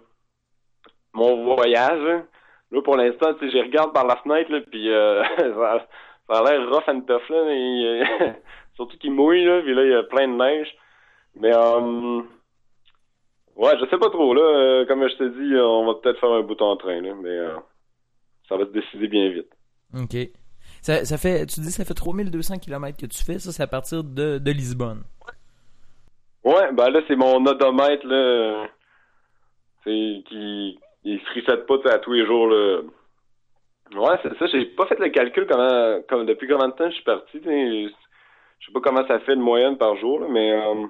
mon 1.13 1.55
voyage. 1.55 2.25
Là, 2.71 2.83
pour 2.83 2.97
l'instant, 2.97 3.35
tu 3.35 3.51
sais, 3.51 3.59
je 3.59 3.63
regarde 3.65 3.93
par 3.93 4.07
la 4.07 4.17
fenêtre, 4.17 4.51
là, 4.51 4.61
puis 4.61 4.91
euh, 4.91 5.23
ça, 5.39 5.87
ça 6.29 6.39
a 6.39 6.43
l'air 6.45 6.69
rough 6.71 6.89
and 6.89 7.03
tough, 7.03 7.29
là, 7.29 7.45
mais, 7.45 7.85
euh, 7.85 8.33
surtout 8.77 8.97
qu'il 8.97 9.13
mouille, 9.13 9.45
là, 9.45 9.61
puis 9.63 9.75
là, 9.75 9.85
il 9.85 9.91
y 9.91 9.95
a 9.95 10.03
plein 10.05 10.29
de 10.29 10.35
neige. 10.35 10.75
Mais, 11.35 11.53
euh, 11.55 12.23
ouais, 13.57 13.79
je 13.79 13.87
sais 13.91 13.99
pas 13.99 14.11
trop, 14.11 14.33
là, 14.33 14.43
euh, 14.43 14.87
comme 14.87 15.07
je 15.07 15.25
dis, 15.25 15.55
euh, 15.55 15.67
on 15.67 15.87
va 15.87 15.95
peut-être 16.01 16.21
faire 16.21 16.33
un 16.33 16.43
bout 16.43 16.61
en 16.63 16.77
train, 16.77 17.03
là, 17.03 17.15
mais 17.15 17.39
ça 18.49 18.57
va 18.57 18.65
se 18.65 18.71
décider 18.71 19.09
bien 19.09 19.29
vite. 19.29 19.53
Ok. 19.95 20.17
Ça, 20.89 21.19
fait, 21.19 21.45
tu 21.45 21.61
dis, 21.61 21.71
ça 21.71 21.85
fait 21.85 21.93
3200 21.93 22.57
km 22.59 22.99
que 22.99 23.05
tu 23.05 23.23
fais, 23.23 23.39
ça, 23.39 23.53
c'est 23.53 23.63
à 23.63 23.67
partir 23.67 24.03
de, 24.03 24.39
de 24.39 24.51
Lisbonne. 24.51 25.03
Ouais, 26.45 26.73
ben 26.73 26.89
là, 26.89 27.03
c'est 27.07 27.17
mon 27.17 27.45
odomètre, 27.45 28.07
là, 28.07 28.67
qui, 29.85 30.79
il 31.05 31.21
se 31.21 31.35
reset 31.35 31.59
pas, 31.67 31.75
à 31.93 31.99
tous 31.99 32.15
les 32.15 32.25
jours, 32.25 32.47
là. 32.49 32.81
Ouais, 33.95 34.19
c'est 34.23 34.35
ça, 34.39 34.47
j'ai 34.47 34.65
pas 34.65 34.87
fait 34.87 34.99
le 34.99 35.11
calcul 35.11 35.47
comment, 35.47 36.01
comme, 36.09 36.25
depuis 36.25 36.49
combien 36.49 36.69
de 36.69 36.73
temps 36.73 36.89
je 36.89 36.95
suis 36.95 37.05
parti, 37.05 37.39
je 37.45 37.91
sais 38.65 38.73
pas 38.73 38.81
comment 38.81 39.07
ça 39.07 39.21
fait 39.21 39.37
de 39.37 39.43
moyenne 39.43 39.77
par 39.77 39.95
jour, 39.97 40.21
là, 40.21 40.29
mais, 40.31 40.53
euh, 40.53 40.87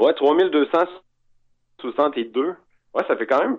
ouais, 0.00 0.12
3262. 0.14 2.56
Ouais, 2.94 3.04
ça 3.06 3.16
fait 3.16 3.26
quand 3.26 3.40
même, 3.40 3.58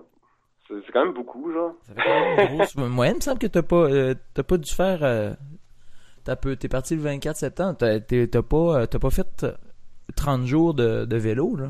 c'est 0.68 0.92
quand 0.92 1.04
même 1.04 1.14
beaucoup, 1.14 1.52
genre. 1.52 1.72
Ça 1.86 1.94
fait 1.94 2.02
quand 2.02 2.36
même 2.36 2.56
grosse 2.56 2.76
moyenne. 2.76 3.14
Il 3.16 3.18
me 3.18 3.22
semble 3.22 3.38
que 3.38 3.46
t'as 3.46 3.62
pas, 3.62 3.76
euh, 3.90 4.14
t'as 4.34 4.42
pas 4.42 4.56
dû 4.56 4.72
faire. 4.72 4.98
euh, 5.02 5.32
t'as 6.24 6.36
peu, 6.36 6.56
t'es 6.56 6.68
parti 6.68 6.96
le 6.96 7.02
24 7.02 7.36
septembre. 7.36 7.76
T'as, 7.78 8.42
pas, 8.42 8.80
euh, 8.80 8.86
t'as 8.86 8.98
pas 8.98 9.10
fait 9.10 9.44
euh, 9.44 9.52
30 10.16 10.44
jours 10.46 10.74
de, 10.74 11.04
de 11.04 11.16
vélo, 11.16 11.56
là? 11.56 11.68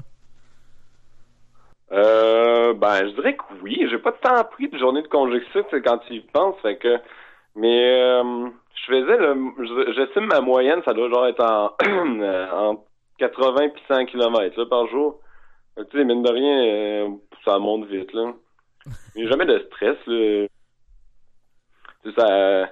Euh, 1.92 2.72
ben, 2.74 3.06
je 3.08 3.14
dirais 3.14 3.36
que 3.36 3.42
oui. 3.62 3.86
J'ai 3.90 3.98
pas 3.98 4.10
de 4.12 4.16
temps 4.16 4.42
pris 4.50 4.68
de 4.68 4.78
journée 4.78 5.02
de 5.02 5.08
sais, 5.70 5.82
quand 5.82 5.98
tu 5.98 6.14
y 6.14 6.20
penses. 6.20 6.56
Fait 6.62 6.76
que, 6.76 6.96
mais 7.56 8.00
euh, 8.00 8.46
je 8.74 8.86
faisais 8.92 9.16
le, 9.16 9.34
je- 9.58 9.92
j'estime 9.94 10.26
ma 10.26 10.40
moyenne, 10.40 10.80
ça 10.84 10.94
doit 10.94 11.08
genre 11.08 11.26
être 11.26 11.42
en, 11.44 11.70
en 12.72 12.84
80 13.18 13.68
puis 13.70 13.82
100 13.88 14.06
km 14.06 14.58
là, 14.58 14.66
par 14.66 14.86
jour. 14.88 15.20
Tu 15.76 15.98
sais, 15.98 16.04
mine 16.04 16.22
de 16.22 16.30
rien, 16.30 16.64
euh, 16.64 17.08
ça 17.44 17.58
monte 17.58 17.86
vite 17.86 18.12
là. 18.12 18.32
Mais 19.16 19.26
jamais 19.28 19.46
de 19.46 19.58
stress 19.70 19.96
là. 20.06 20.46
Tu 22.02 22.10
sais, 22.10 22.20
ça, 22.20 22.68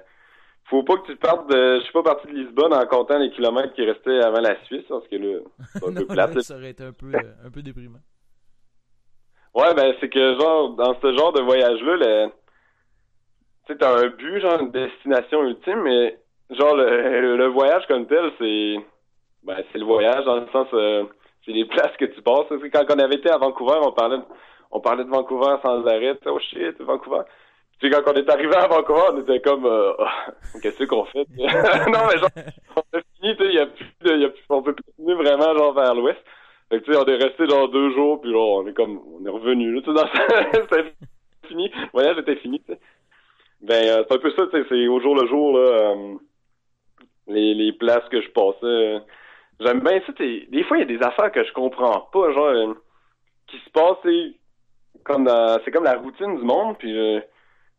faut 0.69 0.83
pas 0.83 0.97
que 0.97 1.07
tu 1.07 1.15
partes 1.17 1.49
de, 1.49 1.77
je 1.79 1.83
suis 1.83 1.93
pas 1.93 2.03
parti 2.03 2.27
de 2.27 2.33
Lisbonne 2.33 2.73
en 2.73 2.85
comptant 2.85 3.17
les 3.17 3.31
kilomètres 3.31 3.73
qui 3.73 3.83
restaient 3.85 4.21
avant 4.23 4.41
la 4.41 4.61
Suisse, 4.65 4.85
parce 4.87 5.07
que 5.07 5.15
là, 5.15 5.39
c'est 5.73 5.83
un 5.83 5.91
Non, 5.91 6.01
peu 6.01 6.05
plate. 6.13 6.39
ça 6.41 6.55
aurait 6.55 6.69
été 6.69 6.83
un 6.83 6.93
peu, 6.93 7.07
euh, 7.13 7.33
un 7.45 7.49
peu 7.49 7.61
déprimant. 7.61 7.99
Ouais, 9.55 9.73
ben 9.75 9.93
c'est 9.99 10.09
que 10.09 10.35
genre 10.39 10.71
dans 10.75 10.99
ce 10.99 11.13
genre 11.15 11.31
de 11.33 11.41
voyage-là, 11.41 11.95
le... 11.97 12.27
tu 13.67 13.73
sais, 13.73 13.77
t'as 13.77 13.99
un 14.03 14.07
but, 14.07 14.39
genre 14.39 14.59
une 14.59 14.71
destination 14.71 15.43
ultime, 15.43 15.81
mais 15.83 16.17
genre 16.51 16.75
le, 16.75 17.37
le 17.37 17.47
voyage 17.47 17.85
comme 17.87 18.07
tel, 18.07 18.31
c'est 18.39 18.75
ben 19.43 19.57
c'est 19.71 19.77
le 19.77 19.85
voyage 19.85 20.23
dans 20.25 20.37
le 20.37 20.47
sens 20.51 20.67
euh, 20.73 21.03
c'est 21.45 21.51
les 21.51 21.65
places 21.69 21.95
que 21.97 22.05
tu 22.05 22.21
passes. 22.23 22.47
Quand 22.71 22.85
on 22.95 22.99
avait 22.99 23.15
été 23.15 23.29
à 23.29 23.37
Vancouver, 23.37 23.77
on 23.83 23.91
parlait 23.91 24.17
de, 24.17 24.23
on 24.73 24.81
parlait 24.81 25.03
de 25.05 25.09
Vancouver 25.09 25.55
sans 25.61 25.85
arrêt. 25.87 26.17
Oh 26.25 26.39
shit, 26.39 26.81
Vancouver. 26.81 27.21
Tu 27.79 27.89
sais, 27.89 27.93
quand 27.93 28.11
on 28.11 28.15
est 28.15 28.29
arrivé 28.29 28.55
à 28.55 28.67
Vancouver, 28.67 29.01
on 29.13 29.21
était 29.21 29.39
comme 29.41 29.65
euh, 29.65 29.93
Ah, 29.99 30.25
qu'est-ce 30.61 30.83
qu'on 30.85 31.05
fait? 31.05 31.25
non 31.37 31.99
mais 32.07 32.17
genre 32.19 32.29
on 32.75 32.97
a 32.97 33.01
fini, 33.15 33.35
tu 33.37 33.43
sais, 33.43 33.49
il 33.49 33.55
y 33.55 33.59
a 33.59 33.67
plus 33.67 33.85
de, 34.01 34.17
y 34.17 34.25
a 34.25 34.29
plus, 34.29 34.43
on 34.49 34.61
peut 34.63 34.73
plus 34.73 34.83
continuer 34.83 35.15
vraiment 35.15 35.55
genre 35.57 35.73
vers 35.73 35.93
l'ouest. 35.95 36.19
Fait 36.69 36.79
que, 36.79 36.85
tu 36.85 36.93
sais, 36.93 36.97
on 36.99 37.05
est 37.05 37.23
resté 37.23 37.47
genre 37.47 37.69
deux 37.69 37.91
jours, 37.93 38.21
puis 38.21 38.31
là, 38.31 38.39
on 38.39 38.67
est 38.67 38.73
comme, 38.73 38.99
on 39.21 39.25
est 39.25 39.29
revenu, 39.29 39.73
là, 39.75 39.81
tu 39.81 39.93
sais, 39.95 40.51
c'était 40.61 40.93
fini, 41.47 41.69
le 41.69 41.89
voyage 41.93 42.17
était 42.19 42.37
fini, 42.37 42.59
tu 42.61 42.73
sais. 42.73 42.79
Ben, 43.61 43.85
euh, 43.87 44.03
c'est 44.07 44.15
un 44.15 44.19
peu 44.19 44.31
ça, 44.31 44.47
tu 44.47 44.51
sais, 44.57 44.65
c'est 44.69 44.87
au 44.87 44.99
jour 44.99 45.15
le 45.15 45.27
jour, 45.27 45.57
là, 45.57 45.61
euh, 45.61 46.15
les, 47.27 47.53
les 47.53 47.73
places 47.73 48.07
que 48.09 48.21
je 48.21 48.29
passais. 48.29 48.57
euh, 48.65 48.99
J'aime 49.59 49.81
bien 49.81 50.01
ça, 50.05 50.13
tu 50.13 50.23
sais, 50.41 50.45
des 50.47 50.63
fois, 50.63 50.77
il 50.77 50.81
y 50.81 50.83
a 50.93 50.97
des 50.97 51.03
affaires 51.05 51.31
que 51.31 51.43
je 51.43 51.53
comprends 51.53 52.01
pas, 52.11 52.31
genre, 52.33 52.45
euh, 52.47 52.73
qui 53.47 53.57
se 53.59 53.69
passent, 53.69 54.05
comme 55.03 55.25
dans, 55.25 55.59
c'est 55.63 55.71
comme 55.71 55.83
la 55.83 55.97
routine 55.97 56.37
du 56.37 56.43
monde, 56.43 56.77
puis, 56.77 56.97
euh, 56.97 57.19
tu 57.19 57.25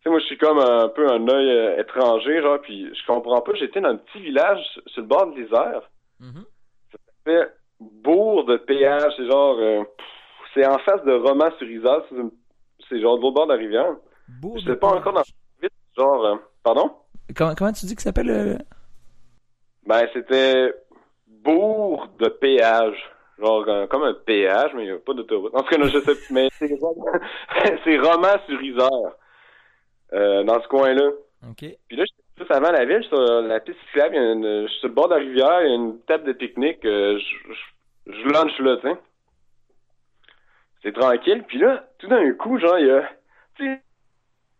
sais, 0.04 0.10
moi, 0.10 0.18
je 0.20 0.26
suis 0.26 0.38
comme 0.38 0.58
un 0.58 0.88
peu 0.88 1.10
un 1.10 1.26
œil 1.28 1.50
euh, 1.50 1.80
étranger, 1.80 2.42
genre, 2.42 2.60
puis 2.60 2.94
je 2.94 3.06
comprends 3.06 3.40
pas, 3.40 3.54
j'étais 3.54 3.80
dans 3.80 3.88
un 3.90 3.96
petit 3.96 4.20
village 4.20 4.62
sur 4.87 5.02
le 5.02 5.08
bord 5.08 5.26
de 5.32 5.40
l'Isère, 5.40 5.82
Mhm. 6.20 6.44
fait 7.24 7.52
bourg 7.80 8.44
de 8.44 8.56
péage, 8.56 9.12
c'est 9.16 9.26
genre 9.26 9.56
euh, 9.58 9.82
pff, 9.84 10.06
c'est 10.54 10.66
en 10.66 10.78
face 10.78 11.02
de 11.04 11.12
Romans 11.12 11.50
sur 11.58 11.68
Isère, 11.68 12.02
c'est 12.08 12.14
une- 12.16 12.30
c'est 12.88 13.00
genre 13.00 13.16
de 13.16 13.22
l'autre 13.22 13.34
bord 13.34 13.46
de 13.46 13.52
la 13.52 13.58
rivière. 13.58 13.96
Beau 14.28 14.56
Je 14.56 14.64
sais 14.64 14.76
pas 14.76 14.88
encore 14.88 15.12
dans 15.12 15.22
vite, 15.60 15.72
genre 15.96 16.24
euh, 16.24 16.37
pardon? 16.62 16.92
Comment, 17.37 17.54
comment 17.54 17.72
tu 17.72 17.87
dis 17.87 17.96
que 17.96 18.02
ça 18.02 18.10
s'appelle 18.10 18.30
euh, 18.30 18.56
Ben 19.87 20.06
c'était 20.12 20.72
bourg 21.26 22.08
de 22.18 22.28
péage. 22.28 23.02
Genre 23.38 23.64
euh, 23.68 23.86
comme 23.88 24.04
un 24.04 24.14
péage, 24.14 24.70
mais 24.74 24.84
il 24.84 24.90
n'y 24.90 24.96
a 24.96 24.98
pas 24.98 25.12
d'autoroute. 25.14 25.54
En 25.54 25.62
tout 25.62 25.68
cas, 25.70 25.78
non, 25.78 25.88
je 25.88 25.98
sais 25.98 26.12
mais 26.30 26.48
c'est 26.58 27.98
Romans 27.98 28.38
sur 28.48 28.62
Isère. 28.62 28.88
euh, 30.12 30.44
dans 30.44 30.62
ce 30.62 30.68
coin-là. 30.68 31.10
OK. 31.50 31.64
Puis 31.88 31.96
là, 31.96 32.04
juste 32.38 32.50
avant 32.50 32.70
la 32.70 32.84
ville, 32.84 33.02
sur 33.04 33.18
la 33.42 33.60
piste 33.60 33.78
cyclable, 33.86 34.14
il 34.14 34.22
y 34.22 34.24
a 34.24 34.32
une, 34.32 34.62
je 34.66 34.70
suis 34.70 34.78
sur 34.80 34.88
le 34.88 34.94
bord 34.94 35.08
de 35.08 35.14
la 35.14 35.20
rivière, 35.20 35.62
il 35.62 35.68
y 35.68 35.72
a 35.72 35.74
une 35.74 36.00
table 36.02 36.24
de 36.24 36.32
pique-nique, 36.32 36.84
euh, 36.84 37.18
je, 37.18 37.52
je, 38.06 38.12
je 38.12 38.28
lunch 38.28 38.58
là, 38.60 38.76
tu 38.76 38.88
sais. 38.88 38.96
C'est 40.82 40.92
tranquille, 40.92 41.42
puis 41.48 41.58
là, 41.58 41.88
tout 41.98 42.06
d'un 42.08 42.32
coup, 42.34 42.58
genre, 42.58 42.78
il 42.78 42.86
y 42.86 42.90
a, 42.90 43.08
tu 43.56 43.64
sais, 43.66 43.80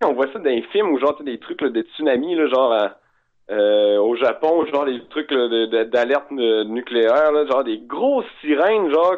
on 0.05 0.15
voit 0.15 0.27
ça 0.33 0.39
dans 0.39 0.45
les 0.51 0.63
films 0.73 0.91
ou 0.91 0.99
genre, 0.99 1.23
des 1.23 1.39
trucs 1.39 1.61
là, 1.61 1.69
de 1.69 1.83
tsunami, 1.83 2.35
là, 2.35 2.47
genre, 2.49 2.73
à- 2.73 2.99
euh, 3.51 3.99
au 3.99 4.17
Japon, 4.17 4.65
genre, 4.67 4.87
des 4.87 5.05
trucs 5.09 5.33
d'alerte 5.33 6.27
euh, 6.33 6.65
nucléaire, 6.65 7.33
là, 7.33 7.47
genre, 7.47 7.65
des 7.65 7.79
grosses 7.79 8.25
sirènes, 8.41 8.91
genre, 8.91 9.17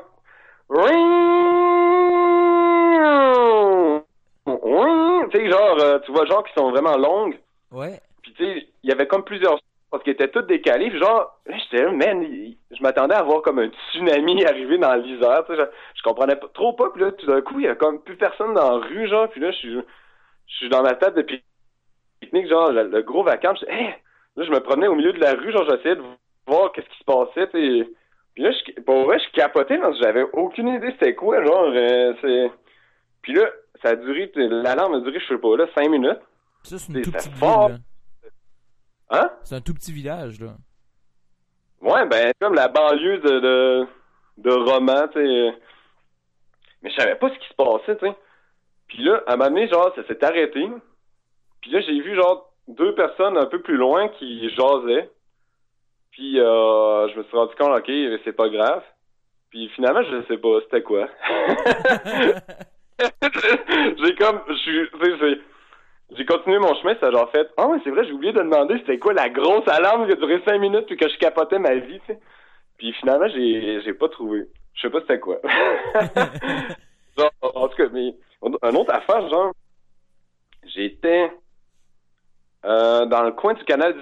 tu 5.30 5.38
sais, 5.38 5.50
genre, 5.50 5.76
euh, 5.80 5.98
tu 6.00 6.12
vois, 6.12 6.26
genre, 6.26 6.44
qui 6.44 6.52
sont 6.56 6.70
vraiment 6.70 6.96
longues. 6.96 7.38
Ouais. 7.72 8.00
Puis 8.22 8.32
tu 8.34 8.44
sais, 8.44 8.66
il 8.82 8.90
y 8.90 8.92
avait 8.92 9.06
comme 9.06 9.24
plusieurs 9.24 9.58
parce 9.90 10.02
qu'ils 10.02 10.12
étaient 10.14 10.28
tous 10.28 10.42
décalés. 10.42 10.90
Puis 10.90 10.98
genre, 10.98 11.38
j'étais 11.46 11.84
là, 11.84 11.92
man, 11.92 12.22
il- 12.22 12.56
je 12.76 12.82
m'attendais 12.82 13.14
à 13.14 13.22
voir 13.22 13.42
comme 13.42 13.58
un 13.60 13.68
tsunami 13.68 14.44
arriver 14.46 14.78
dans 14.78 14.94
l'Isère. 14.94 15.44
Tu 15.46 15.54
sais, 15.54 15.62
je, 15.62 15.66
je 15.98 16.02
comprenais 16.02 16.36
pas, 16.36 16.48
trop 16.52 16.72
pas. 16.72 16.90
Puis 16.90 17.02
là, 17.02 17.12
tout 17.12 17.26
d'un 17.26 17.40
coup, 17.40 17.58
il 17.60 17.66
y 17.66 17.68
a 17.68 17.74
comme 17.74 18.00
plus 18.02 18.16
personne 18.16 18.54
dans 18.54 18.78
la 18.78 18.86
rue, 18.86 19.08
genre. 19.08 19.28
Puis 19.28 19.40
là, 19.40 19.50
je 19.52 19.56
suis, 19.56 19.74
je 19.74 20.54
suis 20.56 20.68
dans 20.68 20.82
ma 20.82 20.94
table 20.94 21.16
de 21.16 21.22
pique-nique, 21.22 22.48
genre, 22.48 22.72
le, 22.72 22.88
le 22.88 23.02
gros 23.02 23.22
vacances. 23.22 23.60
Je, 23.60 23.66
hey! 23.72 23.94
Là, 24.36 24.44
je 24.44 24.50
me 24.50 24.60
promenais 24.60 24.88
au 24.88 24.94
milieu 24.94 25.12
de 25.12 25.20
la 25.20 25.32
rue, 25.32 25.50
genre, 25.52 25.64
j'essayais 25.68 25.96
de 25.96 26.02
voir 26.46 26.72
qu'est-ce 26.72 26.88
qui 26.88 26.98
se 26.98 27.04
passait, 27.04 27.48
tu 27.50 27.82
sais. 27.84 27.90
Puis 28.34 28.42
là, 28.42 28.52
je, 28.52 28.80
pour 28.82 29.04
vrai, 29.06 29.18
je 29.18 29.32
capotais 29.32 29.78
parce 29.78 29.98
que 29.98 30.04
j'avais 30.04 30.24
aucune 30.34 30.68
idée 30.68 30.90
c'était 30.92 31.14
quoi, 31.14 31.42
genre, 31.44 31.72
euh, 31.74 32.12
c'est... 32.20 32.50
Puis 33.22 33.32
là, 33.32 33.48
ça 33.82 33.90
a 33.90 33.96
duré, 33.96 34.30
l'alarme 34.34 34.94
a 34.94 35.00
duré, 35.00 35.18
je 35.18 35.26
sais 35.26 35.38
pas, 35.38 35.56
là, 35.56 35.66
cinq 35.74 35.88
minutes. 35.88 36.20
Ça, 36.62 36.78
c'est 36.78 36.92
une 36.92 37.02
tout 37.02 37.10
ville, 37.10 37.34
fort. 37.36 37.70
là. 37.70 37.76
Hein? 39.10 39.30
C'est 39.42 39.54
un 39.54 39.60
tout 39.60 39.74
petit 39.74 39.92
village, 39.92 40.40
là. 40.40 40.56
Ouais, 41.80 42.06
ben, 42.06 42.32
comme 42.40 42.54
la 42.54 42.68
banlieue 42.68 43.18
de, 43.18 43.40
de, 43.40 43.86
de 44.38 44.50
Roman, 44.50 45.08
tu 45.08 45.20
sais. 45.20 45.54
Mais 46.82 46.90
je 46.90 46.96
savais 46.96 47.16
pas 47.16 47.30
ce 47.30 47.38
qui 47.38 47.48
se 47.48 47.54
passait, 47.54 47.96
tu 47.96 48.06
sais. 48.06 48.14
Puis 48.88 49.02
là, 49.02 49.22
à 49.26 49.32
un 49.32 49.36
moment 49.36 49.50
donné, 49.50 49.68
genre, 49.68 49.92
ça 49.94 50.06
s'est 50.06 50.24
arrêté. 50.24 50.68
Puis 51.60 51.70
là, 51.70 51.80
j'ai 51.80 52.00
vu, 52.00 52.14
genre, 52.14 52.45
deux 52.68 52.94
personnes 52.94 53.36
un 53.36 53.46
peu 53.46 53.60
plus 53.60 53.76
loin 53.76 54.08
qui 54.08 54.48
jasaient. 54.50 55.10
Puis 56.12 56.40
euh, 56.40 57.08
je 57.08 57.18
me 57.18 57.24
suis 57.24 57.36
rendu 57.36 57.54
compte, 57.56 57.76
OK, 57.78 57.90
c'est 58.24 58.32
pas 58.36 58.48
grave. 58.48 58.82
Puis 59.50 59.68
finalement, 59.70 60.02
je 60.02 60.22
sais 60.26 60.38
pas, 60.38 60.60
c'était 60.64 60.82
quoi. 60.82 61.08
j'ai 64.02 64.14
comme, 64.16 64.40
j'ai- 64.64 66.24
continué 66.26 66.58
mon 66.58 66.74
chemin, 66.76 66.96
ça 66.98 67.08
a 67.08 67.10
genre 67.10 67.30
fait, 67.30 67.48
ah 67.56 67.68
ouais, 67.68 67.78
c'est 67.84 67.90
vrai, 67.90 68.04
j'ai 68.04 68.12
oublié 68.12 68.32
de 68.32 68.38
demander 68.38 68.78
c'était 68.78 68.98
quoi 68.98 69.12
la 69.12 69.28
grosse 69.28 69.68
alarme 69.68 70.06
qui 70.06 70.12
a 70.12 70.16
duré 70.16 70.42
cinq 70.46 70.58
minutes 70.58 70.86
puis 70.86 70.96
que 70.96 71.08
je 71.08 71.16
capotais 71.18 71.58
ma 71.58 71.74
vie, 71.74 72.00
tu 72.00 72.12
sais. 72.12 72.18
Puis 72.78 72.92
finalement, 72.94 73.28
j'ai, 73.28 73.80
j'ai 73.82 73.94
pas 73.94 74.08
trouvé. 74.08 74.46
Je 74.74 74.80
sais 74.82 74.90
pas 74.90 75.00
c'était 75.00 75.20
quoi. 75.20 75.38
genre, 77.16 77.30
en 77.42 77.68
tout 77.68 77.76
cas, 77.76 77.88
mais, 77.92 78.14
un 78.62 78.74
autre 78.74 78.92
affaire, 78.92 79.28
genre, 79.28 79.52
j'étais, 80.74 81.30
euh, 82.66 83.06
dans 83.06 83.22
le 83.22 83.32
coin 83.32 83.54
du 83.54 83.64
canal 83.64 83.94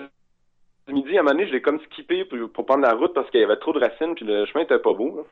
du 0.87 0.93
midi, 0.93 1.17
à 1.17 1.21
un 1.21 1.23
moment 1.23 1.35
donné, 1.37 1.47
je 1.49 1.53
l'ai 1.53 1.63
comme 1.63 1.81
skippé 1.81 2.25
pour, 2.25 2.39
pour 2.53 2.67
prendre 2.67 2.83
la 2.83 2.95
route 2.95 3.15
parce 3.15 3.31
qu'il 3.31 3.41
y 3.41 3.45
avait 3.45 3.57
trop 3.57 3.73
de 3.73 3.81
racines 3.81 4.15
puis 4.15 4.25
le 4.25 4.45
chemin 4.47 4.65
était 4.65 4.79
pas 4.79 4.93
beau. 4.93 5.17
là. 5.17 5.23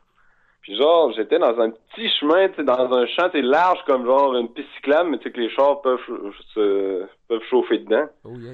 Puis 0.62 0.76
genre, 0.76 1.12
j'étais 1.12 1.38
dans 1.40 1.58
un 1.60 1.70
petit 1.70 2.08
chemin, 2.20 2.48
tu 2.50 2.56
sais, 2.56 2.64
dans 2.64 2.92
un 2.94 3.06
champ, 3.06 3.28
large 3.34 3.80
comme 3.84 4.06
genre 4.06 4.36
une 4.36 4.48
piste 4.52 4.68
cyclable, 4.76 5.10
mais 5.10 5.18
tu 5.18 5.24
sais 5.24 5.32
que 5.32 5.40
les 5.40 5.50
chars 5.50 5.80
peuvent, 5.82 6.00
se- 6.54 7.04
peuvent 7.28 7.42
chauffer 7.50 7.78
dedans. 7.78 8.06
oh 8.24 8.36
yeah. 8.36 8.52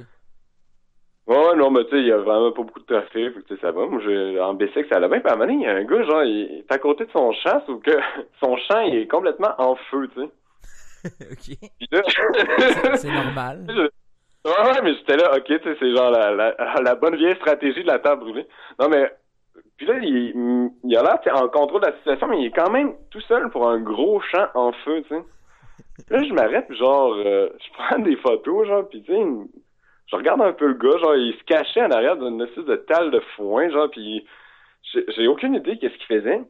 Ouais, 1.27 1.55
non, 1.57 1.71
mais 1.71 1.85
tu 1.85 1.91
sais, 1.91 1.99
il 1.99 2.07
y 2.07 2.13
a 2.13 2.17
vraiment 2.17 2.51
pas 2.53 2.63
beaucoup 2.63 2.81
de 2.81 2.87
trafic, 2.87 3.35
que 3.35 3.41
tu 3.41 3.55
sais, 3.55 3.61
ça 3.61 3.71
va. 3.71 3.85
Moi, 3.85 4.01
j'ai, 4.03 4.41
en 4.41 4.55
bicycle, 4.55 4.89
ça 4.89 4.97
allait 4.97 5.09
bien. 5.11 5.21
Puis 5.21 5.29
à 5.29 5.35
un 5.35 5.37
moment 5.37 5.53
donné, 5.53 5.63
il 5.63 5.67
y 5.67 5.71
a 5.71 5.75
un 5.77 5.85
gars, 5.85 6.03
genre, 6.05 6.25
il 6.25 6.61
est 6.61 6.73
à 6.73 6.79
côté 6.79 7.05
de 7.05 7.11
son 7.11 7.31
champ, 7.33 7.63
sauf 7.67 7.83
que 7.83 7.91
son 8.41 8.57
champ, 8.57 8.81
il 8.81 8.97
est 8.97 9.07
complètement 9.07 9.55
en 9.59 9.77
feu, 9.77 10.09
tu 10.15 10.23
sais. 10.23 10.31
OK. 11.31 11.71
Puis 11.79 11.89
là... 11.93 12.03
C'est 12.97 13.13
normal. 13.13 13.67
Ouais, 14.49 14.71
ouais, 14.71 14.83
mais 14.83 14.95
j'étais 14.95 15.17
là, 15.17 15.37
ok, 15.37 15.45
tu 15.45 15.59
sais, 15.59 15.77
c'est 15.79 15.95
genre 15.95 16.11
la, 16.11 16.31
la, 16.31 16.55
la 16.83 16.95
bonne 16.95 17.17
vieille 17.17 17.37
stratégie 17.37 17.83
de 17.83 17.89
la 17.89 17.99
table 17.99 18.23
brûlée. 18.23 18.47
Non, 18.81 18.89
mais, 18.89 19.11
puis 19.77 19.87
là, 19.87 19.99
il, 20.01 20.71
il 20.85 20.97
a 20.97 21.03
l'air, 21.03 21.37
en 21.37 21.49
contrôle 21.49 21.83
de 21.83 21.87
la 21.87 21.97
situation, 21.99 22.27
mais 22.29 22.41
il 22.41 22.47
est 22.47 22.57
quand 22.57 22.71
même 22.71 22.95
tout 23.11 23.21
seul 23.23 23.51
pour 23.51 23.69
un 23.69 23.79
gros 23.79 24.21
champ 24.21 24.47
en 24.55 24.73
feu, 24.73 25.03
tu 25.03 25.09
sais. 25.09 25.23
Là, 26.11 26.23
je 26.23 26.33
m'arrête, 26.33 26.73
genre, 26.73 27.15
euh, 27.15 27.51
je 27.59 27.73
prends 27.73 27.99
des 27.99 28.17
photos, 28.17 28.67
genre, 28.67 28.89
puis 28.89 29.03
tu 29.03 29.13
sais, 29.13 29.23
je 30.11 30.17
regarde 30.17 30.41
un 30.41 30.53
peu 30.53 30.69
le 30.69 30.75
gars, 30.75 30.99
genre, 30.99 31.17
il 31.17 31.35
se 31.35 31.45
cachait 31.45 31.83
en 31.83 31.91
arrière 31.91 32.17
d'une 32.17 32.41
espèce 32.41 32.65
de 32.65 32.77
talle 32.77 33.11
de 33.11 33.21
foin, 33.37 33.69
genre, 33.69 33.91
puis 33.91 34.27
j'ai 34.93 35.29
aucune 35.29 35.55
idée 35.55 35.79
qu'est-ce 35.79 35.97
qu'il 35.99 36.21
faisait. 36.21 36.41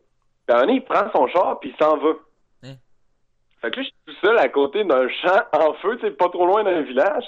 Puis 0.47 0.57
un 0.57 0.61
moment 0.61 0.73
il 0.73 0.85
prend 0.85 1.11
son 1.13 1.27
char, 1.29 1.59
puis 1.61 1.75
il 1.75 1.85
s'en 1.85 1.97
va. 1.97 2.11
Hein? 2.63 2.75
Fait 3.61 3.71
que 3.71 3.77
là, 3.77 3.83
je 3.83 3.89
suis 3.89 3.97
tout 4.07 4.27
seul 4.27 4.39
à 4.39 4.49
côté 4.49 4.85
d'un 4.85 5.09
champ 5.09 5.43
en 5.53 5.73
feu, 5.75 5.97
tu 5.97 6.07
sais, 6.07 6.13
pas 6.13 6.29
trop 6.29 6.47
loin 6.47 6.63
d'un 6.63 6.83
village. 6.83 7.25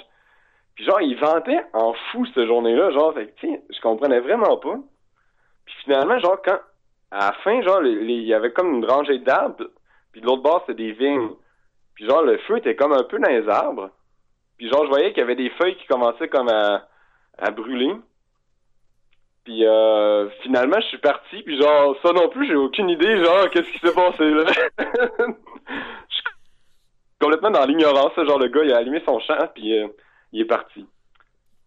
Puis 0.81 0.87
genre, 0.87 1.03
il 1.03 1.14
vantait 1.14 1.61
en 1.75 1.93
fou 1.93 2.25
cette 2.33 2.47
journée-là, 2.47 2.90
genre, 2.93 3.12
fait 3.12 3.35
je 3.43 3.81
comprenais 3.83 4.19
vraiment 4.21 4.57
pas. 4.57 4.79
Puis 5.66 5.75
finalement, 5.85 6.19
genre, 6.21 6.40
quand, 6.43 6.59
à 7.11 7.27
la 7.27 7.33
fin, 7.45 7.61
genre, 7.61 7.85
il 7.85 8.23
y 8.23 8.33
avait 8.33 8.51
comme 8.51 8.77
une 8.77 8.87
rangée 8.87 9.19
d'arbres, 9.19 9.66
puis 10.11 10.23
de 10.23 10.27
l'autre 10.27 10.40
bord, 10.43 10.64
c'était 10.66 10.83
des 10.83 10.93
vignes. 10.93 11.33
Puis 11.95 12.07
genre, 12.07 12.23
le 12.23 12.38
feu 12.38 12.57
était 12.57 12.77
comme 12.77 12.95
un 12.95 13.03
peu 13.03 13.19
dans 13.19 13.29
les 13.29 13.47
arbres. 13.47 13.90
Puis 14.57 14.71
genre, 14.71 14.85
je 14.85 14.88
voyais 14.88 15.11
qu'il 15.11 15.19
y 15.19 15.25
avait 15.25 15.35
des 15.35 15.51
feuilles 15.51 15.77
qui 15.77 15.87
commençaient 15.87 16.29
comme 16.29 16.49
à, 16.49 16.88
à 17.37 17.51
brûler. 17.51 17.95
Puis 19.45 19.66
euh, 19.66 20.31
finalement, 20.43 20.81
je 20.81 20.87
suis 20.87 20.99
parti, 20.99 21.43
puis 21.43 21.61
genre, 21.61 21.95
ça 22.03 22.14
non 22.14 22.31
plus, 22.31 22.47
j'ai 22.47 22.57
aucune 22.57 22.88
idée, 22.88 23.23
genre, 23.23 23.51
qu'est-ce 23.51 23.71
qui 23.71 23.87
s'est 23.87 23.95
passé, 23.95 24.31
là. 24.31 24.45
Je 26.09 26.14
suis 26.14 26.25
complètement 27.21 27.51
dans 27.51 27.66
l'ignorance, 27.66 28.14
genre, 28.16 28.38
le 28.38 28.49
gars, 28.49 28.64
il 28.64 28.73
a 28.73 28.79
allumé 28.79 29.03
son 29.05 29.21
champ, 29.21 29.47
puis 29.55 29.79
euh, 29.79 29.87
il 30.33 30.43
est 30.43 30.47
parti. 30.47 30.87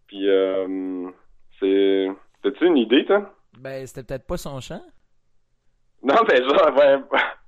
Puis, 0.08 0.28
euh, 0.30 1.10
c'est... 1.60 2.08
T'as-tu 2.41 2.65
une 2.65 2.78
idée, 2.78 3.06
toi? 3.06 3.34
Ben, 3.58 3.86
c'était 3.88 4.04
peut-être 4.04 4.28
pas 4.28 4.38
son 4.38 4.60
champ. 4.60 4.82
Non, 6.04 6.15
ben 6.28 6.43
genre, 6.43 6.76
ouais, 6.76 6.97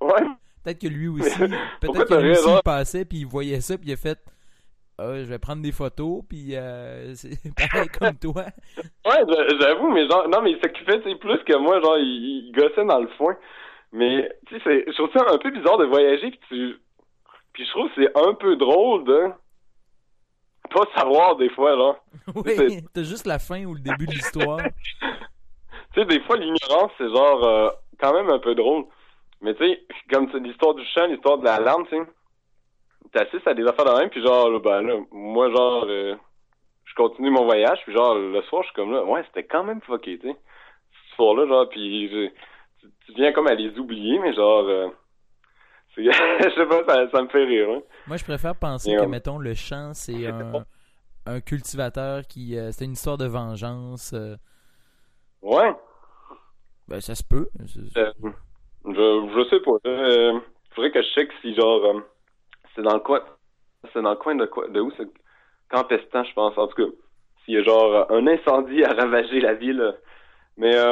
ouais. 0.00 0.26
Peut-être 0.64 0.80
que 0.80 0.86
lui 0.88 1.08
aussi, 1.08 1.38
peut-être 1.80 2.04
que 2.08 2.14
lui 2.14 2.30
aussi 2.30 2.50
il 2.50 2.62
passait 2.64 3.04
puis 3.04 3.18
il 3.18 3.26
voyait 3.26 3.60
ça 3.60 3.76
puis 3.76 3.90
il 3.90 3.92
a 3.92 3.96
fait 3.96 4.18
ah, 4.98 5.12
je 5.18 5.24
vais 5.24 5.38
prendre 5.38 5.62
des 5.62 5.72
photos 5.72 6.22
puis 6.26 6.56
euh, 6.56 7.14
c'est 7.14 7.38
pareil 7.54 7.88
comme 7.88 8.16
toi. 8.16 8.44
Ouais, 9.04 9.22
j'a- 9.28 9.58
j'avoue, 9.60 9.90
mais 9.90 10.08
genre, 10.08 10.26
non, 10.28 10.40
mais 10.40 10.52
il 10.52 10.60
s'occupait, 10.60 11.02
tu 11.02 11.10
sais, 11.10 11.16
plus 11.16 11.38
que 11.44 11.56
moi, 11.58 11.80
genre, 11.82 11.98
il, 11.98 12.46
il 12.48 12.52
gossait 12.52 12.84
dans 12.86 13.00
le 13.00 13.08
foin. 13.18 13.36
Mais, 13.92 14.28
tu 14.46 14.54
sais, 14.56 14.62
c'est- 14.64 14.84
je 14.90 14.92
trouve 14.92 15.10
ça 15.12 15.26
un 15.30 15.38
peu 15.38 15.50
bizarre 15.50 15.76
de 15.78 15.84
voyager, 15.84 16.30
puis 16.30 16.40
tu... 16.48 16.76
Puis 17.52 17.64
je 17.64 17.70
trouve 17.70 17.88
que 17.90 18.02
c'est 18.02 18.18
un 18.18 18.34
peu 18.34 18.56
drôle 18.56 19.04
de 19.04 19.22
pas 20.68 20.84
savoir 20.96 21.36
des 21.36 21.48
fois, 21.50 21.74
genre. 21.76 21.96
Oui, 22.34 22.82
t'as 22.92 23.02
juste 23.02 23.26
la 23.26 23.38
fin 23.38 23.64
ou 23.64 23.74
le 23.74 23.80
début 23.80 24.06
de 24.06 24.12
l'histoire. 24.12 24.60
Tu 25.94 26.00
sais, 26.02 26.06
des 26.06 26.20
fois, 26.20 26.36
l'ignorance, 26.36 26.92
c'est 26.98 27.08
genre 27.08 27.42
euh, 27.44 27.70
quand 27.98 28.12
même 28.12 28.28
un 28.28 28.38
peu 28.38 28.54
drôle. 28.54 28.84
Mais 29.40 29.54
tu 29.54 29.64
sais, 29.66 29.82
comme 30.12 30.28
c'est 30.30 30.40
l'histoire 30.40 30.74
du 30.74 30.84
champ, 30.86 31.06
l'histoire 31.06 31.38
de 31.38 31.44
la 31.44 31.58
lampe, 31.58 31.88
tu 31.88 31.96
sais, 31.96 32.02
t'assistes 33.12 33.46
à 33.46 33.54
des 33.54 33.66
affaires 33.66 33.86
de 33.86 33.98
même, 33.98 34.10
puis 34.10 34.22
genre, 34.22 34.50
là, 34.50 34.58
ben 34.58 34.82
là, 34.82 34.94
moi, 35.10 35.50
genre, 35.50 35.84
euh, 35.88 36.14
je 36.84 36.94
continue 36.94 37.30
mon 37.30 37.44
voyage, 37.44 37.78
puis 37.84 37.94
genre, 37.94 38.14
le 38.14 38.42
soir, 38.42 38.62
je 38.62 38.66
suis 38.68 38.74
comme 38.74 38.92
là, 38.92 39.04
ouais, 39.04 39.22
c'était 39.28 39.44
quand 39.46 39.64
même 39.64 39.80
fucké, 39.82 40.18
tu 40.18 40.28
sais, 40.28 40.36
ce 41.10 41.16
soir-là, 41.16 41.46
genre, 41.46 41.68
puis 41.70 42.08
je- 42.10 42.28
tu, 42.80 42.86
tu 43.06 43.12
viens 43.14 43.32
comme 43.32 43.46
à 43.46 43.54
les 43.54 43.78
oublier, 43.78 44.18
mais 44.18 44.34
genre, 44.34 44.64
euh, 44.64 44.88
je 46.04 46.50
sais 46.54 46.66
pas, 46.66 46.84
ça, 46.86 47.10
ça 47.10 47.22
me 47.22 47.28
fait 47.28 47.44
rire, 47.44 47.68
hein. 47.70 47.80
Moi, 48.06 48.16
je 48.16 48.24
préfère 48.24 48.54
penser 48.56 48.94
que, 48.94 49.04
mettons, 49.06 49.38
le 49.38 49.54
champ, 49.54 49.92
c'est 49.94 50.26
un, 50.30 50.64
un 51.26 51.40
cultivateur 51.40 52.26
qui. 52.26 52.56
euh, 52.58 52.70
c'est 52.72 52.84
une 52.84 52.92
histoire 52.92 53.18
de 53.18 53.26
vengeance. 53.26 54.12
euh, 54.14 54.36
Ouais, 55.42 55.72
ben, 56.88 57.00
ça 57.00 57.14
se 57.14 57.22
peut. 57.24 57.48
Euh, 57.96 58.12
je, 58.84 58.90
je 58.94 59.48
sais 59.50 59.60
pas, 59.60 59.78
faudrait 60.74 60.90
que 60.90 61.02
je 61.02 61.08
check 61.14 61.30
si, 61.40 61.54
genre, 61.54 62.02
c'est 62.74 62.82
dans 62.82 62.94
le 62.94 63.00
coin, 63.00 63.20
c'est 63.92 64.02
dans 64.02 64.10
le 64.10 64.16
coin 64.16 64.34
de 64.34 64.46
quoi, 64.46 64.68
de 64.68 64.80
où, 64.80 64.90
c'est 64.96 65.08
Campestan, 65.68 66.24
je 66.24 66.32
pense, 66.34 66.56
en 66.58 66.66
tout 66.68 66.76
cas. 66.76 66.90
S'il 67.44 67.54
y 67.54 67.58
a 67.58 67.62
genre 67.62 68.10
un 68.10 68.26
incendie 68.26 68.84
à 68.84 68.92
ravager 68.92 69.40
la 69.40 69.54
ville. 69.54 69.94
Mais 70.56 70.72
c'est 70.72 70.82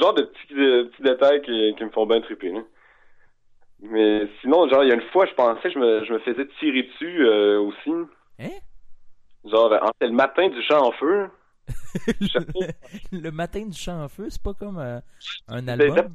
genre 0.00 0.14
de 0.14 0.22
petits, 0.22 0.54
de 0.54 0.82
petits 0.84 1.02
détails 1.02 1.42
qui, 1.42 1.74
qui 1.76 1.84
me 1.84 1.90
font 1.90 2.06
bien 2.06 2.20
triper. 2.20 2.50
là. 2.52 2.60
Mais 3.82 4.28
sinon, 4.40 4.68
genre, 4.68 4.84
il 4.84 4.88
y 4.88 4.92
a 4.92 4.94
une 4.94 5.08
fois, 5.10 5.26
je 5.26 5.34
pensais 5.34 5.60
que 5.62 5.70
je 5.70 5.78
me, 5.78 6.04
je 6.04 6.12
me 6.12 6.18
faisais 6.20 6.46
tirer 6.60 6.84
dessus 6.84 7.26
euh, 7.26 7.60
aussi. 7.60 7.90
Hein? 8.38 8.50
Genre, 9.44 9.72
en- 9.82 9.90
le 10.00 10.10
matin 10.12 10.48
du 10.48 10.62
champ 10.62 10.86
en 10.86 10.92
feu. 10.92 11.28
le, 12.20 13.20
le 13.20 13.30
matin 13.30 13.66
du 13.66 13.76
champ 13.76 14.02
en 14.02 14.08
feu, 14.08 14.26
c'est 14.30 14.42
pas 14.42 14.54
comme 14.54 14.78
euh, 14.78 15.00
un 15.48 15.66
album? 15.68 16.14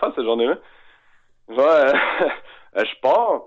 faire 0.00 0.12
cette 0.14 0.24
journée-là. 0.24 0.58
Genre, 1.48 1.60
euh, 1.60 1.92
euh, 2.76 2.84
je 2.84 3.00
pars, 3.00 3.42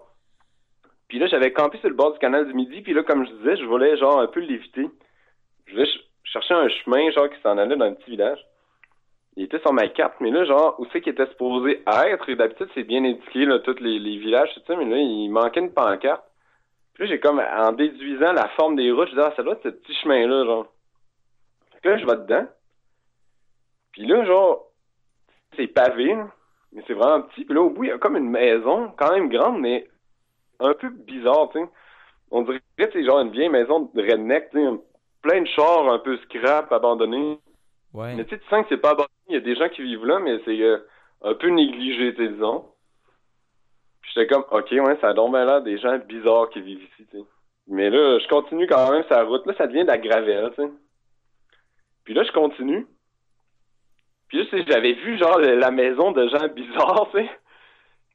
Puis 1.07 1.19
là, 1.19 1.27
j'avais 1.27 1.53
campé 1.53 1.77
sur 1.79 1.89
le 1.89 1.95
bord 1.95 2.13
du 2.13 2.19
canal 2.19 2.47
du 2.47 2.53
Midi, 2.53 2.81
puis 2.81 2.93
là, 2.93 3.03
comme 3.03 3.25
je 3.27 3.31
disais, 3.33 3.57
je 3.57 3.65
voulais 3.65 3.95
genre 3.97 4.19
un 4.21 4.27
peu 4.27 4.39
l'éviter. 4.39 4.87
Je 5.67 5.73
voulais 5.73 5.85
ch- 5.85 6.03
chercher 6.23 6.53
un 6.55 6.67
chemin, 6.69 7.11
genre, 7.11 7.29
qui 7.29 7.39
s'en 7.43 7.57
allait 7.59 7.75
dans 7.75 7.85
un 7.85 7.93
petit 7.93 8.09
village. 8.11 8.39
Il 9.37 9.43
était 9.43 9.59
sur 9.59 9.71
ma 9.71 9.87
carte, 9.87 10.15
mais 10.19 10.29
là, 10.29 10.43
genre, 10.45 10.75
où 10.79 10.85
c'est 10.91 11.01
qu'il 11.01 11.13
était 11.13 11.27
supposé 11.27 11.83
être? 11.87 12.29
Et 12.29 12.35
d'habitude, 12.35 12.69
c'est 12.73 12.83
bien 12.83 13.03
indiqué, 13.03 13.45
là, 13.45 13.59
tous 13.59 13.79
les, 13.79 13.99
villages, 14.17 14.53
tout 14.53 14.61
ça, 14.67 14.75
mais 14.75 14.85
là, 14.85 14.97
il 14.97 15.29
manquait 15.29 15.61
une 15.61 15.73
pancarte. 15.73 16.23
Puis 16.93 17.03
là, 17.03 17.09
j'ai 17.09 17.19
comme, 17.19 17.39
en 17.39 17.71
déduisant 17.71 18.33
la 18.33 18.49
forme 18.49 18.75
des 18.75 18.91
routes, 18.91 19.07
je 19.07 19.11
disais, 19.11 19.25
ah, 19.25 19.33
ça 19.35 19.43
doit 19.43 19.53
être 19.53 19.63
ce 19.63 19.69
petit 19.69 19.93
chemin-là, 20.03 20.45
genre. 20.45 20.65
Fait 21.73 21.79
que 21.79 21.89
là, 21.89 21.97
je 21.97 22.05
vais 22.05 22.17
dedans. 22.17 22.45
Puis 23.93 24.05
là, 24.05 24.25
genre, 24.25 24.67
c'est 25.55 25.67
pavé, 25.67 26.15
mais 26.73 26.83
c'est 26.87 26.93
vraiment 26.93 27.21
petit. 27.23 27.45
Puis 27.45 27.53
là, 27.53 27.61
au 27.61 27.69
bout, 27.69 27.85
il 27.85 27.89
y 27.89 27.93
a 27.93 27.97
comme 27.97 28.17
une 28.17 28.29
maison, 28.29 28.91
quand 28.97 29.13
même 29.13 29.29
grande, 29.29 29.59
mais 29.61 29.87
un 30.59 30.73
peu 30.73 30.89
bizarre, 30.89 31.49
tu 31.51 31.59
sais. 31.59 31.69
On 32.31 32.43
dirait 32.43 32.61
que 32.77 32.91
c'est 32.91 33.03
genre 33.03 33.19
une 33.19 33.31
vieille 33.31 33.49
maison 33.49 33.91
de 33.93 34.01
redneck, 34.01 34.49
tu 34.51 34.57
sais, 34.57 34.69
plein 35.21 35.41
de 35.41 35.47
chars 35.47 35.89
un 35.89 35.99
peu 35.99 36.17
scrap, 36.17 36.71
abandonnés. 36.71 37.39
Ouais. 37.93 38.15
Mais 38.15 38.23
tu 38.25 38.31
sais, 38.31 38.39
tu 38.39 38.47
sens 38.47 38.63
que 38.63 38.69
c'est 38.69 38.81
pas 38.81 38.91
abandonné. 38.91 39.09
Il 39.29 39.33
y 39.33 39.37
a 39.37 39.41
des 39.41 39.55
gens 39.55 39.69
qui 39.69 39.81
vivent 39.81 40.05
là, 40.05 40.19
mais 40.19 40.39
c'est 40.45 40.59
euh, 40.61 40.77
un 41.23 41.33
peu 41.33 41.49
négligé, 41.49 42.13
disons. 42.13 42.65
Puis 44.01 44.11
j'étais 44.13 44.27
comme, 44.27 44.45
ok, 44.49 44.71
ouais, 44.71 44.97
ça 45.01 45.13
bien 45.13 45.45
l'air 45.45 45.61
des 45.61 45.77
gens 45.77 45.97
bizarres 45.99 46.49
qui 46.49 46.61
vivent 46.61 46.83
ici, 46.83 47.05
tu 47.09 47.17
sais. 47.17 47.23
Mais 47.67 47.89
là, 47.89 48.19
je 48.19 48.27
continue 48.27 48.67
quand 48.67 48.91
même 48.91 49.03
sa 49.07 49.23
route. 49.23 49.45
Là, 49.45 49.53
ça 49.57 49.67
devient 49.67 49.83
de 49.83 49.87
la 49.87 49.97
gravelle, 49.97 50.51
tu 50.55 50.63
sais. 50.63 50.69
Puis 52.03 52.13
là, 52.13 52.23
je 52.23 52.31
continue. 52.31 52.87
Puis 54.27 54.39
là, 54.39 54.45
tu 54.45 54.57
sais, 54.57 54.65
j'avais 54.67 54.93
vu, 54.93 55.17
genre, 55.17 55.39
la 55.39 55.71
maison 55.71 56.11
de 56.11 56.27
gens 56.27 56.47
bizarres, 56.47 57.09
tu 57.11 57.19
sais. 57.19 57.29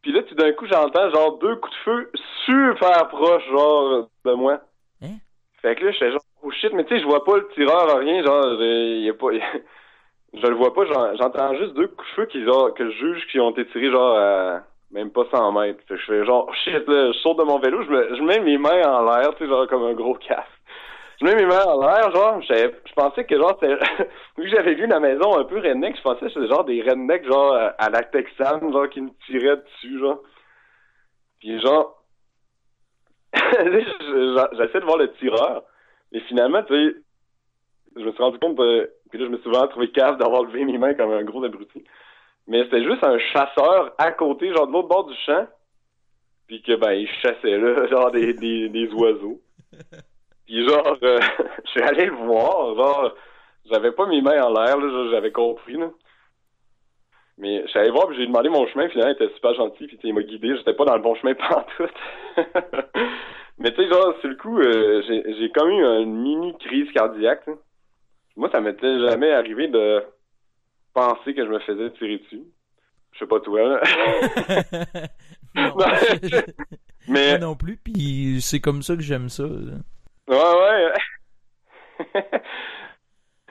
Puis 0.02 0.12
là, 0.12 0.22
tout 0.22 0.34
d'un 0.34 0.52
coup, 0.52 0.66
j'entends, 0.66 1.10
genre, 1.10 1.38
deux 1.38 1.56
coups 1.56 1.74
de 1.74 1.82
feu 1.84 2.12
super 2.44 3.08
proches, 3.08 3.46
genre, 3.48 4.08
de 4.24 4.32
moi. 4.32 4.60
Hein? 5.02 5.16
Fait 5.62 5.74
que 5.74 5.84
là, 5.84 5.92
je 5.92 5.98
fais 5.98 6.10
genre, 6.10 6.20
oh 6.46 6.50
shit, 6.52 6.72
mais 6.72 6.84
tu 6.84 6.94
sais, 6.94 7.00
je 7.00 7.06
vois 7.06 7.24
pas 7.24 7.36
le 7.36 7.48
tireur, 7.54 7.98
rien, 7.98 8.24
genre, 8.24 8.62
il 8.62 9.12
pas... 9.14 9.28
je 10.34 10.46
le 10.46 10.54
vois 10.54 10.74
pas, 10.74 10.84
j'entends 11.16 11.54
juste 11.56 11.74
deux 11.74 11.88
coups 11.88 12.08
de 12.08 12.14
feu 12.14 12.26
qui, 12.26 12.44
genre, 12.44 12.72
que 12.74 12.90
je 12.90 12.96
juge 12.96 13.26
qui 13.30 13.40
ont 13.40 13.50
été 13.50 13.66
tirés, 13.66 13.90
genre, 13.90 14.16
à 14.16 14.62
même 14.90 15.10
pas 15.10 15.24
100 15.30 15.52
mètres. 15.52 15.82
Je 15.88 15.96
fais 15.96 16.24
genre, 16.24 16.46
oh 16.48 16.54
shit, 16.64 16.86
là, 16.86 17.12
je 17.12 17.18
saute 17.18 17.38
de 17.38 17.42
mon 17.42 17.58
vélo, 17.58 17.82
je, 17.82 17.90
me, 17.90 18.26
mets 18.26 18.40
mes 18.40 18.58
mains 18.58 18.82
en 18.82 19.04
l'air, 19.04 19.34
tu 19.34 19.44
sais, 19.44 19.50
genre, 19.50 19.66
comme 19.66 19.84
un 19.84 19.94
gros 19.94 20.14
casse. 20.14 20.44
Je 21.20 21.24
mets 21.24 21.34
mes 21.34 21.46
mains 21.46 21.64
en 21.64 21.80
l'air, 21.80 22.10
genre, 22.14 22.40
je, 22.42 22.54
je 22.54 22.92
pensais 22.94 23.24
que, 23.24 23.36
genre, 23.36 23.58
vu 24.38 24.44
que 24.44 24.48
j'avais 24.48 24.74
vu 24.74 24.86
la 24.86 25.00
maison 25.00 25.38
un 25.38 25.44
peu 25.44 25.58
redneck, 25.58 25.96
je 25.96 26.02
pensais 26.02 26.26
que 26.26 26.32
c'était 26.32 26.48
genre 26.48 26.64
des 26.64 26.82
rednecks, 26.82 27.26
genre, 27.26 27.54
à, 27.78 27.90
la 27.90 28.02
Texane, 28.02 28.72
genre, 28.72 28.88
qui 28.88 29.00
me 29.00 29.10
tiraient 29.26 29.56
dessus, 29.56 29.98
genre. 29.98 30.20
Puis 31.40 31.60
genre, 31.60 32.02
je- 33.34 34.48
j'essaie 34.58 34.80
de 34.80 34.84
voir 34.84 34.98
le 34.98 35.12
tireur, 35.14 35.62
mais 36.12 36.20
finalement, 36.20 36.62
tu 36.62 36.74
sais, 36.74 36.96
je 37.96 38.02
me 38.02 38.12
suis 38.12 38.22
rendu 38.22 38.38
compte, 38.38 38.56
de, 38.56 38.90
puis 39.10 39.18
là, 39.18 39.26
je 39.26 39.30
me 39.30 39.38
suis 39.38 39.50
vraiment 39.50 39.68
trouvé 39.68 39.90
cave 39.90 40.18
d'avoir 40.18 40.42
levé 40.42 40.64
mes 40.64 40.78
mains 40.78 40.94
comme 40.94 41.12
un 41.12 41.24
gros 41.24 41.44
abruti. 41.44 41.84
Mais 42.46 42.62
c'était 42.64 42.84
juste 42.84 43.02
un 43.02 43.18
chasseur 43.18 43.94
à 43.98 44.12
côté, 44.12 44.52
genre 44.52 44.66
de 44.66 44.72
l'autre 44.72 44.88
bord 44.88 45.06
du 45.06 45.14
champ, 45.24 45.46
puis 46.46 46.62
que, 46.62 46.76
ben, 46.76 46.92
il 46.92 47.08
chassait 47.22 47.58
là, 47.58 47.86
genre 47.90 48.10
des, 48.10 48.34
des, 48.34 48.68
des 48.68 48.88
oiseaux. 48.92 49.40
Puis 50.46 50.64
genre, 50.68 50.96
euh, 51.02 51.18
je 51.64 51.70
suis 51.70 51.82
allé 51.82 52.06
le 52.06 52.14
voir, 52.14 52.76
genre, 52.76 53.14
j'avais 53.68 53.90
pas 53.90 54.06
mes 54.06 54.20
mains 54.20 54.44
en 54.44 54.52
l'air, 54.52 54.76
là, 54.76 55.08
j'avais 55.10 55.32
compris, 55.32 55.74
là. 55.74 55.90
Mais 57.38 57.62
je 57.62 57.66
suis 57.66 57.78
allé 57.78 57.90
voir, 57.90 58.06
puis 58.06 58.16
j'ai 58.16 58.26
demandé 58.26 58.48
mon 58.48 58.66
chemin, 58.68 58.88
finalement, 58.88 59.12
il 59.18 59.22
était 59.22 59.34
super 59.34 59.54
gentil, 59.54 59.86
puis 59.86 59.96
tu 59.96 60.02
sais, 60.02 60.08
il 60.08 60.14
m'a 60.14 60.22
guidé, 60.22 60.56
j'étais 60.56 60.72
pas 60.72 60.84
dans 60.84 60.94
le 60.94 61.02
bon 61.02 61.14
chemin 61.16 61.34
pantoute. 61.34 61.90
Mais 63.66 63.72
tu 63.72 63.82
sais, 63.82 63.88
genre, 63.88 64.14
sur 64.20 64.28
le 64.28 64.36
coup, 64.36 64.60
euh, 64.60 65.02
j'ai 65.08 65.50
comme 65.50 65.70
eu 65.70 65.82
une 65.82 66.22
mini 66.22 66.56
crise 66.58 66.88
cardiaque. 66.92 67.48
Moi, 68.36 68.48
ça 68.52 68.60
m'était 68.60 69.00
jamais 69.00 69.32
arrivé 69.32 69.66
de 69.66 70.04
penser 70.94 71.34
que 71.34 71.44
je 71.44 71.50
me 71.50 71.58
faisais 71.58 71.90
tirer 71.98 72.18
dessus. 72.18 72.44
Je 73.10 73.18
sais 73.18 73.26
pas 73.26 73.40
toi, 73.40 73.60
non, 75.56 75.74
Non, 75.76 75.86
Mais, 77.08 77.30
moi 77.30 77.38
non 77.38 77.56
plus, 77.56 77.76
puis 77.76 78.40
c'est 78.40 78.60
comme 78.60 78.82
ça 78.82 78.94
que 78.94 79.02
j'aime 79.02 79.28
ça. 79.28 79.42
là. 79.42 79.78
ouais, 80.28 80.92
ouais. 82.14 82.22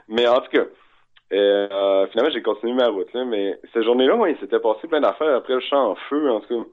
mais 0.08 0.30
en 0.30 0.40
tout 0.40 0.52
cas, 0.52 0.66
euh, 1.34 2.08
finalement, 2.08 2.32
j'ai 2.32 2.42
continué 2.42 2.72
ma 2.74 2.88
route, 2.88 3.14
là. 3.14 3.26
Mais 3.26 3.60
cette 3.74 3.84
journée-là, 3.84 4.16
ouais, 4.16 4.32
il 4.32 4.40
s'était 4.40 4.62
passé 4.62 4.88
plein 4.88 5.02
d'affaires 5.02 5.36
après 5.36 5.56
le 5.56 5.60
champ 5.60 5.92
en 5.92 5.96
feu, 6.08 6.32
en 6.32 6.40
tout 6.40 6.64
cas. 6.64 6.70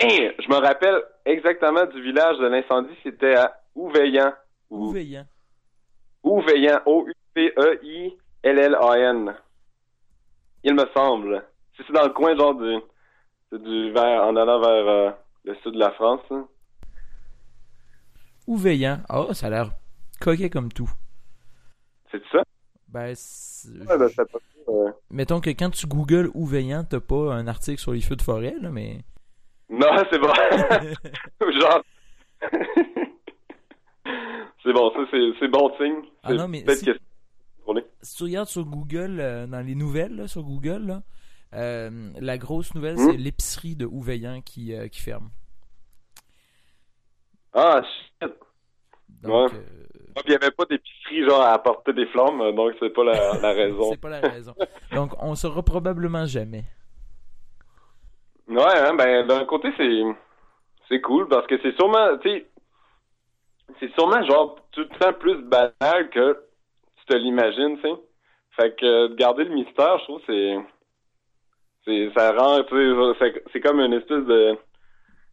Je 0.00 0.48
me 0.48 0.64
rappelle 0.64 1.02
exactement 1.28 1.86
du 1.86 2.02
village 2.02 2.38
de 2.38 2.46
l'incendie, 2.46 2.94
c'était 3.02 3.36
à 3.36 3.60
Ouveillan. 3.74 4.32
Ou 4.70 4.90
veillant. 4.90 5.26
Ouveillan, 6.22 6.80
O-U-V-E-I-L-L-A-N. 6.86 8.14
Il 10.64 10.74
me 10.74 10.84
semble. 10.94 11.44
Si 11.76 11.82
c'est 11.86 11.92
dans 11.92 12.04
le 12.04 12.12
coin, 12.12 12.36
genre, 12.36 12.54
du, 12.54 12.76
du 13.52 13.92
vers, 13.92 14.24
en 14.24 14.34
allant 14.36 14.60
vers 14.60 14.88
euh, 14.88 15.10
le 15.44 15.54
sud 15.56 15.74
de 15.74 15.78
la 15.78 15.92
France, 15.92 16.20
là. 16.30 16.44
Ou 18.46 18.56
veillant. 18.56 18.98
Ah, 19.08 19.32
ça 19.34 19.46
a 19.46 19.50
l'air 19.50 19.70
coquet 20.20 20.50
comme 20.50 20.72
tout. 20.72 20.90
C'est 22.10 22.22
ça? 22.32 22.42
Ben, 22.88 23.14
Ouais, 23.88 23.98
ben, 23.98 24.08
ça, 24.08 24.24
euh. 24.68 24.90
mettons 25.10 25.40
que 25.40 25.50
quand 25.50 25.70
tu 25.70 25.86
googles 25.86 26.30
ou 26.34 26.46
veillant, 26.46 26.84
t'as 26.84 27.00
pas 27.00 27.34
un 27.34 27.46
article 27.46 27.78
sur 27.78 27.92
les 27.92 28.00
feux 28.00 28.16
de 28.16 28.22
forêt, 28.22 28.54
là, 28.60 28.70
mais. 28.70 29.04
Non, 29.70 29.86
c'est 30.10 30.18
bon. 30.18 30.32
genre. 31.60 31.82
c'est 34.64 34.72
bon, 34.72 34.90
ça, 34.92 35.00
c'est, 35.10 35.30
c'est 35.38 35.48
bon 35.48 35.70
signe. 35.76 36.02
Ah 36.22 36.32
non, 36.34 36.48
mais 36.48 36.64
si- 36.74 36.84
que 36.86 36.92
si 38.02 38.16
tu 38.16 38.22
regardes 38.24 38.48
sur 38.48 38.64
Google, 38.64 39.18
euh, 39.20 39.46
dans 39.46 39.60
les 39.60 39.74
nouvelles, 39.74 40.16
là, 40.16 40.26
sur 40.28 40.42
Google, 40.42 40.86
là, 40.86 41.02
euh, 41.54 42.10
la 42.18 42.38
grosse 42.38 42.74
nouvelle, 42.74 42.94
Hmm? 42.96 43.10
c'est 43.10 43.16
l'épicerie 43.16 43.76
de 43.76 43.84
Ouveillant 43.86 44.40
qui, 44.40 44.72
euh, 44.74 44.88
qui 44.88 45.00
ferme. 45.00 45.30
Ah, 47.52 47.82
shit. 48.22 48.32
Donc, 49.22 49.52
Ouais. 49.52 49.58
Il 50.26 50.30
n'y 50.30 50.34
avait 50.36 50.50
pas 50.50 50.64
d'épicerie, 50.64 51.24
genre, 51.28 51.42
à 51.42 51.52
apporter 51.52 51.92
des 51.92 52.06
flammes, 52.06 52.54
donc 52.56 52.72
c'est 52.80 52.90
pas 52.90 53.04
la, 53.04 53.38
la 53.40 53.52
raison. 53.52 53.90
c'est 53.90 54.00
pas 54.00 54.08
la 54.08 54.20
raison. 54.20 54.54
Donc, 54.92 55.12
on 55.22 55.34
saura 55.36 55.62
probablement 55.62 56.26
jamais. 56.26 56.64
Ouais, 58.58 58.78
hein, 58.78 58.94
ben 58.94 59.26
d'un 59.26 59.44
côté 59.44 59.68
c'est 59.76 60.02
c'est 60.88 61.00
cool 61.00 61.28
parce 61.28 61.46
que 61.46 61.58
c'est 61.62 61.76
sûrement, 61.76 62.18
tu 62.18 62.28
sais, 62.30 62.46
c'est 63.78 63.92
sûrement 63.94 64.22
genre 64.24 64.56
tout 64.72 64.80
le 64.80 64.88
temps 64.98 65.12
plus 65.12 65.36
banal 65.42 66.10
que 66.10 66.44
tu 66.96 67.04
te 67.06 67.14
l'imagines, 67.14 67.76
tu 67.76 67.82
sais. 67.82 67.94
Fait 68.56 68.76
que 68.76 68.84
euh, 68.86 69.08
de 69.08 69.14
garder 69.14 69.44
le 69.44 69.54
mystère, 69.54 69.98
je 70.00 70.04
trouve 70.04 70.20
c'est 70.26 70.56
c'est 71.84 72.10
ça 72.16 72.32
rend, 72.32 72.62
tu 72.64 72.74
sais, 73.18 73.42
c'est- 73.52 73.60
comme 73.60 73.80
une 73.80 73.92
espèce 73.94 74.24
de 74.24 74.58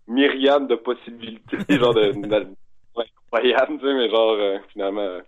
myriade 0.08 0.68
de 0.68 0.76
possibilités, 0.76 1.58
genre 1.70 1.94
de, 1.94 2.12
de- 2.12 2.56
tu 2.96 3.80
sais, 3.80 3.94
mais 3.94 4.10
genre 4.10 4.32
euh, 4.34 4.60
finalement 4.72 5.02
euh, 5.02 5.22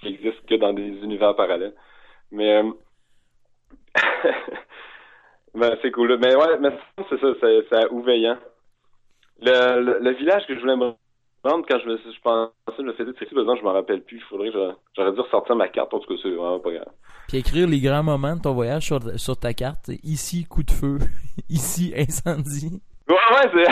qui 0.00 0.08
existe 0.08 0.44
que 0.46 0.56
dans 0.56 0.72
des 0.72 0.88
univers 0.88 1.36
parallèles. 1.36 1.74
Mais 2.32 2.62
euh, 2.62 2.72
ben, 5.54 5.76
c'est 5.82 5.90
cool. 5.90 6.18
Mais 6.20 6.34
ouais, 6.34 6.58
mais 6.60 6.70
c'est 7.08 7.20
ça, 7.20 7.26
c'est 7.40 7.76
à 7.76 7.92
Ouveillan. 7.92 8.36
Le, 9.40 9.80
le, 9.80 9.98
le 10.00 10.10
village 10.12 10.46
que 10.46 10.54
je 10.54 10.60
voulais 10.60 10.76
me 10.76 10.92
rendre 11.44 11.64
quand 11.68 11.78
je 11.78 11.88
me 11.88 11.96
suis, 11.98 12.12
je 12.12 12.20
pensais, 12.20 12.52
je 12.76 12.82
me 12.82 12.92
dessus, 12.92 13.26
par 13.34 13.42
exemple, 13.42 13.60
je 13.60 13.64
m'en 13.64 13.72
rappelle 13.72 14.02
plus. 14.02 14.16
Il 14.16 14.22
faudrait 14.24 14.50
que 14.50 14.58
j'aurais 14.96 15.12
dû 15.12 15.20
ressortir 15.20 15.56
ma 15.56 15.68
carte. 15.68 15.92
En 15.94 15.98
tout 16.00 16.12
cas, 16.12 16.20
c'est 16.22 16.30
vraiment 16.30 16.58
pas 16.58 16.72
grave. 16.72 16.92
Puis 17.28 17.38
écrire 17.38 17.68
les 17.68 17.80
grands 17.80 18.02
moments 18.02 18.36
de 18.36 18.42
ton 18.42 18.52
voyage 18.52 18.84
sur, 18.84 19.00
sur 19.18 19.36
ta 19.36 19.52
carte. 19.52 19.88
Ici, 20.02 20.44
coup 20.44 20.62
de 20.62 20.70
feu. 20.70 20.98
Ici, 21.48 21.92
incendie. 21.96 22.80
Ouais, 23.08 23.14
ouais, 23.14 23.50
c'est. 23.54 23.70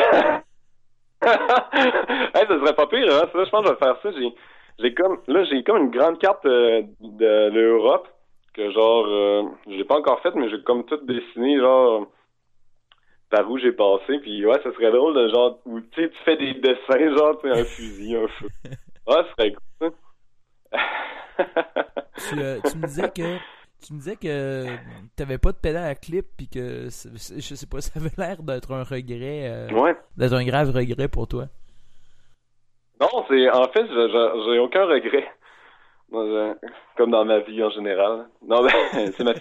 hey, 1.28 2.46
ça 2.46 2.58
serait 2.58 2.74
pas 2.74 2.86
pire, 2.86 3.06
hein. 3.12 3.28
Ça, 3.32 3.44
je 3.44 3.50
pense 3.50 3.62
que 3.62 3.68
je 3.68 3.72
vais 3.72 3.78
faire 3.78 3.96
ça. 4.02 4.10
J'ai, 4.12 4.34
j'ai 4.78 4.94
comme, 4.94 5.18
là, 5.28 5.44
j'ai 5.44 5.62
comme 5.62 5.84
une 5.84 5.90
grande 5.90 6.18
carte 6.18 6.44
euh, 6.46 6.82
de 7.00 7.50
l'Europe 7.50 8.08
que 8.54 8.70
genre, 8.72 9.06
euh, 9.06 9.42
j'ai 9.68 9.84
pas 9.84 9.98
encore 9.98 10.20
faite, 10.20 10.34
mais 10.34 10.48
j'ai 10.50 10.62
comme 10.62 10.84
tout 10.84 10.98
dessiné, 10.98 11.58
genre, 11.58 12.06
par 13.30 13.50
où 13.50 13.58
j'ai 13.58 13.72
passé. 13.72 14.18
Puis 14.20 14.44
ouais, 14.44 14.60
ça 14.62 14.72
serait 14.72 14.90
drôle 14.92 15.14
de 15.14 15.28
genre, 15.28 15.58
où 15.64 15.80
tu 15.80 16.02
sais, 16.02 16.10
tu 16.10 16.18
fais 16.24 16.36
des 16.36 16.54
dessins, 16.54 17.16
genre, 17.16 17.38
tu 17.40 17.50
un 17.50 17.64
fusil, 17.64 18.16
un 18.16 18.28
feu. 18.28 18.48
Ouais, 19.04 19.14
ça 19.16 19.24
serait 19.36 19.52
cool. 19.80 19.90
ça. 20.70 20.76
Tu, 22.28 22.40
euh, 22.40 22.60
tu 22.70 22.76
me 22.78 22.86
disais 22.86 23.08
que 23.08 23.36
tu 23.84 23.92
me 23.94 23.98
disais 23.98 24.14
que 24.14 24.76
t'avais 25.16 25.38
pas 25.38 25.50
de 25.50 25.56
pédale 25.56 25.86
à 25.90 25.94
clip 25.96 26.24
puis 26.36 26.46
que 26.46 26.84
je 26.84 26.88
sais 27.54 27.66
pas, 27.66 27.80
ça 27.80 27.98
avait 27.98 28.12
l'air 28.16 28.40
d'être 28.44 28.70
un 28.72 28.84
regret, 28.84 29.48
euh, 29.50 29.68
ouais. 29.70 29.96
d'être 30.16 30.34
un 30.34 30.44
grave 30.44 30.70
regret 30.70 31.08
pour 31.08 31.26
toi. 31.26 31.46
Non, 33.00 33.24
c'est 33.28 33.50
en 33.50 33.66
fait, 33.72 33.86
je- 33.88 34.08
je- 34.08 34.44
j'ai 34.52 34.58
aucun 34.60 34.84
regret. 34.86 35.28
Comme 36.96 37.10
dans 37.10 37.24
ma 37.24 37.40
vie 37.40 37.62
en 37.62 37.70
général. 37.70 38.26
Non, 38.46 38.62
ben, 38.62 38.70
c'est 39.16 39.24
ma 39.24 39.34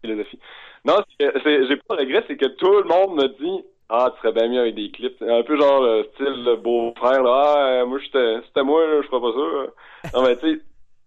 philosophie. 0.00 0.38
Non, 0.84 0.96
j'ai 1.18 1.76
pas 1.76 1.96
de 1.96 2.00
regret, 2.00 2.24
c'est 2.26 2.36
que 2.36 2.46
tout 2.46 2.70
le 2.70 2.84
monde 2.84 3.16
me 3.16 3.28
dit 3.28 3.64
ah, 3.88 4.10
tu 4.14 4.20
serais 4.20 4.32
bien 4.32 4.48
mieux 4.48 4.60
avec 4.60 4.74
des 4.74 4.90
clips. 4.90 5.20
Un 5.22 5.42
peu 5.42 5.56
genre 5.56 5.82
le 5.82 6.04
style 6.14 6.44
le 6.44 6.56
beau-frère, 6.56 7.22
là. 7.22 7.80
Ah, 7.80 7.84
moi, 7.84 7.98
c'était 8.02 8.62
moi, 8.62 8.86
là, 8.86 9.02
je 9.02 9.06
ferais 9.08 9.20
pas 9.20 9.32
ça. 9.32 10.18
Non, 10.18 10.26
mais 10.26 10.36
tu 10.38 10.54
sais, 10.54 10.60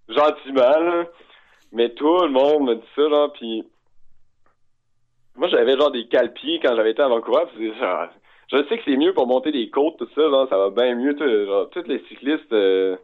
gentiment, 0.10 0.80
là. 0.80 1.06
Mais 1.72 1.90
tout 1.90 2.20
le 2.20 2.30
monde 2.30 2.64
me 2.64 2.76
dit 2.76 2.88
ça, 2.96 3.10
genre, 3.10 3.34
puis 3.34 3.64
moi, 5.36 5.48
j'avais 5.50 5.78
genre 5.78 5.92
des 5.92 6.08
calpiers 6.08 6.60
quand 6.60 6.76
j'avais 6.76 6.92
été 6.92 7.02
à 7.02 7.08
Vancouver, 7.08 7.46
genre, 7.80 8.08
je 8.52 8.64
sais 8.68 8.78
que 8.78 8.84
c'est 8.86 8.98
mieux 8.98 9.14
pour 9.14 9.28
monter 9.28 9.52
des 9.52 9.70
côtes, 9.70 9.98
tout 9.98 10.10
ça, 10.16 10.22
genre, 10.22 10.48
ça 10.48 10.58
va 10.58 10.70
bien 10.70 10.96
mieux, 10.96 11.18
genre, 11.46 11.70
tous 11.72 11.84
les 11.88 12.00
cyclistes 12.08 12.54
euh, 12.54 12.96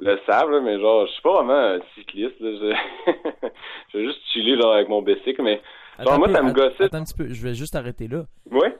le 0.00 0.16
là, 0.26 0.60
mais 0.62 0.80
genre, 0.80 1.06
je 1.06 1.12
suis 1.12 1.22
pas 1.22 1.34
vraiment 1.42 1.54
un 1.76 1.78
cycliste, 1.94 2.40
là, 2.40 2.50
je, 2.52 3.98
vais 3.98 4.04
juste 4.06 4.20
chiller, 4.32 4.60
genre, 4.60 4.72
avec 4.74 4.88
mon 4.88 5.02
bicycle, 5.02 5.42
mais, 5.42 5.60
genre, 5.98 6.14
Attends 6.14 6.18
moi, 6.18 6.28
un 6.28 6.32
ça 6.32 6.40
peu, 6.40 6.46
me 6.46 6.52
gossait. 6.52 6.84
Attends 6.84 6.98
un 6.98 7.04
petit 7.04 7.14
peu, 7.14 7.28
je 7.28 7.42
vais 7.42 7.54
juste 7.54 7.74
arrêter 7.76 8.08
là. 8.08 8.24
Ouais? 8.50 8.76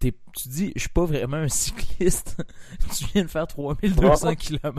T'es- 0.00 0.12
tu 0.36 0.48
dis, 0.48 0.72
je 0.74 0.80
suis 0.80 0.88
pas 0.90 1.04
vraiment 1.04 1.36
un 1.36 1.48
cycliste. 1.48 2.42
tu 2.98 3.04
viens 3.12 3.22
de 3.24 3.30
faire 3.30 3.46
3200 3.46 4.28
Ouais. 4.28 4.36
km. 4.36 4.72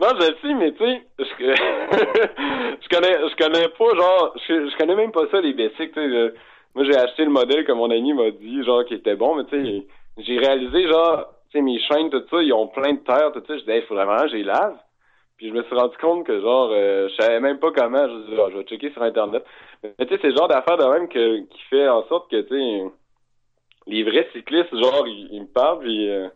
Non, 0.00 0.08
je 0.20 0.26
le 0.30 0.36
sais, 0.42 0.54
mais 0.54 0.72
tu 0.72 0.78
sais, 0.84 1.02
je, 1.18 1.24
je 2.82 2.88
connais, 2.88 3.14
je 3.28 3.36
connais 3.36 3.68
pas, 3.68 3.94
genre, 3.96 4.36
je, 4.48 4.68
je 4.68 4.76
connais 4.76 4.96
même 4.96 5.12
pas 5.12 5.26
ça, 5.30 5.40
les 5.40 5.52
bicycles, 5.54 5.92
tu 5.92 5.94
sais. 5.94 6.08
je- 6.10 6.34
Moi, 6.74 6.84
j'ai 6.84 6.96
acheté 6.96 7.24
le 7.24 7.30
modèle 7.30 7.64
que 7.64 7.72
mon 7.72 7.90
ami 7.90 8.12
m'a 8.12 8.30
dit, 8.32 8.64
genre, 8.64 8.84
qui 8.84 8.94
était 8.94 9.14
bon, 9.16 9.36
mais 9.36 9.44
tu 9.44 9.64
sais, 9.64 9.86
j'ai 10.18 10.38
réalisé, 10.38 10.88
genre, 10.88 11.26
mes 11.62 11.78
chaînes, 11.80 12.10
tout 12.10 12.24
ça, 12.30 12.42
ils 12.42 12.52
ont 12.52 12.68
plein 12.68 12.94
de 12.94 13.00
terre, 13.00 13.32
tout 13.32 13.42
ça. 13.46 13.54
Je 13.54 13.60
disais, 13.60 13.78
il 13.78 13.86
faudrait 13.86 14.06
vraiment 14.06 14.24
les 14.24 14.44
lave. 14.44 14.76
Puis 15.36 15.48
je 15.48 15.52
me 15.52 15.62
suis 15.64 15.74
rendu 15.74 15.96
compte 15.98 16.26
que, 16.26 16.40
genre, 16.40 16.70
euh, 16.72 17.08
je 17.08 17.14
savais 17.22 17.40
même 17.40 17.58
pas 17.58 17.72
comment. 17.72 18.08
Je 18.08 18.30
dis, 18.30 18.40
Ah, 18.40 18.48
je 18.52 18.58
vais 18.58 18.64
checker 18.64 18.90
sur 18.92 19.02
Internet. 19.02 19.44
Mais 19.82 20.06
tu 20.06 20.14
sais, 20.14 20.20
c'est 20.22 20.30
le 20.30 20.36
genre 20.36 20.48
d'affaire 20.48 20.76
de 20.76 20.84
même 20.84 21.08
que, 21.08 21.40
qui 21.40 21.62
fait 21.70 21.88
en 21.88 22.06
sorte 22.06 22.30
que, 22.30 22.40
tu 22.42 22.48
sais, 22.54 22.92
les 23.86 24.02
vrais 24.04 24.28
cyclistes, 24.32 24.74
genre, 24.76 25.06
ils, 25.06 25.40
me 25.40 25.46
parlent, 25.46 25.80
puis 25.80 26.08
euh, 26.08 26.28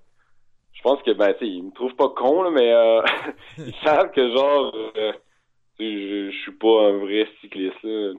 je 0.73 0.83
pense 0.83 1.01
que, 1.03 1.13
ben, 1.13 1.33
tu 1.35 1.41
sais, 1.41 1.47
ils 1.47 1.63
me 1.63 1.73
trouvent 1.73 1.95
pas 1.95 2.09
con, 2.11 2.43
là, 2.43 2.51
mais 2.51 2.73
euh, 2.73 3.03
ils 3.59 3.75
savent 3.85 4.11
que, 4.11 4.31
genre, 4.31 4.73
euh, 4.97 5.13
je, 5.79 6.31
je 6.31 6.39
suis 6.43 6.53
pas 6.53 6.89
un 6.89 6.99
vrai 6.99 7.29
cycliste, 7.41 7.83
là. 7.83 8.13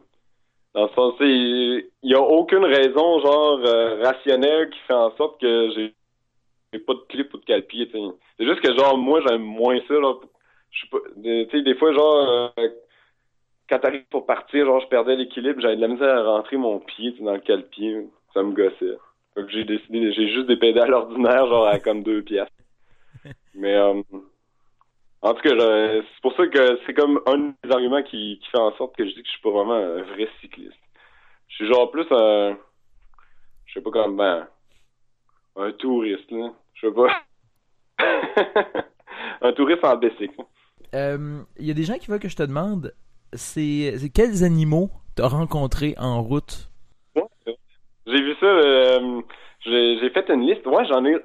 Dans 0.76 0.84
le 0.84 0.90
sens, 0.90 1.16
il 1.22 1.90
y 2.04 2.14
a 2.14 2.22
aucune 2.22 2.64
raison, 2.64 3.20
genre, 3.20 3.60
rationnelle 4.04 4.70
qui 4.70 4.80
fait 4.88 4.94
en 4.94 5.16
sorte 5.18 5.42
que 5.42 5.72
j'ai 5.76 5.94
j'ai 5.96 5.96
pas 6.78 6.94
de 6.94 7.06
clip 7.10 7.34
ou 7.34 7.38
de 7.38 7.46
calpier. 7.46 7.90
C'est 7.92 8.46
juste 8.46 8.62
que, 8.62 8.78
genre, 8.78 8.98
moi, 8.98 9.22
j'aime 9.26 9.42
moins 9.42 9.80
ça. 9.88 9.96
Je 10.72 10.88
pas, 10.88 10.98
tu 11.24 11.50
sais, 11.50 11.62
des 11.64 11.76
fois, 11.76 11.92
genre, 11.94 12.52
euh, 12.60 12.68
quand 13.68 13.80
t'arrives 13.80 14.06
pour 14.12 14.28
partir, 14.28 14.66
genre, 14.66 14.82
je 14.82 14.88
perdais 14.88 15.16
l'équilibre, 15.16 15.62
j'avais 15.62 15.78
de 15.78 15.82
la 15.82 15.88
misère 15.88 16.16
à 16.16 16.38
rentrer 16.38 16.58
mon 16.58 16.80
pied, 16.80 17.16
dans 17.20 17.34
le 17.34 17.40
calpier. 17.40 18.08
Ça 18.34 18.44
me 18.44 18.54
gossait. 18.54 18.98
Fait 19.34 19.42
que 19.44 19.50
j'ai 19.50 19.64
décidé, 19.64 20.12
j'ai 20.14 20.30
juste 20.30 20.48
des 20.48 20.58
pédales 20.58 20.94
ordinaires, 20.94 21.48
genre, 21.48 21.66
à 21.66 21.80
comme 21.80 22.04
deux 22.04 22.22
piastres. 22.22 22.54
Mais, 23.56 23.74
euh, 23.74 24.02
en 25.22 25.34
tout 25.34 25.42
cas, 25.42 25.50
c'est 25.50 26.22
pour 26.22 26.36
ça 26.36 26.48
que 26.48 26.80
c'est 26.86 26.94
comme 26.94 27.20
un 27.26 27.54
des 27.64 27.72
arguments 27.72 28.04
qui, 28.04 28.40
qui 28.42 28.50
fait 28.52 28.60
en 28.60 28.76
sorte 28.78 28.96
que 28.96 29.06
je 29.06 29.10
dis 29.10 29.22
que 29.22 29.28
je 29.28 29.32
suis 29.32 29.42
pas 29.42 29.52
vraiment 29.52 29.74
un 29.74 30.04
vrai 30.04 30.30
cycliste. 30.40 30.78
Je 31.50 31.56
suis 31.56 31.68
genre 31.68 31.92
plus 31.92 32.06
un, 32.12 32.58
je 33.66 33.74
sais 33.74 33.82
pas 33.82 33.92
comment, 33.92 34.44
un 35.60 35.72
touriste, 35.74 36.32
là. 36.32 36.52
Je 36.74 36.88
sais 36.88 36.94
pas. 36.94 37.08
un 39.42 39.52
touriste 39.54 39.84
en 39.84 39.98
bicycle. 39.98 40.42
Euh, 40.96 41.42
Il 41.58 41.68
y 41.68 41.72
a 41.72 41.74
des 41.74 41.84
gens 41.84 41.98
qui 41.98 42.08
veulent 42.10 42.20
que 42.20 42.30
je 42.30 42.36
te 42.36 42.44
demande, 42.44 42.94
c'est 43.34 43.94
quels 44.14 44.44
animaux 44.44 44.90
t'as 45.16 45.28
rencontrés 45.28 45.96
en 45.98 46.22
route? 46.24 46.70
J'ai 48.08 48.22
vu 48.24 48.34
ça, 48.40 48.46
euh, 48.48 49.22
j'ai 49.66 50.10
fait 50.10 50.30
une 50.30 50.42
liste. 50.48 50.66
Ouais, 50.66 50.86
j'en 50.88 51.06
ai. 51.06 51.18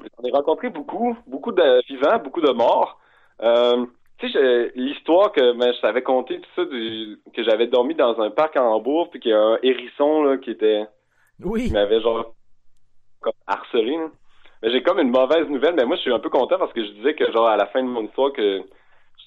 J'en 0.00 0.24
ai 0.28 0.30
rencontré 0.32 0.70
beaucoup, 0.70 1.16
beaucoup 1.26 1.52
de 1.52 1.84
vivants, 1.88 2.18
beaucoup 2.22 2.40
de 2.40 2.52
morts. 2.52 2.98
Euh, 3.42 3.84
tu 4.18 4.30
sais, 4.30 4.32
j'ai- 4.32 4.80
l'histoire 4.80 5.32
que 5.32 5.52
ben, 5.58 5.72
je 5.74 5.80
t'avais 5.80 6.02
conté, 6.02 6.40
tout 6.40 6.48
ça, 6.56 6.64
du- 6.64 7.18
que 7.34 7.42
j'avais 7.42 7.66
dormi 7.66 7.94
dans 7.94 8.18
un 8.20 8.30
parc 8.30 8.56
à 8.56 8.62
Hambourg, 8.62 9.10
puis 9.10 9.20
qu'il 9.20 9.32
y 9.32 9.34
a 9.34 9.40
un 9.40 9.58
hérisson 9.62 10.22
là, 10.22 10.36
qui 10.38 10.50
était 10.52 10.84
Oui. 11.42 11.66
qui 11.66 11.72
m'avait 11.72 12.00
genre 12.00 12.33
harcelé. 13.46 13.98
Mais 14.62 14.70
j'ai 14.70 14.82
comme 14.82 14.98
une 14.98 15.10
mauvaise 15.10 15.48
nouvelle, 15.48 15.74
mais 15.74 15.84
moi 15.84 15.96
je 15.96 16.02
suis 16.02 16.12
un 16.12 16.18
peu 16.20 16.30
content 16.30 16.58
parce 16.58 16.72
que 16.72 16.82
je 16.84 16.90
disais 16.92 17.14
que 17.14 17.30
genre 17.32 17.48
à 17.48 17.56
la 17.56 17.66
fin 17.66 17.82
de 17.82 17.88
mon 17.88 18.02
histoire 18.04 18.32
que 18.32 18.62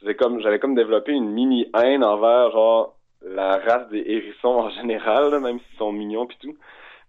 j'avais 0.01 0.59
comme 0.59 0.75
développé 0.75 1.11
une 1.11 1.29
mini 1.29 1.69
haine 1.75 2.03
envers 2.03 2.51
genre 2.51 2.95
la 3.23 3.57
race 3.57 3.89
des 3.89 4.03
hérissons 4.05 4.47
en 4.49 4.69
général, 4.69 5.39
même 5.39 5.59
s'ils 5.59 5.77
sont 5.77 5.91
mignons 5.91 6.25
pis 6.27 6.37
tout. 6.39 6.55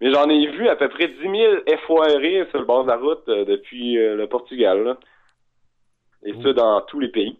Mais 0.01 0.13
j'en 0.13 0.29
ai 0.29 0.47
vu 0.47 0.69
à 0.69 0.77
peu 0.77 0.89
près 0.89 1.09
10 1.09 1.21
000 1.21 1.33
effoirés 1.67 2.47
sur 2.51 2.61
le 2.61 2.65
bord 2.65 2.85
de 2.85 2.89
la 2.89 2.97
route 2.97 3.29
euh, 3.29 3.45
depuis 3.45 3.99
euh, 3.99 4.15
le 4.17 4.27
Portugal. 4.29 4.97
Et 6.25 6.33
ça 6.43 6.53
dans 6.53 6.81
tous 6.83 7.01
les 7.01 7.09
pays. 7.09 7.37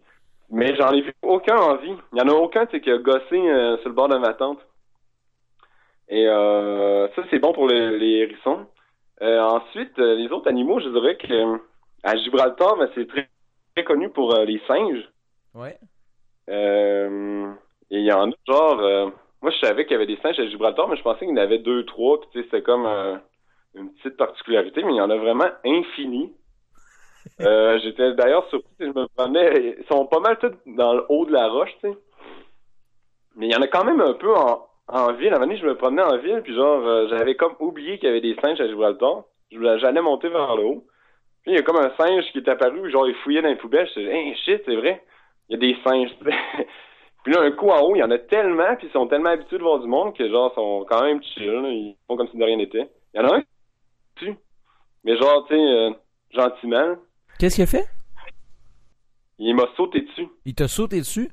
Mais 0.49 0.75
j'en 0.75 0.91
ai 0.91 1.01
vu 1.01 1.13
aucun 1.21 1.55
en 1.57 1.75
vie. 1.75 1.93
Il 2.13 2.19
y 2.19 2.21
en 2.21 2.27
a 2.29 2.33
aucun 2.33 2.65
qui 2.65 2.89
a 2.89 2.97
gossé 2.97 3.35
euh, 3.37 3.77
sur 3.79 3.89
le 3.89 3.95
bord 3.95 4.07
de 4.09 4.17
ma 4.17 4.33
tente. 4.33 4.59
Et 6.07 6.25
ça, 6.25 7.21
c'est 7.29 7.37
bon 7.39 7.53
pour 7.53 7.67
le- 7.67 7.95
les 7.97 8.21
hérissons. 8.23 8.65
Euh, 9.21 9.39
ensuite, 9.41 9.97
euh, 9.99 10.15
les 10.15 10.29
autres 10.29 10.47
animaux, 10.47 10.79
je 10.79 10.89
dirais 10.89 11.17
que 11.17 11.33
euh, 11.33 11.57
à 12.03 12.15
Gibraltar, 12.15 12.77
ben, 12.77 12.89
c'est 12.95 13.07
très, 13.07 13.29
très 13.75 13.83
connu 13.83 14.09
pour 14.09 14.33
euh, 14.33 14.45
les 14.45 14.61
singes. 14.67 15.09
Ouais. 15.53 15.77
Euh, 16.49 17.51
et 17.91 17.97
il 17.97 18.05
y 18.05 18.11
en 18.11 18.31
a 18.31 18.35
genre, 18.47 18.79
euh, 18.79 19.09
moi 19.41 19.51
je 19.51 19.59
savais 19.59 19.85
qu'il 19.85 19.93
y 19.93 19.95
avait 19.95 20.07
des 20.07 20.19
singes 20.21 20.39
à 20.39 20.47
Gibraltar, 20.47 20.87
mais 20.87 20.95
je 20.95 21.03
pensais 21.03 21.25
qu'il 21.25 21.29
y 21.29 21.39
en 21.39 21.43
avait 21.43 21.59
deux, 21.59 21.85
trois, 21.85 22.19
puis 22.21 22.29
tu 22.31 22.39
sais, 22.39 22.45
c'était 22.45 22.61
comme 22.61 22.85
euh, 22.85 23.17
une 23.75 23.91
petite 23.93 24.17
particularité, 24.17 24.83
mais 24.83 24.93
il 24.93 24.97
y 24.97 25.01
en 25.01 25.09
a 25.09 25.17
vraiment 25.17 25.49
infini. 25.65 26.33
Euh, 27.41 27.77
J'étais 27.83 28.13
d'ailleurs 28.13 28.47
surpris, 28.49 28.73
je 28.79 28.85
me 28.87 29.05
promenais, 29.09 29.75
ils 29.77 29.85
sont 29.87 30.05
pas 30.07 30.19
mal 30.19 30.37
tous 30.39 30.53
dans 30.65 30.93
le 30.93 31.05
haut 31.09 31.25
de 31.25 31.31
la 31.31 31.47
roche, 31.49 31.69
tu 31.81 31.89
sais. 31.89 31.97
Mais 33.35 33.47
il 33.47 33.53
y 33.53 33.55
en 33.55 33.61
a 33.61 33.67
quand 33.67 33.83
même 33.83 34.01
un 34.01 34.13
peu 34.13 34.33
en, 34.33 34.68
en 34.89 35.13
ville. 35.13 35.27
À 35.33 35.37
un 35.37 35.39
moment 35.39 35.47
donné, 35.47 35.57
je 35.59 35.65
me 35.65 35.75
promenais 35.75 36.01
en 36.03 36.17
ville, 36.17 36.41
puis 36.43 36.53
genre, 36.55 36.85
euh, 36.85 37.07
j'avais 37.09 37.35
comme 37.35 37.55
oublié 37.59 37.97
qu'il 37.99 38.07
y 38.07 38.11
avait 38.11 38.21
des 38.21 38.35
singes 38.41 38.59
à 38.61 38.67
Gibraltar. 38.67 39.23
Je- 39.51 39.77
J'allais 39.79 40.01
monter 40.01 40.29
vers 40.29 40.55
le 40.55 40.63
haut. 40.65 40.85
Puis 41.43 41.51
il 41.53 41.55
y 41.55 41.57
a 41.59 41.61
comme 41.63 41.77
un 41.77 41.91
singe 41.97 42.25
qui 42.31 42.39
est 42.39 42.49
apparu, 42.49 42.91
genre 42.91 43.07
il 43.07 43.15
fouillait 43.15 43.41
dans 43.41 43.49
les 43.49 43.55
poubelles. 43.55 43.87
Je 43.95 43.99
disais, 44.01 44.11
hey, 44.13 44.35
shit, 44.45 44.61
c'est 44.65 44.75
vrai. 44.75 45.03
Il 45.47 45.53
y 45.53 45.55
a 45.55 45.59
des 45.59 45.77
singes. 45.83 46.11
puis 47.23 47.33
là, 47.33 47.41
un 47.41 47.51
coup 47.51 47.69
en 47.69 47.81
haut, 47.81 47.95
il 47.95 47.99
y 47.99 48.03
en 48.03 48.11
a 48.11 48.17
tellement, 48.19 48.75
puis 48.75 48.87
ils 48.87 48.91
sont 48.93 49.07
tellement 49.07 49.29
habitués 49.29 49.57
de 49.57 49.63
voir 49.63 49.79
du 49.79 49.87
monde 49.87 50.15
que 50.15 50.29
genre, 50.29 50.51
ils 50.51 50.55
sont 50.55 50.85
quand 50.89 51.03
même 51.03 51.21
chill. 51.23 51.49
là. 51.51 51.69
Ils 51.69 51.95
font 52.07 52.17
comme 52.17 52.27
si 52.29 52.37
de 52.37 52.43
rien 52.43 52.57
n'était. 52.57 52.89
Il 53.13 53.21
y 53.21 53.23
en 53.23 53.29
a 53.29 53.37
un 53.37 53.41
qui. 54.17 54.35
Mais 55.05 55.15
genre, 55.17 55.45
tu 55.47 55.55
sais, 55.55 55.61
euh, 55.61 55.91
gentiment, 56.31 56.95
Qu'est-ce 57.39 57.55
qu'il 57.55 57.63
a 57.63 57.67
fait? 57.67 57.85
il 59.37 59.55
m'a 59.55 59.63
sauté 59.77 60.01
dessus. 60.01 60.27
Il 60.45 60.53
t'a 60.53 60.67
sauté 60.67 60.97
dessus? 60.97 61.29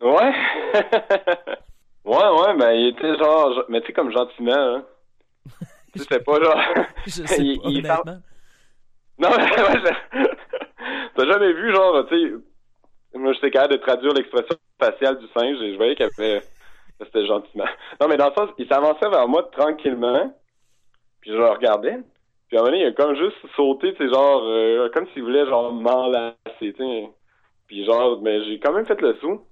Ouais. 0.00 0.32
ouais, 2.04 2.16
ouais, 2.16 2.56
ben 2.56 2.72
il 2.72 2.88
était 2.88 3.16
genre, 3.18 3.64
mais 3.68 3.80
tu 3.80 3.88
sais, 3.88 3.92
comme 3.92 4.10
gentiment, 4.12 4.52
hein. 4.54 4.84
tu 5.92 6.00
sais, 6.02 6.20
pas 6.20 6.40
genre. 6.42 6.60
Je 7.06 7.10
sais 7.26 7.42
Il- 7.42 7.58
pas, 7.60 7.68
il 7.68 7.86
honnêtement. 7.86 8.22
Non, 9.18 9.28
mais 9.30 9.42
ouais, 9.42 9.80
je- 9.84 10.26
t'as 11.14 11.26
jamais 11.26 11.52
vu, 11.52 11.72
genre, 11.72 12.06
tu 12.08 12.16
sais, 13.12 13.18
moi 13.18 13.32
j'étais 13.32 13.50
capable 13.50 13.74
de 13.74 13.78
traduire 13.78 14.12
l'expression 14.14 14.56
faciale 14.80 15.18
du 15.18 15.26
singe 15.36 15.60
et 15.62 15.72
je 15.72 15.76
voyais 15.76 15.94
qu'elle 15.94 16.10
avait. 16.18 16.42
C'était 17.00 17.26
gentiment. 17.26 17.64
Non, 18.00 18.08
mais 18.08 18.16
dans 18.16 18.28
le 18.28 18.34
sens, 18.34 18.50
il 18.56 18.68
s'avançait 18.68 19.08
vers 19.08 19.26
moi 19.28 19.42
tranquillement, 19.52 20.32
puis 21.20 21.30
je 21.32 21.36
le 21.36 21.48
regardais. 21.48 21.98
Puis 22.48 22.56
à 22.56 22.60
un 22.60 22.64
moment 22.64 22.72
donné, 22.72 22.84
il 22.84 22.86
a 22.88 22.92
comme 22.92 23.16
juste 23.16 23.36
sauté, 23.56 23.94
tu 23.94 23.98
sais, 24.06 24.12
genre, 24.12 24.42
euh, 24.44 24.88
comme 24.90 25.06
s'il 25.08 25.22
voulait, 25.24 25.44
genre, 25.46 25.72
m'enlacer, 25.72 26.34
tu 26.60 26.74
sais. 26.76 27.08
Puis 27.66 27.84
genre, 27.84 28.20
mais 28.22 28.44
j'ai 28.44 28.60
quand 28.60 28.72
même 28.72 28.86
fait 28.86 29.00
le 29.00 29.16
saut. 29.20 29.44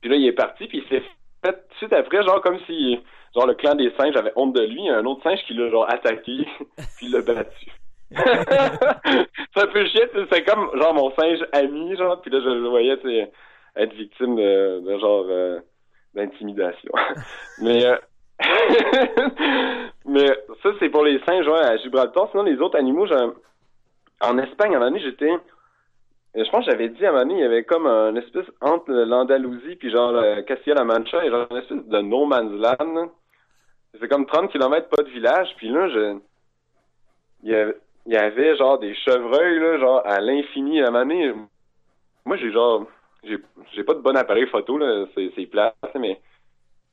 Puis 0.00 0.10
là, 0.10 0.16
il 0.16 0.26
est 0.26 0.32
parti, 0.32 0.66
puis 0.66 0.78
il 0.82 0.88
s'est 0.88 1.02
fait 1.44 1.66
tout 1.78 1.94
après, 1.94 2.22
genre, 2.22 2.40
comme 2.40 2.58
si, 2.66 3.00
genre, 3.34 3.46
le 3.46 3.54
clan 3.54 3.74
des 3.74 3.92
singes 3.98 4.16
avait 4.16 4.32
honte 4.36 4.54
de 4.54 4.62
lui. 4.62 4.80
Il 4.80 4.86
y 4.86 4.90
a 4.90 4.98
un 4.98 5.04
autre 5.04 5.22
singe 5.22 5.42
qui 5.46 5.54
l'a, 5.54 5.70
genre, 5.70 5.88
attaqué, 5.88 6.46
puis 6.96 7.08
l'a 7.08 7.22
battu. 7.22 7.70
c'est 8.10 9.62
un 9.62 9.66
peu 9.66 9.86
sais, 9.88 10.10
c'est 10.30 10.44
comme, 10.44 10.70
genre, 10.78 10.94
mon 10.94 11.10
singe 11.16 11.40
ami, 11.52 11.96
genre, 11.96 12.20
puis 12.20 12.30
là, 12.30 12.40
je 12.40 12.48
le 12.48 12.68
voyais, 12.68 12.96
être 13.76 13.92
victime 13.94 14.36
de, 14.36 14.80
de 14.80 14.98
genre, 14.98 15.26
euh, 15.28 15.60
d'intimidation. 16.14 16.92
mais, 17.60 17.84
euh, 17.84 17.96
mais 20.06 20.26
ça, 20.62 20.70
c'est 20.78 20.88
pour 20.88 21.04
les 21.04 21.20
singes, 21.26 21.46
ouais, 21.46 21.60
à 21.60 21.76
Gibraltar. 21.78 22.28
Sinon, 22.30 22.44
les 22.44 22.58
autres 22.58 22.78
animaux, 22.78 23.06
j'ai- 23.06 23.14
en 24.20 24.38
Espagne, 24.38 24.74
à 24.74 24.78
un 24.78 24.90
moment 24.90 24.96
j'étais, 26.36 26.44
je 26.44 26.50
pense 26.50 26.64
que 26.64 26.70
j'avais 26.70 26.88
dit 26.88 27.06
à 27.06 27.12
donné, 27.12 27.34
il 27.34 27.40
y 27.40 27.44
avait 27.44 27.64
comme 27.64 27.86
un 27.86 28.14
espèce 28.16 28.46
entre 28.60 28.92
l'Andalousie 28.92 29.76
puis 29.76 29.90
genre 29.90 30.12
le 30.12 30.42
Castilla-La 30.42 30.84
Mancha 30.84 31.24
et 31.24 31.30
genre 31.30 31.46
une 31.50 31.56
espèce 31.56 31.84
de 31.84 31.98
no 32.00 32.26
man's 32.26 32.52
land. 32.52 33.10
C'est 33.98 34.08
comme 34.08 34.26
30 34.26 34.52
km 34.52 34.88
pas 34.88 35.02
de 35.02 35.08
village, 35.08 35.48
puis 35.56 35.70
là, 35.70 35.88
je, 35.88 36.18
il 37.42 37.72
y 38.06 38.16
avait, 38.16 38.56
genre 38.56 38.78
des 38.78 38.94
chevreuils 38.94 39.58
là, 39.58 39.78
genre 39.78 40.02
à 40.04 40.20
l'infini 40.20 40.82
à 40.82 40.90
donné, 40.90 41.32
Moi, 42.24 42.36
j'ai 42.36 42.52
genre, 42.52 42.86
j'ai, 43.24 43.84
pas 43.84 43.94
de 43.94 44.00
bon 44.00 44.16
appareil 44.16 44.46
photo 44.48 44.76
là, 44.78 45.06
c'est, 45.14 45.46
plat, 45.46 45.74
mais 45.98 46.20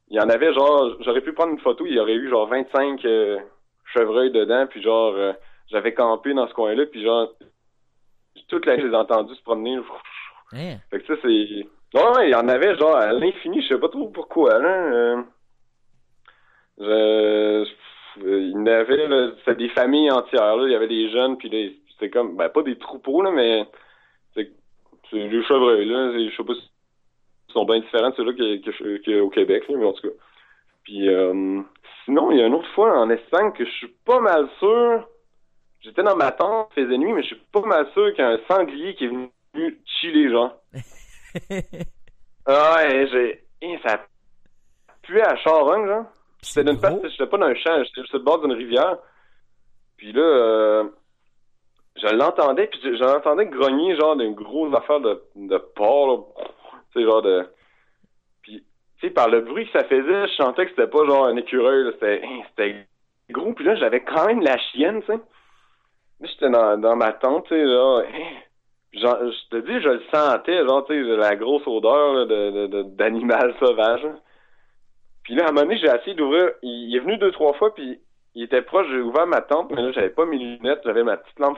il 0.09 0.17
y 0.17 0.19
en 0.21 0.29
avait 0.29 0.53
genre, 0.53 0.95
j'aurais 1.01 1.21
pu 1.21 1.33
prendre 1.33 1.51
une 1.51 1.59
photo, 1.59 1.85
il 1.85 1.93
y 1.93 1.99
aurait 1.99 2.13
eu 2.13 2.29
genre 2.29 2.47
25 2.47 3.03
euh, 3.05 3.39
chevreuils 3.93 4.31
dedans, 4.31 4.67
puis 4.67 4.81
genre, 4.81 5.13
euh, 5.15 5.33
j'avais 5.67 5.93
campé 5.93 6.33
dans 6.33 6.47
ce 6.47 6.53
coin-là, 6.53 6.85
puis 6.85 7.03
genre, 7.03 7.33
toute 8.47 8.65
la 8.65 8.75
nuit, 8.75 8.84
je 8.84 8.88
les 8.88 8.93
ai 8.93 8.97
entendus 8.97 9.36
se 9.36 9.43
promener. 9.43 9.77
Hein? 10.53 10.77
Fait 10.89 10.99
que 10.99 11.07
ça, 11.07 11.21
c'est... 11.21 11.67
Ouais, 11.95 12.27
il 12.27 12.31
y 12.31 12.36
en 12.36 12.47
avait 12.47 12.75
genre 12.77 12.95
à 12.95 13.11
l'infini, 13.13 13.61
je 13.61 13.67
sais 13.67 13.79
pas 13.79 13.89
trop 13.89 14.09
pourquoi, 14.09 14.59
là. 14.59 15.23
Euh, 16.79 17.65
je... 17.65 17.65
Il 18.25 18.51
y 18.51 18.55
en 18.55 18.65
avait, 18.67 19.07
là, 19.07 19.31
c'était 19.39 19.55
des 19.55 19.69
familles 19.69 20.11
entières, 20.11 20.55
là. 20.55 20.67
Il 20.67 20.71
y 20.71 20.75
avait 20.75 20.88
des 20.88 21.09
jeunes, 21.09 21.38
puis 21.38 21.49
là, 21.49 21.71
c'était 21.91 22.09
comme, 22.09 22.36
ben, 22.36 22.49
pas 22.49 22.61
des 22.61 22.77
troupeaux, 22.77 23.21
là, 23.21 23.31
mais 23.31 23.65
c'est 24.36 24.49
des 25.13 25.43
chevreuils, 25.43 25.86
là. 25.86 26.11
Je 26.13 26.36
sais 26.36 26.43
pas 26.43 26.53
si 26.53 26.69
ils 27.49 27.53
sont 27.53 27.65
bien 27.65 27.79
différents 27.79 28.09
de 28.09 28.15
ceux-là 28.15 28.99
qu'au 29.05 29.29
Québec, 29.29 29.63
là, 29.69 29.77
mais 29.77 29.86
en 29.86 29.93
tout 29.93 30.07
cas. 30.07 30.15
Puis 30.84 31.07
euh, 31.07 31.61
sinon, 32.05 32.31
il 32.31 32.39
y 32.39 32.41
a 32.41 32.47
une 32.47 32.55
autre 32.55 32.71
fois 32.73 32.99
en 32.99 33.09
Espagne 33.09 33.51
que 33.53 33.65
je 33.65 33.71
suis 33.71 33.93
pas 34.05 34.19
mal 34.19 34.49
sûr. 34.59 35.07
J'étais 35.84 36.03
dans 36.03 36.15
ma 36.15 36.31
tente, 36.31 36.71
il 36.77 36.86
faisait 36.86 36.97
nuit, 36.97 37.11
mais 37.11 37.21
je 37.23 37.27
suis 37.27 37.41
pas 37.51 37.61
mal 37.61 37.86
sûr 37.93 38.13
qu'il 38.13 38.23
y 38.23 38.27
a 38.27 38.31
un 38.31 38.39
sanglier 38.47 38.95
qui 38.95 39.05
est 39.05 39.09
venu 39.09 39.31
chiller, 39.86 40.31
genre. 40.31 40.55
Ah 42.45 42.75
ouais, 42.75 43.07
j'ai. 43.09 43.79
Ça 43.84 44.05
puait 45.01 45.25
à 45.25 45.38
charogne, 45.38 45.88
genre. 45.88 46.05
J'étais 46.41 46.65
d'une 46.65 46.79
place, 46.79 46.95
j'étais 47.11 47.25
pas 47.25 47.38
dans 47.38 47.45
un 47.45 47.55
champ, 47.55 47.81
j'étais 47.86 48.05
sur 48.05 48.17
le 48.17 48.23
bord 48.23 48.41
d'une 48.41 48.51
rivière. 48.51 48.97
Puis 49.95 50.11
là, 50.11 50.21
euh, 50.21 50.84
je 51.95 52.13
l'entendais, 52.13 52.67
puis 52.67 52.81
je, 52.84 52.97
je 52.97 53.03
l'entendais 53.03 53.45
grogner, 53.45 53.95
genre, 53.95 54.17
d'une 54.17 54.34
grosse 54.34 54.75
affaire 54.75 54.99
de, 54.99 55.23
de 55.36 55.57
porc, 55.57 56.07
là. 56.07 56.43
Tu 56.91 56.99
sais, 56.99 57.05
genre 57.05 57.21
de. 57.21 57.47
Puis, 58.41 58.65
tu 58.99 59.07
sais, 59.07 59.13
par 59.13 59.29
le 59.29 59.39
bruit 59.39 59.65
que 59.65 59.79
ça 59.79 59.86
faisait, 59.86 60.27
je 60.27 60.34
sentais 60.36 60.65
que 60.65 60.71
c'était 60.71 60.88
pas 60.88 61.05
genre 61.05 61.25
un 61.25 61.38
écureuil. 61.38 61.89
C'était, 61.93 62.21
c'était 62.49 62.86
gros, 63.29 63.53
puis 63.53 63.63
là, 63.63 63.75
j'avais 63.77 64.03
quand 64.03 64.27
même 64.27 64.41
la 64.41 64.57
chienne, 64.57 65.01
tu 65.01 65.13
sais. 65.13 65.19
Là, 66.24 66.30
j'étais 66.32 66.49
dans, 66.49 66.78
dans 66.78 66.95
ma 66.95 67.11
tente, 67.11 67.47
tu 67.47 67.55
sais, 67.55 67.63
hein, 67.63 68.03
Genre, 68.93 69.17
je 69.19 69.49
te 69.49 69.57
dis, 69.65 69.82
je 69.82 69.89
le 69.89 70.03
sentais, 70.13 70.65
genre, 70.65 70.86
tu 70.86 70.93
sais, 70.93 71.17
la 71.17 71.36
grosse 71.36 71.65
odeur 71.65 72.13
là, 72.13 72.26
de, 72.26 72.84
d'animal 72.84 73.53
sauvage. 73.59 74.03
là. 74.03 74.11
Puis 75.24 75.36
là, 75.36 75.45
à 75.45 75.49
un 75.49 75.51
moment 75.51 75.65
donné, 75.65 75.80
j'ai 75.80 75.88
essayé 75.88 76.13
d'ouvrir. 76.13 76.51
Il, 76.61 76.95
est 76.95 76.99
venu 76.99 77.17
deux, 77.17 77.32
trois 77.32 77.53
fois, 77.53 77.74
puis 77.74 77.99
il 78.36 78.43
était 78.43 78.61
proche, 78.61 78.88
j'ai 78.89 79.01
ouvert 79.01 79.26
ma 79.26 79.41
tente, 79.41 79.71
mais 79.71 79.82
là, 79.82 79.91
j'avais 79.91 80.11
pas 80.11 80.26
mes 80.26 80.38
lunettes, 80.38 80.82
j'avais 80.86 81.03
ma 81.03 81.17
petite 81.17 81.39
lampe 81.39 81.57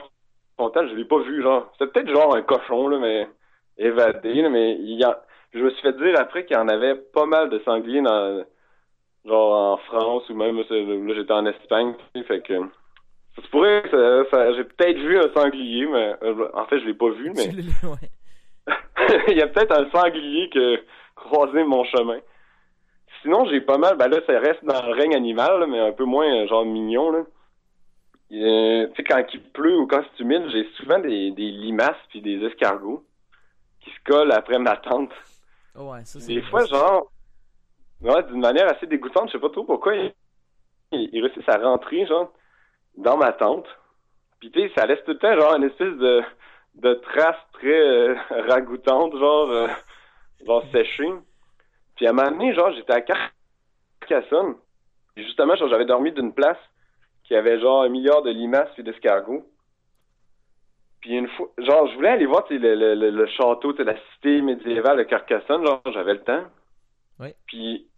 frontale, 0.56 0.88
je 0.88 0.94
l'ai 0.94 1.04
pas 1.04 1.18
vu, 1.18 1.42
genre. 1.42 1.70
C'était 1.72 1.92
peut-être 1.92 2.12
genre 2.12 2.34
un 2.34 2.42
cochon, 2.42 2.88
là, 2.88 2.98
mais 2.98 3.28
évadé, 3.78 4.42
là, 4.42 4.48
mais 4.48 4.76
il 4.80 5.04
a... 5.04 5.22
je 5.52 5.60
me 5.60 5.70
suis 5.70 5.82
fait 5.82 5.96
dire 5.98 6.18
après 6.18 6.46
qu'il 6.46 6.56
y 6.56 6.60
en 6.60 6.68
avait 6.68 6.96
pas 6.96 7.26
mal 7.26 7.50
de 7.50 7.58
sangliers 7.60 8.00
dans, 8.00 8.44
genre, 9.26 9.74
en 9.74 9.76
France, 9.76 10.28
ou 10.30 10.34
même, 10.34 10.56
là, 10.56 11.14
j'étais 11.14 11.32
en 11.32 11.46
Espagne, 11.46 11.94
fait 12.26 12.40
que... 12.40 12.54
Ça 13.36 13.42
se 13.42 13.48
pourrait, 13.48 13.82
que 13.82 13.90
ça, 13.90 14.30
ça- 14.30 14.54
j'ai 14.54 14.64
peut-être 14.64 14.98
vu 14.98 15.18
un 15.18 15.32
sanglier, 15.34 15.86
mais 15.86 16.14
euh, 16.22 16.48
en 16.54 16.64
fait, 16.66 16.80
je 16.80 16.86
l'ai 16.86 16.94
pas 16.94 17.10
vu, 17.10 17.32
mais 17.34 17.48
ouais. 17.88 18.10
il 19.28 19.36
y 19.36 19.42
a 19.42 19.46
peut-être 19.46 19.72
un 19.72 19.90
sanglier 19.90 20.48
qui 20.50 20.58
a 20.58 20.76
croisé 21.14 21.62
mon 21.64 21.84
chemin. 21.84 22.18
Sinon, 23.22 23.46
j'ai 23.46 23.60
pas 23.60 23.78
mal, 23.78 23.96
ben 23.96 24.08
là, 24.08 24.18
ça 24.26 24.38
reste 24.38 24.64
dans 24.64 24.84
le 24.86 24.92
règne 24.92 25.14
animal, 25.14 25.60
là, 25.60 25.66
mais 25.66 25.78
un 25.80 25.92
peu 25.92 26.04
moins 26.04 26.26
euh, 26.32 26.46
genre 26.48 26.64
mignon, 26.64 27.10
là. 27.10 27.24
Euh, 28.32 28.88
tu 28.88 28.94
sais, 28.96 29.04
quand 29.04 29.22
il 29.32 29.40
pleut 29.40 29.76
ou 29.78 29.86
quand 29.86 30.02
c'est 30.16 30.22
humide, 30.22 30.42
j'ai 30.50 30.66
souvent 30.76 30.98
des, 30.98 31.30
des 31.30 31.50
limaces 31.50 31.96
puis 32.08 32.20
des 32.20 32.44
escargots 32.44 33.04
qui 33.80 33.90
se 33.90 33.96
collent 34.04 34.32
après 34.32 34.58
ma 34.58 34.76
tente. 34.76 35.12
Ouais, 35.76 36.04
ça, 36.04 36.18
c'est 36.18 36.34
Des 36.34 36.42
fois, 36.42 36.64
genre, 36.66 37.10
ouais, 38.00 38.22
d'une 38.24 38.40
manière 38.40 38.66
assez 38.74 38.86
dégoûtante, 38.86 39.28
je 39.28 39.32
sais 39.32 39.38
pas 39.38 39.50
trop 39.50 39.62
pourquoi 39.64 39.94
ils, 39.94 40.12
ils 40.90 41.22
réussissent 41.22 41.48
à 41.48 41.58
rentrer, 41.58 42.04
genre, 42.06 42.32
dans 42.96 43.16
ma 43.16 43.32
tente. 43.32 43.66
Puis 44.40 44.50
tu 44.50 44.60
sais, 44.60 44.72
ça 44.76 44.86
laisse 44.86 45.02
tout 45.04 45.12
le 45.12 45.18
temps, 45.18 45.34
genre, 45.34 45.54
une 45.56 45.64
espèce 45.64 45.94
de, 45.94 46.22
de 46.76 46.94
trace 46.94 47.36
très 47.54 47.68
euh, 47.80 48.14
ragoûtante, 48.48 49.16
genre, 49.16 49.50
euh, 49.50 49.68
genre 50.46 50.64
séchée. 50.72 51.12
Puis 51.96 52.06
à 52.06 52.10
un 52.10 52.12
moment 52.12 52.30
donné, 52.30 52.54
genre, 52.54 52.72
j'étais 52.72 52.92
à 52.92 53.02
Carcassonne. 54.00 54.56
Et 55.16 55.22
justement, 55.22 55.56
genre, 55.56 55.68
j'avais 55.68 55.86
dormi 55.86 56.12
d'une 56.12 56.34
place 56.34 56.58
qui 57.24 57.34
avait 57.34 57.58
genre 57.60 57.82
un 57.82 57.88
milliard 57.88 58.22
de 58.22 58.30
limaces 58.30 58.70
puis 58.74 58.82
d'escargots. 58.82 59.44
Puis 61.00 61.16
une 61.16 61.28
fois, 61.28 61.50
genre, 61.58 61.88
je 61.88 61.94
voulais 61.94 62.10
aller 62.10 62.26
voir, 62.26 62.44
tu 62.44 62.54
sais, 62.54 62.60
le, 62.60 62.74
le, 62.74 62.94
le, 62.94 63.10
le 63.10 63.26
château, 63.26 63.72
tu 63.72 63.78
sais, 63.78 63.84
la 63.84 63.96
cité 64.12 64.42
médiévale 64.42 64.98
de 64.98 65.02
Carcassonne, 65.04 65.64
genre, 65.64 65.80
j'avais 65.92 66.14
le 66.14 66.22
temps. 66.22 66.44
Oui. 67.18 67.28
Puis, 67.46 67.88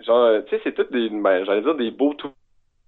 genre, 0.00 0.42
tu 0.44 0.50
sais, 0.50 0.60
c'est 0.64 0.72
tout 0.74 0.84
des, 0.84 1.10
ben, 1.10 1.44
j'allais 1.44 1.62
dire 1.62 1.74
des 1.74 1.90
beaux 1.90 2.14
tou- 2.14 2.32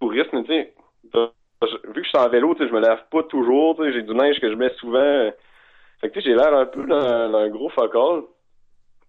touristes, 0.01 0.33
mais 0.33 0.43
tu 0.45 0.53
sais, 0.53 0.75
vu 1.12 1.92
que 1.94 2.02
je 2.02 2.09
suis 2.09 2.18
en 2.18 2.28
vélo, 2.28 2.55
je 2.59 2.64
me 2.64 2.80
lave 2.80 3.05
pas 3.11 3.22
toujours, 3.24 3.76
j'ai 3.84 4.02
du 4.02 4.14
linge 4.14 4.40
que 4.40 4.50
je 4.50 4.57
mets 4.57 4.72
souvent. 4.74 5.30
Fait 6.00 6.11
que, 6.11 6.20
j'ai 6.20 6.34
l'air 6.34 6.55
un 6.55 6.66
peu 6.66 6.84
d'un 6.86 7.48
gros 7.48 7.70
focal. 7.70 8.22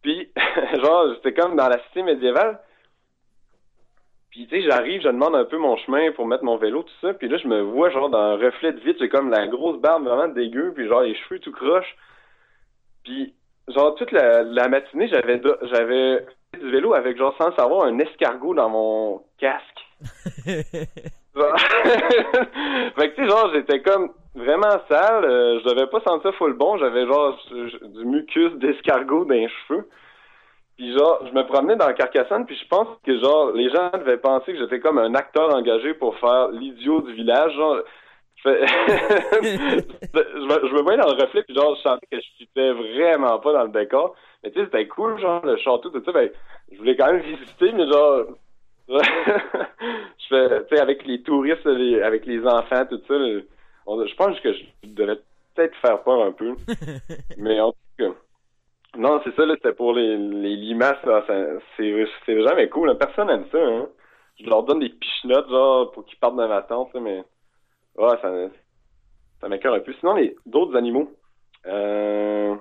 Puis, 0.01 0.29
genre, 0.83 1.13
j'étais 1.15 1.33
comme 1.33 1.55
dans 1.55 1.67
la 1.67 1.81
cité 1.85 2.03
médiévale. 2.03 2.59
Puis, 4.29 4.47
tu 4.47 4.55
sais, 4.55 4.69
j'arrive, 4.69 5.01
je 5.01 5.07
demande 5.07 5.35
un 5.35 5.45
peu 5.45 5.57
mon 5.57 5.77
chemin 5.77 6.11
pour 6.11 6.27
mettre 6.27 6.43
mon 6.43 6.57
vélo, 6.57 6.83
tout 6.83 6.93
ça. 7.01 7.13
Puis 7.13 7.27
là, 7.27 7.37
je 7.37 7.47
me 7.47 7.61
vois, 7.61 7.89
genre, 7.89 8.09
dans 8.09 8.19
un 8.19 8.37
reflet 8.37 8.73
de 8.73 8.79
vitre, 8.81 8.99
j'ai 8.99 9.09
comme 9.09 9.29
la 9.29 9.47
grosse 9.47 9.79
barbe 9.79 10.03
vraiment 10.03 10.27
dégueu, 10.27 10.73
puis 10.75 10.87
genre, 10.87 11.01
les 11.01 11.15
cheveux 11.15 11.39
tout 11.39 11.51
croches. 11.51 11.95
Puis, 13.03 13.33
genre, 13.69 13.95
toute 13.95 14.11
la, 14.11 14.43
la 14.43 14.67
matinée, 14.67 15.07
j'avais 15.07 15.41
j'avais 15.63 16.25
fait 16.51 16.59
du 16.59 16.69
vélo 16.69 16.93
avec, 16.93 17.17
genre, 17.17 17.35
sans 17.37 17.55
savoir, 17.55 17.85
un 17.85 17.97
escargot 17.99 18.53
dans 18.53 18.69
mon 18.69 19.23
casque. 19.37 19.85
Fait 22.95 23.09
que, 23.09 23.15
tu 23.15 23.23
sais, 23.23 23.29
genre, 23.29 23.51
j'étais 23.53 23.81
comme 23.81 24.11
vraiment 24.35 24.79
sale. 24.89 25.25
euh, 25.25 25.59
je 25.59 25.69
devais 25.69 25.87
pas 25.87 25.99
sentir 26.01 26.33
full 26.35 26.53
bon. 26.53 26.77
J'avais, 26.77 27.05
genre, 27.05 27.37
du 27.51 28.05
mucus 28.05 28.53
d'escargot 28.53 29.25
dans 29.25 29.33
les 29.33 29.49
cheveux. 29.67 29.89
Puis, 30.77 30.93
genre, 30.97 31.25
je 31.27 31.33
me 31.33 31.43
promenais 31.45 31.75
dans 31.77 31.93
Carcassonne, 31.93 32.45
puis 32.45 32.55
je 32.57 32.67
pense 32.67 32.87
que, 33.05 33.17
genre, 33.19 33.51
les 33.53 33.69
gens 33.69 33.89
devaient 33.93 34.17
penser 34.17 34.53
que 34.53 34.59
j'étais 34.59 34.79
comme 34.79 34.97
un 34.97 35.13
acteur 35.15 35.53
engagé 35.53 35.93
pour 35.93 36.17
faire 36.19 36.49
l'idiot 36.49 37.01
du 37.01 37.13
village. 37.13 37.53
Genre, 37.55 37.77
je 38.45 38.51
me 40.73 40.81
voyais 40.83 40.99
dans 40.99 41.07
le 41.13 41.21
reflet, 41.21 41.43
puis, 41.43 41.55
genre, 41.55 41.75
je 41.75 41.81
sentais 41.81 42.07
que 42.11 42.19
je 42.19 42.27
fitais 42.37 42.71
vraiment 42.71 43.39
pas 43.39 43.53
dans 43.53 43.63
le 43.63 43.69
décor. 43.69 44.15
Mais, 44.43 44.51
tu 44.51 44.59
sais, 44.59 44.65
c'était 44.65 44.87
cool, 44.87 45.19
genre, 45.19 45.45
le 45.45 45.57
château, 45.57 45.89
tout 45.89 46.03
ça. 46.05 46.11
Ben, 46.11 46.29
je 46.71 46.77
voulais 46.77 46.95
quand 46.95 47.07
même 47.11 47.21
visiter, 47.21 47.71
mais, 47.73 47.87
genre, 47.91 48.25
je 48.87 50.27
fais, 50.29 50.65
tu 50.67 50.75
sais, 50.75 50.81
avec 50.81 51.05
les 51.05 51.21
touristes, 51.23 51.65
les- 51.65 52.01
avec 52.01 52.25
les 52.25 52.45
enfants, 52.45 52.85
tout 52.85 53.01
ça, 53.07 53.13
on- 53.85 54.05
je 54.05 54.15
pense 54.15 54.39
que 54.41 54.53
je 54.53 54.63
devais 54.83 55.15
peut-être 55.55 55.75
faire 55.77 56.03
peur 56.03 56.23
un 56.23 56.31
peu. 56.31 56.55
Mais 57.37 57.59
en 57.59 57.71
tout 57.71 57.77
cas, 57.97 58.11
non, 58.97 59.19
c'est 59.23 59.35
ça, 59.35 59.45
là, 59.45 59.55
c'était 59.55 59.73
pour 59.73 59.93
les, 59.93 60.17
les 60.17 60.55
limaces, 60.55 60.97
c'est, 61.77 62.05
c'est 62.25 62.43
jamais 62.43 62.69
cool, 62.69 62.89
hein. 62.89 62.95
personne 62.95 63.27
n'aime 63.27 63.45
ça, 63.51 63.57
hein. 63.59 63.87
Je 64.39 64.45
leur 64.49 64.63
donne 64.63 64.79
des 64.79 64.89
pichenottes, 64.89 65.49
genre, 65.49 65.91
pour 65.91 66.05
qu'ils 66.05 66.19
partent 66.19 66.35
de 66.35 66.45
ma 66.45 66.61
tente, 66.61 66.93
mais, 66.95 67.23
ouais, 67.97 68.17
ça, 68.21 68.31
ça 69.41 69.49
m'écoeure 69.49 69.75
un 69.75 69.79
peu. 69.79 69.93
Sinon, 69.99 70.15
les, 70.15 70.35
d'autres 70.45 70.75
animaux, 70.75 71.09
euh, 71.67 72.55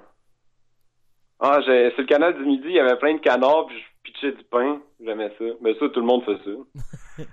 ah, 1.40 1.60
j'ai, 1.66 1.90
sur 1.90 2.00
le 2.00 2.06
canal 2.06 2.34
du 2.36 2.44
Midi, 2.44 2.68
il 2.68 2.74
y 2.74 2.80
avait 2.80 2.96
plein 2.96 3.14
de 3.14 3.20
canards, 3.20 3.66
puis 3.66 3.78
je 3.78 3.84
pitchais 4.04 4.32
du 4.32 4.44
pain, 4.44 4.80
j'aimais 5.04 5.34
ça. 5.38 5.44
Mais 5.60 5.74
ça, 5.78 5.88
tout 5.88 6.00
le 6.00 6.06
monde 6.06 6.24
fait 6.24 6.38
ça. 6.44 6.50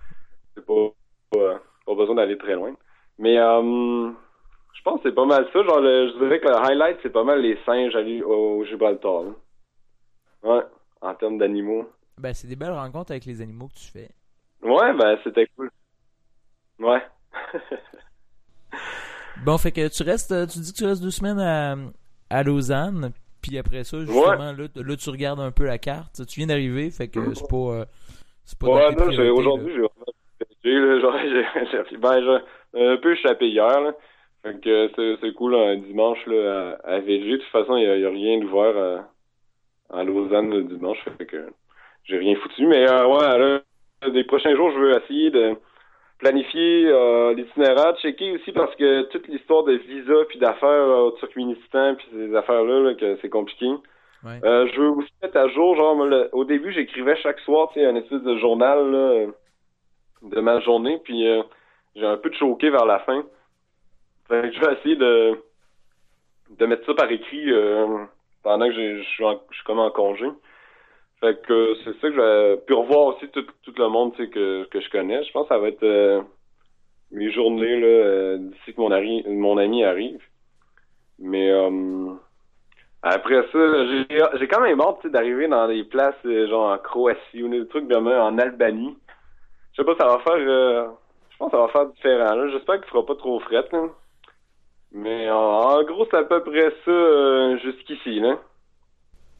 c'est 0.55 0.65
pas, 0.65 0.89
pas, 1.31 1.61
pas 1.85 1.95
besoin 1.95 2.15
d'aller 2.15 2.37
très 2.37 2.55
loin. 2.55 2.73
Mais, 3.19 3.37
euh, 3.37 4.09
je 4.73 4.81
pense 4.83 5.01
que 5.01 5.09
c'est 5.09 5.15
pas 5.15 5.25
mal 5.25 5.45
ça. 5.53 5.63
Genre, 5.63 5.79
le- 5.79 6.11
je 6.13 6.17
dirais 6.23 6.39
que 6.39 6.47
le 6.47 6.55
highlight, 6.55 6.97
c'est 7.03 7.11
pas 7.11 7.23
mal 7.23 7.41
les 7.41 7.57
singes 7.65 7.95
allés 7.95 8.23
au 8.23 8.65
Gibraltar. 8.65 9.23
là. 9.23 9.31
Ouais, 10.43 10.63
en 11.01 11.13
termes 11.13 11.37
d'animaux. 11.37 11.87
Ben, 12.17 12.33
c'est 12.33 12.47
des 12.47 12.55
belles 12.55 12.71
rencontres 12.73 13.11
avec 13.11 13.25
les 13.25 13.41
animaux 13.41 13.67
que 13.67 13.75
tu 13.79 13.91
fais. 13.91 14.09
Ouais, 14.63 14.93
ben, 14.93 15.17
c'était 15.23 15.47
cool. 15.55 15.69
Ouais. 16.79 17.01
Bon, 19.43 19.57
fait 19.57 19.71
que 19.71 19.87
tu 19.87 20.03
restes, 20.03 20.33
tu 20.49 20.59
dis 20.59 20.71
que 20.71 20.77
tu 20.77 20.85
restes 20.85 21.01
deux 21.01 21.09
semaines 21.11 21.39
à, 21.39 21.75
à 22.29 22.43
Lausanne, 22.43 23.11
puis 23.41 23.57
après 23.57 23.83
ça, 23.83 23.99
justement, 23.99 24.37
là, 24.37 24.67
là, 24.75 24.95
tu 24.95 25.09
regardes 25.09 25.39
un 25.39 25.51
peu 25.51 25.65
la 25.65 25.77
carte. 25.77 26.25
Tu 26.27 26.39
viens 26.39 26.47
d'arriver, 26.47 26.91
fait 26.91 27.07
que 27.07 27.33
c'est 27.33 27.47
pas, 27.47 27.55
euh, 27.55 27.85
c'est 28.45 28.57
pas 28.59 28.67
Ouais, 28.67 28.95
priorités, 28.95 29.29
aujourd'hui, 29.29 29.73
j'ai 29.73 29.81
là, 29.81 29.87
ben, 31.99 32.39
j'ai 32.73 32.87
un 32.87 32.97
peu 32.97 33.13
échappé 33.13 33.47
hier, 33.47 33.81
là. 33.81 33.93
Fait 34.43 34.59
que 34.59 35.17
c'est, 35.21 35.33
cool, 35.33 35.55
un 35.55 35.77
dimanche, 35.77 36.25
là, 36.25 36.77
à, 36.83 36.95
à 36.95 36.99
VG. 36.99 37.31
De 37.31 37.37
toute 37.37 37.45
façon, 37.51 37.77
il 37.77 37.83
y 37.83 37.87
a, 37.87 37.95
il 37.95 38.01
y 38.01 38.05
a 38.05 38.09
rien 38.09 38.39
d'ouvert 38.39 39.07
à, 39.89 39.99
à 39.99 40.03
Lausanne 40.03 40.49
le 40.49 40.63
dimanche, 40.63 40.97
fait 41.17 41.25
que 41.25 41.51
j'ai 42.05 42.17
rien 42.17 42.35
foutu. 42.35 42.65
Mais, 42.67 42.89
euh, 42.89 43.07
ouais, 43.07 43.37
là, 43.37 43.61
des 44.09 44.23
prochains 44.23 44.55
jours, 44.55 44.71
je 44.71 44.79
veux 44.79 44.97
essayer 44.97 45.29
de 45.29 45.55
planifier 46.21 46.85
euh, 46.87 47.33
l'itinéraire, 47.33 47.97
checker 47.97 48.31
aussi 48.31 48.51
parce 48.51 48.73
que 48.75 49.01
toute 49.09 49.27
l'histoire 49.27 49.63
de 49.63 49.73
visa 49.73 50.13
puis 50.29 50.37
d'affaires 50.39 50.69
euh, 50.69 51.07
au 51.07 51.11
Turkménistan 51.13 51.95
puis 51.95 52.07
ces 52.13 52.35
affaires-là, 52.35 52.79
là, 52.79 52.93
que 52.93 53.17
c'est 53.21 53.29
compliqué. 53.29 53.67
Ouais. 54.23 54.39
Euh, 54.43 54.67
je 54.71 54.79
veux 54.79 54.89
aussi 54.89 55.09
mettre 55.23 55.37
à 55.37 55.47
jour, 55.49 55.75
genre, 55.75 55.95
le- 56.05 56.29
au 56.31 56.45
début, 56.45 56.71
j'écrivais 56.71 57.15
chaque 57.17 57.39
soir, 57.39 57.69
tu 57.73 57.79
sais, 57.79 57.85
un 57.87 57.95
espèce 57.95 58.21
de 58.21 58.37
journal, 58.37 58.91
là, 58.91 59.25
de 60.21 60.39
ma 60.41 60.59
journée, 60.59 60.99
puis 61.03 61.27
euh, 61.27 61.41
j'ai 61.95 62.05
un 62.05 62.17
peu 62.17 62.31
choqué 62.33 62.69
vers 62.69 62.85
la 62.85 62.99
fin. 62.99 63.23
Fait 64.29 64.43
que 64.49 64.51
je 64.55 64.59
vais 64.63 64.73
essayer 64.73 64.95
de, 64.95 65.41
de 66.59 66.65
mettre 66.67 66.85
ça 66.85 66.93
par 66.93 67.11
écrit, 67.11 67.51
euh, 67.51 67.87
pendant 68.43 68.67
que 68.67 68.73
je 68.73 69.01
suis, 69.03 69.25
en- 69.25 69.41
je 69.49 69.55
suis 69.55 69.65
comme 69.65 69.79
en 69.79 69.89
congé. 69.89 70.27
Fait 71.21 71.39
que 71.43 71.53
euh, 71.53 71.75
c'est 71.83 71.93
ça 72.01 72.09
que 72.09 72.13
je 72.15 72.19
vais, 72.21 72.57
puis 72.65 72.75
revoir 72.75 73.07
aussi 73.15 73.27
tout, 73.29 73.45
tout 73.63 73.73
le 73.77 73.87
monde, 73.89 74.15
que, 74.15 74.63
que 74.65 74.81
je 74.81 74.89
connais. 74.89 75.23
Je 75.23 75.31
pense 75.31 75.43
que 75.47 75.53
ça 75.53 75.59
va 75.59 75.67
être, 75.69 75.83
euh, 75.83 76.21
mes 77.11 77.31
journées, 77.31 77.79
là, 77.79 77.87
euh, 77.87 78.37
d'ici 78.39 78.73
que 78.73 78.81
mon, 78.81 78.91
ari- 78.91 79.23
mon 79.27 79.57
ami 79.57 79.83
arrive. 79.83 80.21
Mais, 81.19 81.51
euh, 81.51 82.13
après 83.03 83.41
ça, 83.51 83.85
j'ai 83.87 84.05
j'ai 84.39 84.47
quand 84.47 84.61
même 84.61 84.81
hâte 84.81 85.05
d'arriver 85.07 85.47
dans 85.47 85.67
des 85.67 85.83
places 85.83 86.15
euh, 86.25 86.47
genre 86.47 86.71
en 86.73 86.77
Croatie 86.77 87.43
ou 87.43 87.49
des 87.49 87.67
trucs 87.67 87.87
de 87.87 87.95
en 87.95 88.37
Albanie. 88.37 88.95
Je 89.73 89.81
sais 89.81 89.85
pas, 89.85 89.95
ça 89.97 90.07
va 90.07 90.19
faire. 90.19 90.33
euh, 90.37 90.87
je 91.31 91.37
pense 91.37 91.51
que 91.51 91.57
ça 91.57 91.63
va 91.63 91.69
faire 91.69 91.85
différent. 91.87 92.49
J'espère 92.49 92.75
qu'il 92.81 92.89
fera 92.91 93.05
pas 93.05 93.15
trop 93.15 93.39
fret. 93.41 93.67
Mais 94.91 95.29
en, 95.31 95.37
en 95.37 95.83
gros, 95.83 96.05
c'est 96.09 96.17
à 96.17 96.23
peu 96.23 96.43
près 96.43 96.71
ça 96.85 97.57
jusqu'ici. 97.57 98.19
Là. 98.19 98.39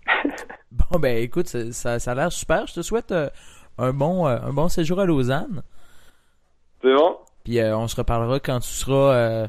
Bon, 0.72 1.00
ben 1.00 1.18
écoute, 1.18 1.48
ça, 1.48 2.00
ça, 2.00 2.12
a 2.12 2.16
l'air 2.16 2.32
super. 2.32 2.66
Je 2.66 2.76
te 2.76 2.82
souhaite 2.82 3.12
euh, 3.12 3.30
un, 3.78 3.92
bon, 3.92 4.26
euh, 4.28 4.38
un 4.42 4.54
bon 4.54 4.70
séjour 4.70 5.00
à 5.02 5.06
Lausanne. 5.06 5.64
C'est 6.82 6.94
bon? 6.94 7.18
Puis 7.44 7.60
euh, 7.60 7.76
on 7.78 7.88
se 7.88 7.96
reparlera 7.96 8.40
quand 8.40 8.60
tu 8.60 8.70
seras. 8.70 9.48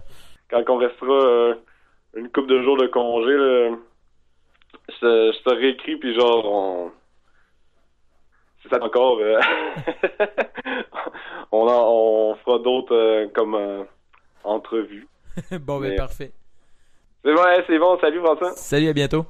Quand 0.51 0.63
on 0.69 0.79
restera 0.79 1.55
une 2.17 2.29
couple 2.31 2.49
de 2.49 2.63
jours 2.63 2.77
de 2.77 2.87
congé, 2.89 3.33
là, 3.37 3.77
je, 4.89 4.95
te- 5.01 5.33
je 5.39 5.43
te 5.45 5.51
réécris, 5.51 5.97
puis 5.97 6.15
genre, 6.19 6.45
on. 6.45 6.91
Si 8.63 8.69
ça 8.69 8.83
encore. 8.83 9.19
on, 11.53 11.67
en- 11.69 11.91
on 11.91 12.35
fera 12.45 12.59
d'autres 12.59 13.27
comme 13.35 13.87
entrevues. 14.45 15.07
bon, 15.61 15.81
ben 15.81 15.91
Mais- 15.91 15.97
parfait. 15.97 16.33
C'est 17.25 17.33
bon, 17.33 17.43
ouais, 17.43 17.65
c'est 17.67 17.79
bon. 17.79 17.99
Salut, 18.01 18.19
François. 18.21 18.53
Salut, 18.57 18.89
à 18.89 18.93
bientôt. 18.93 19.25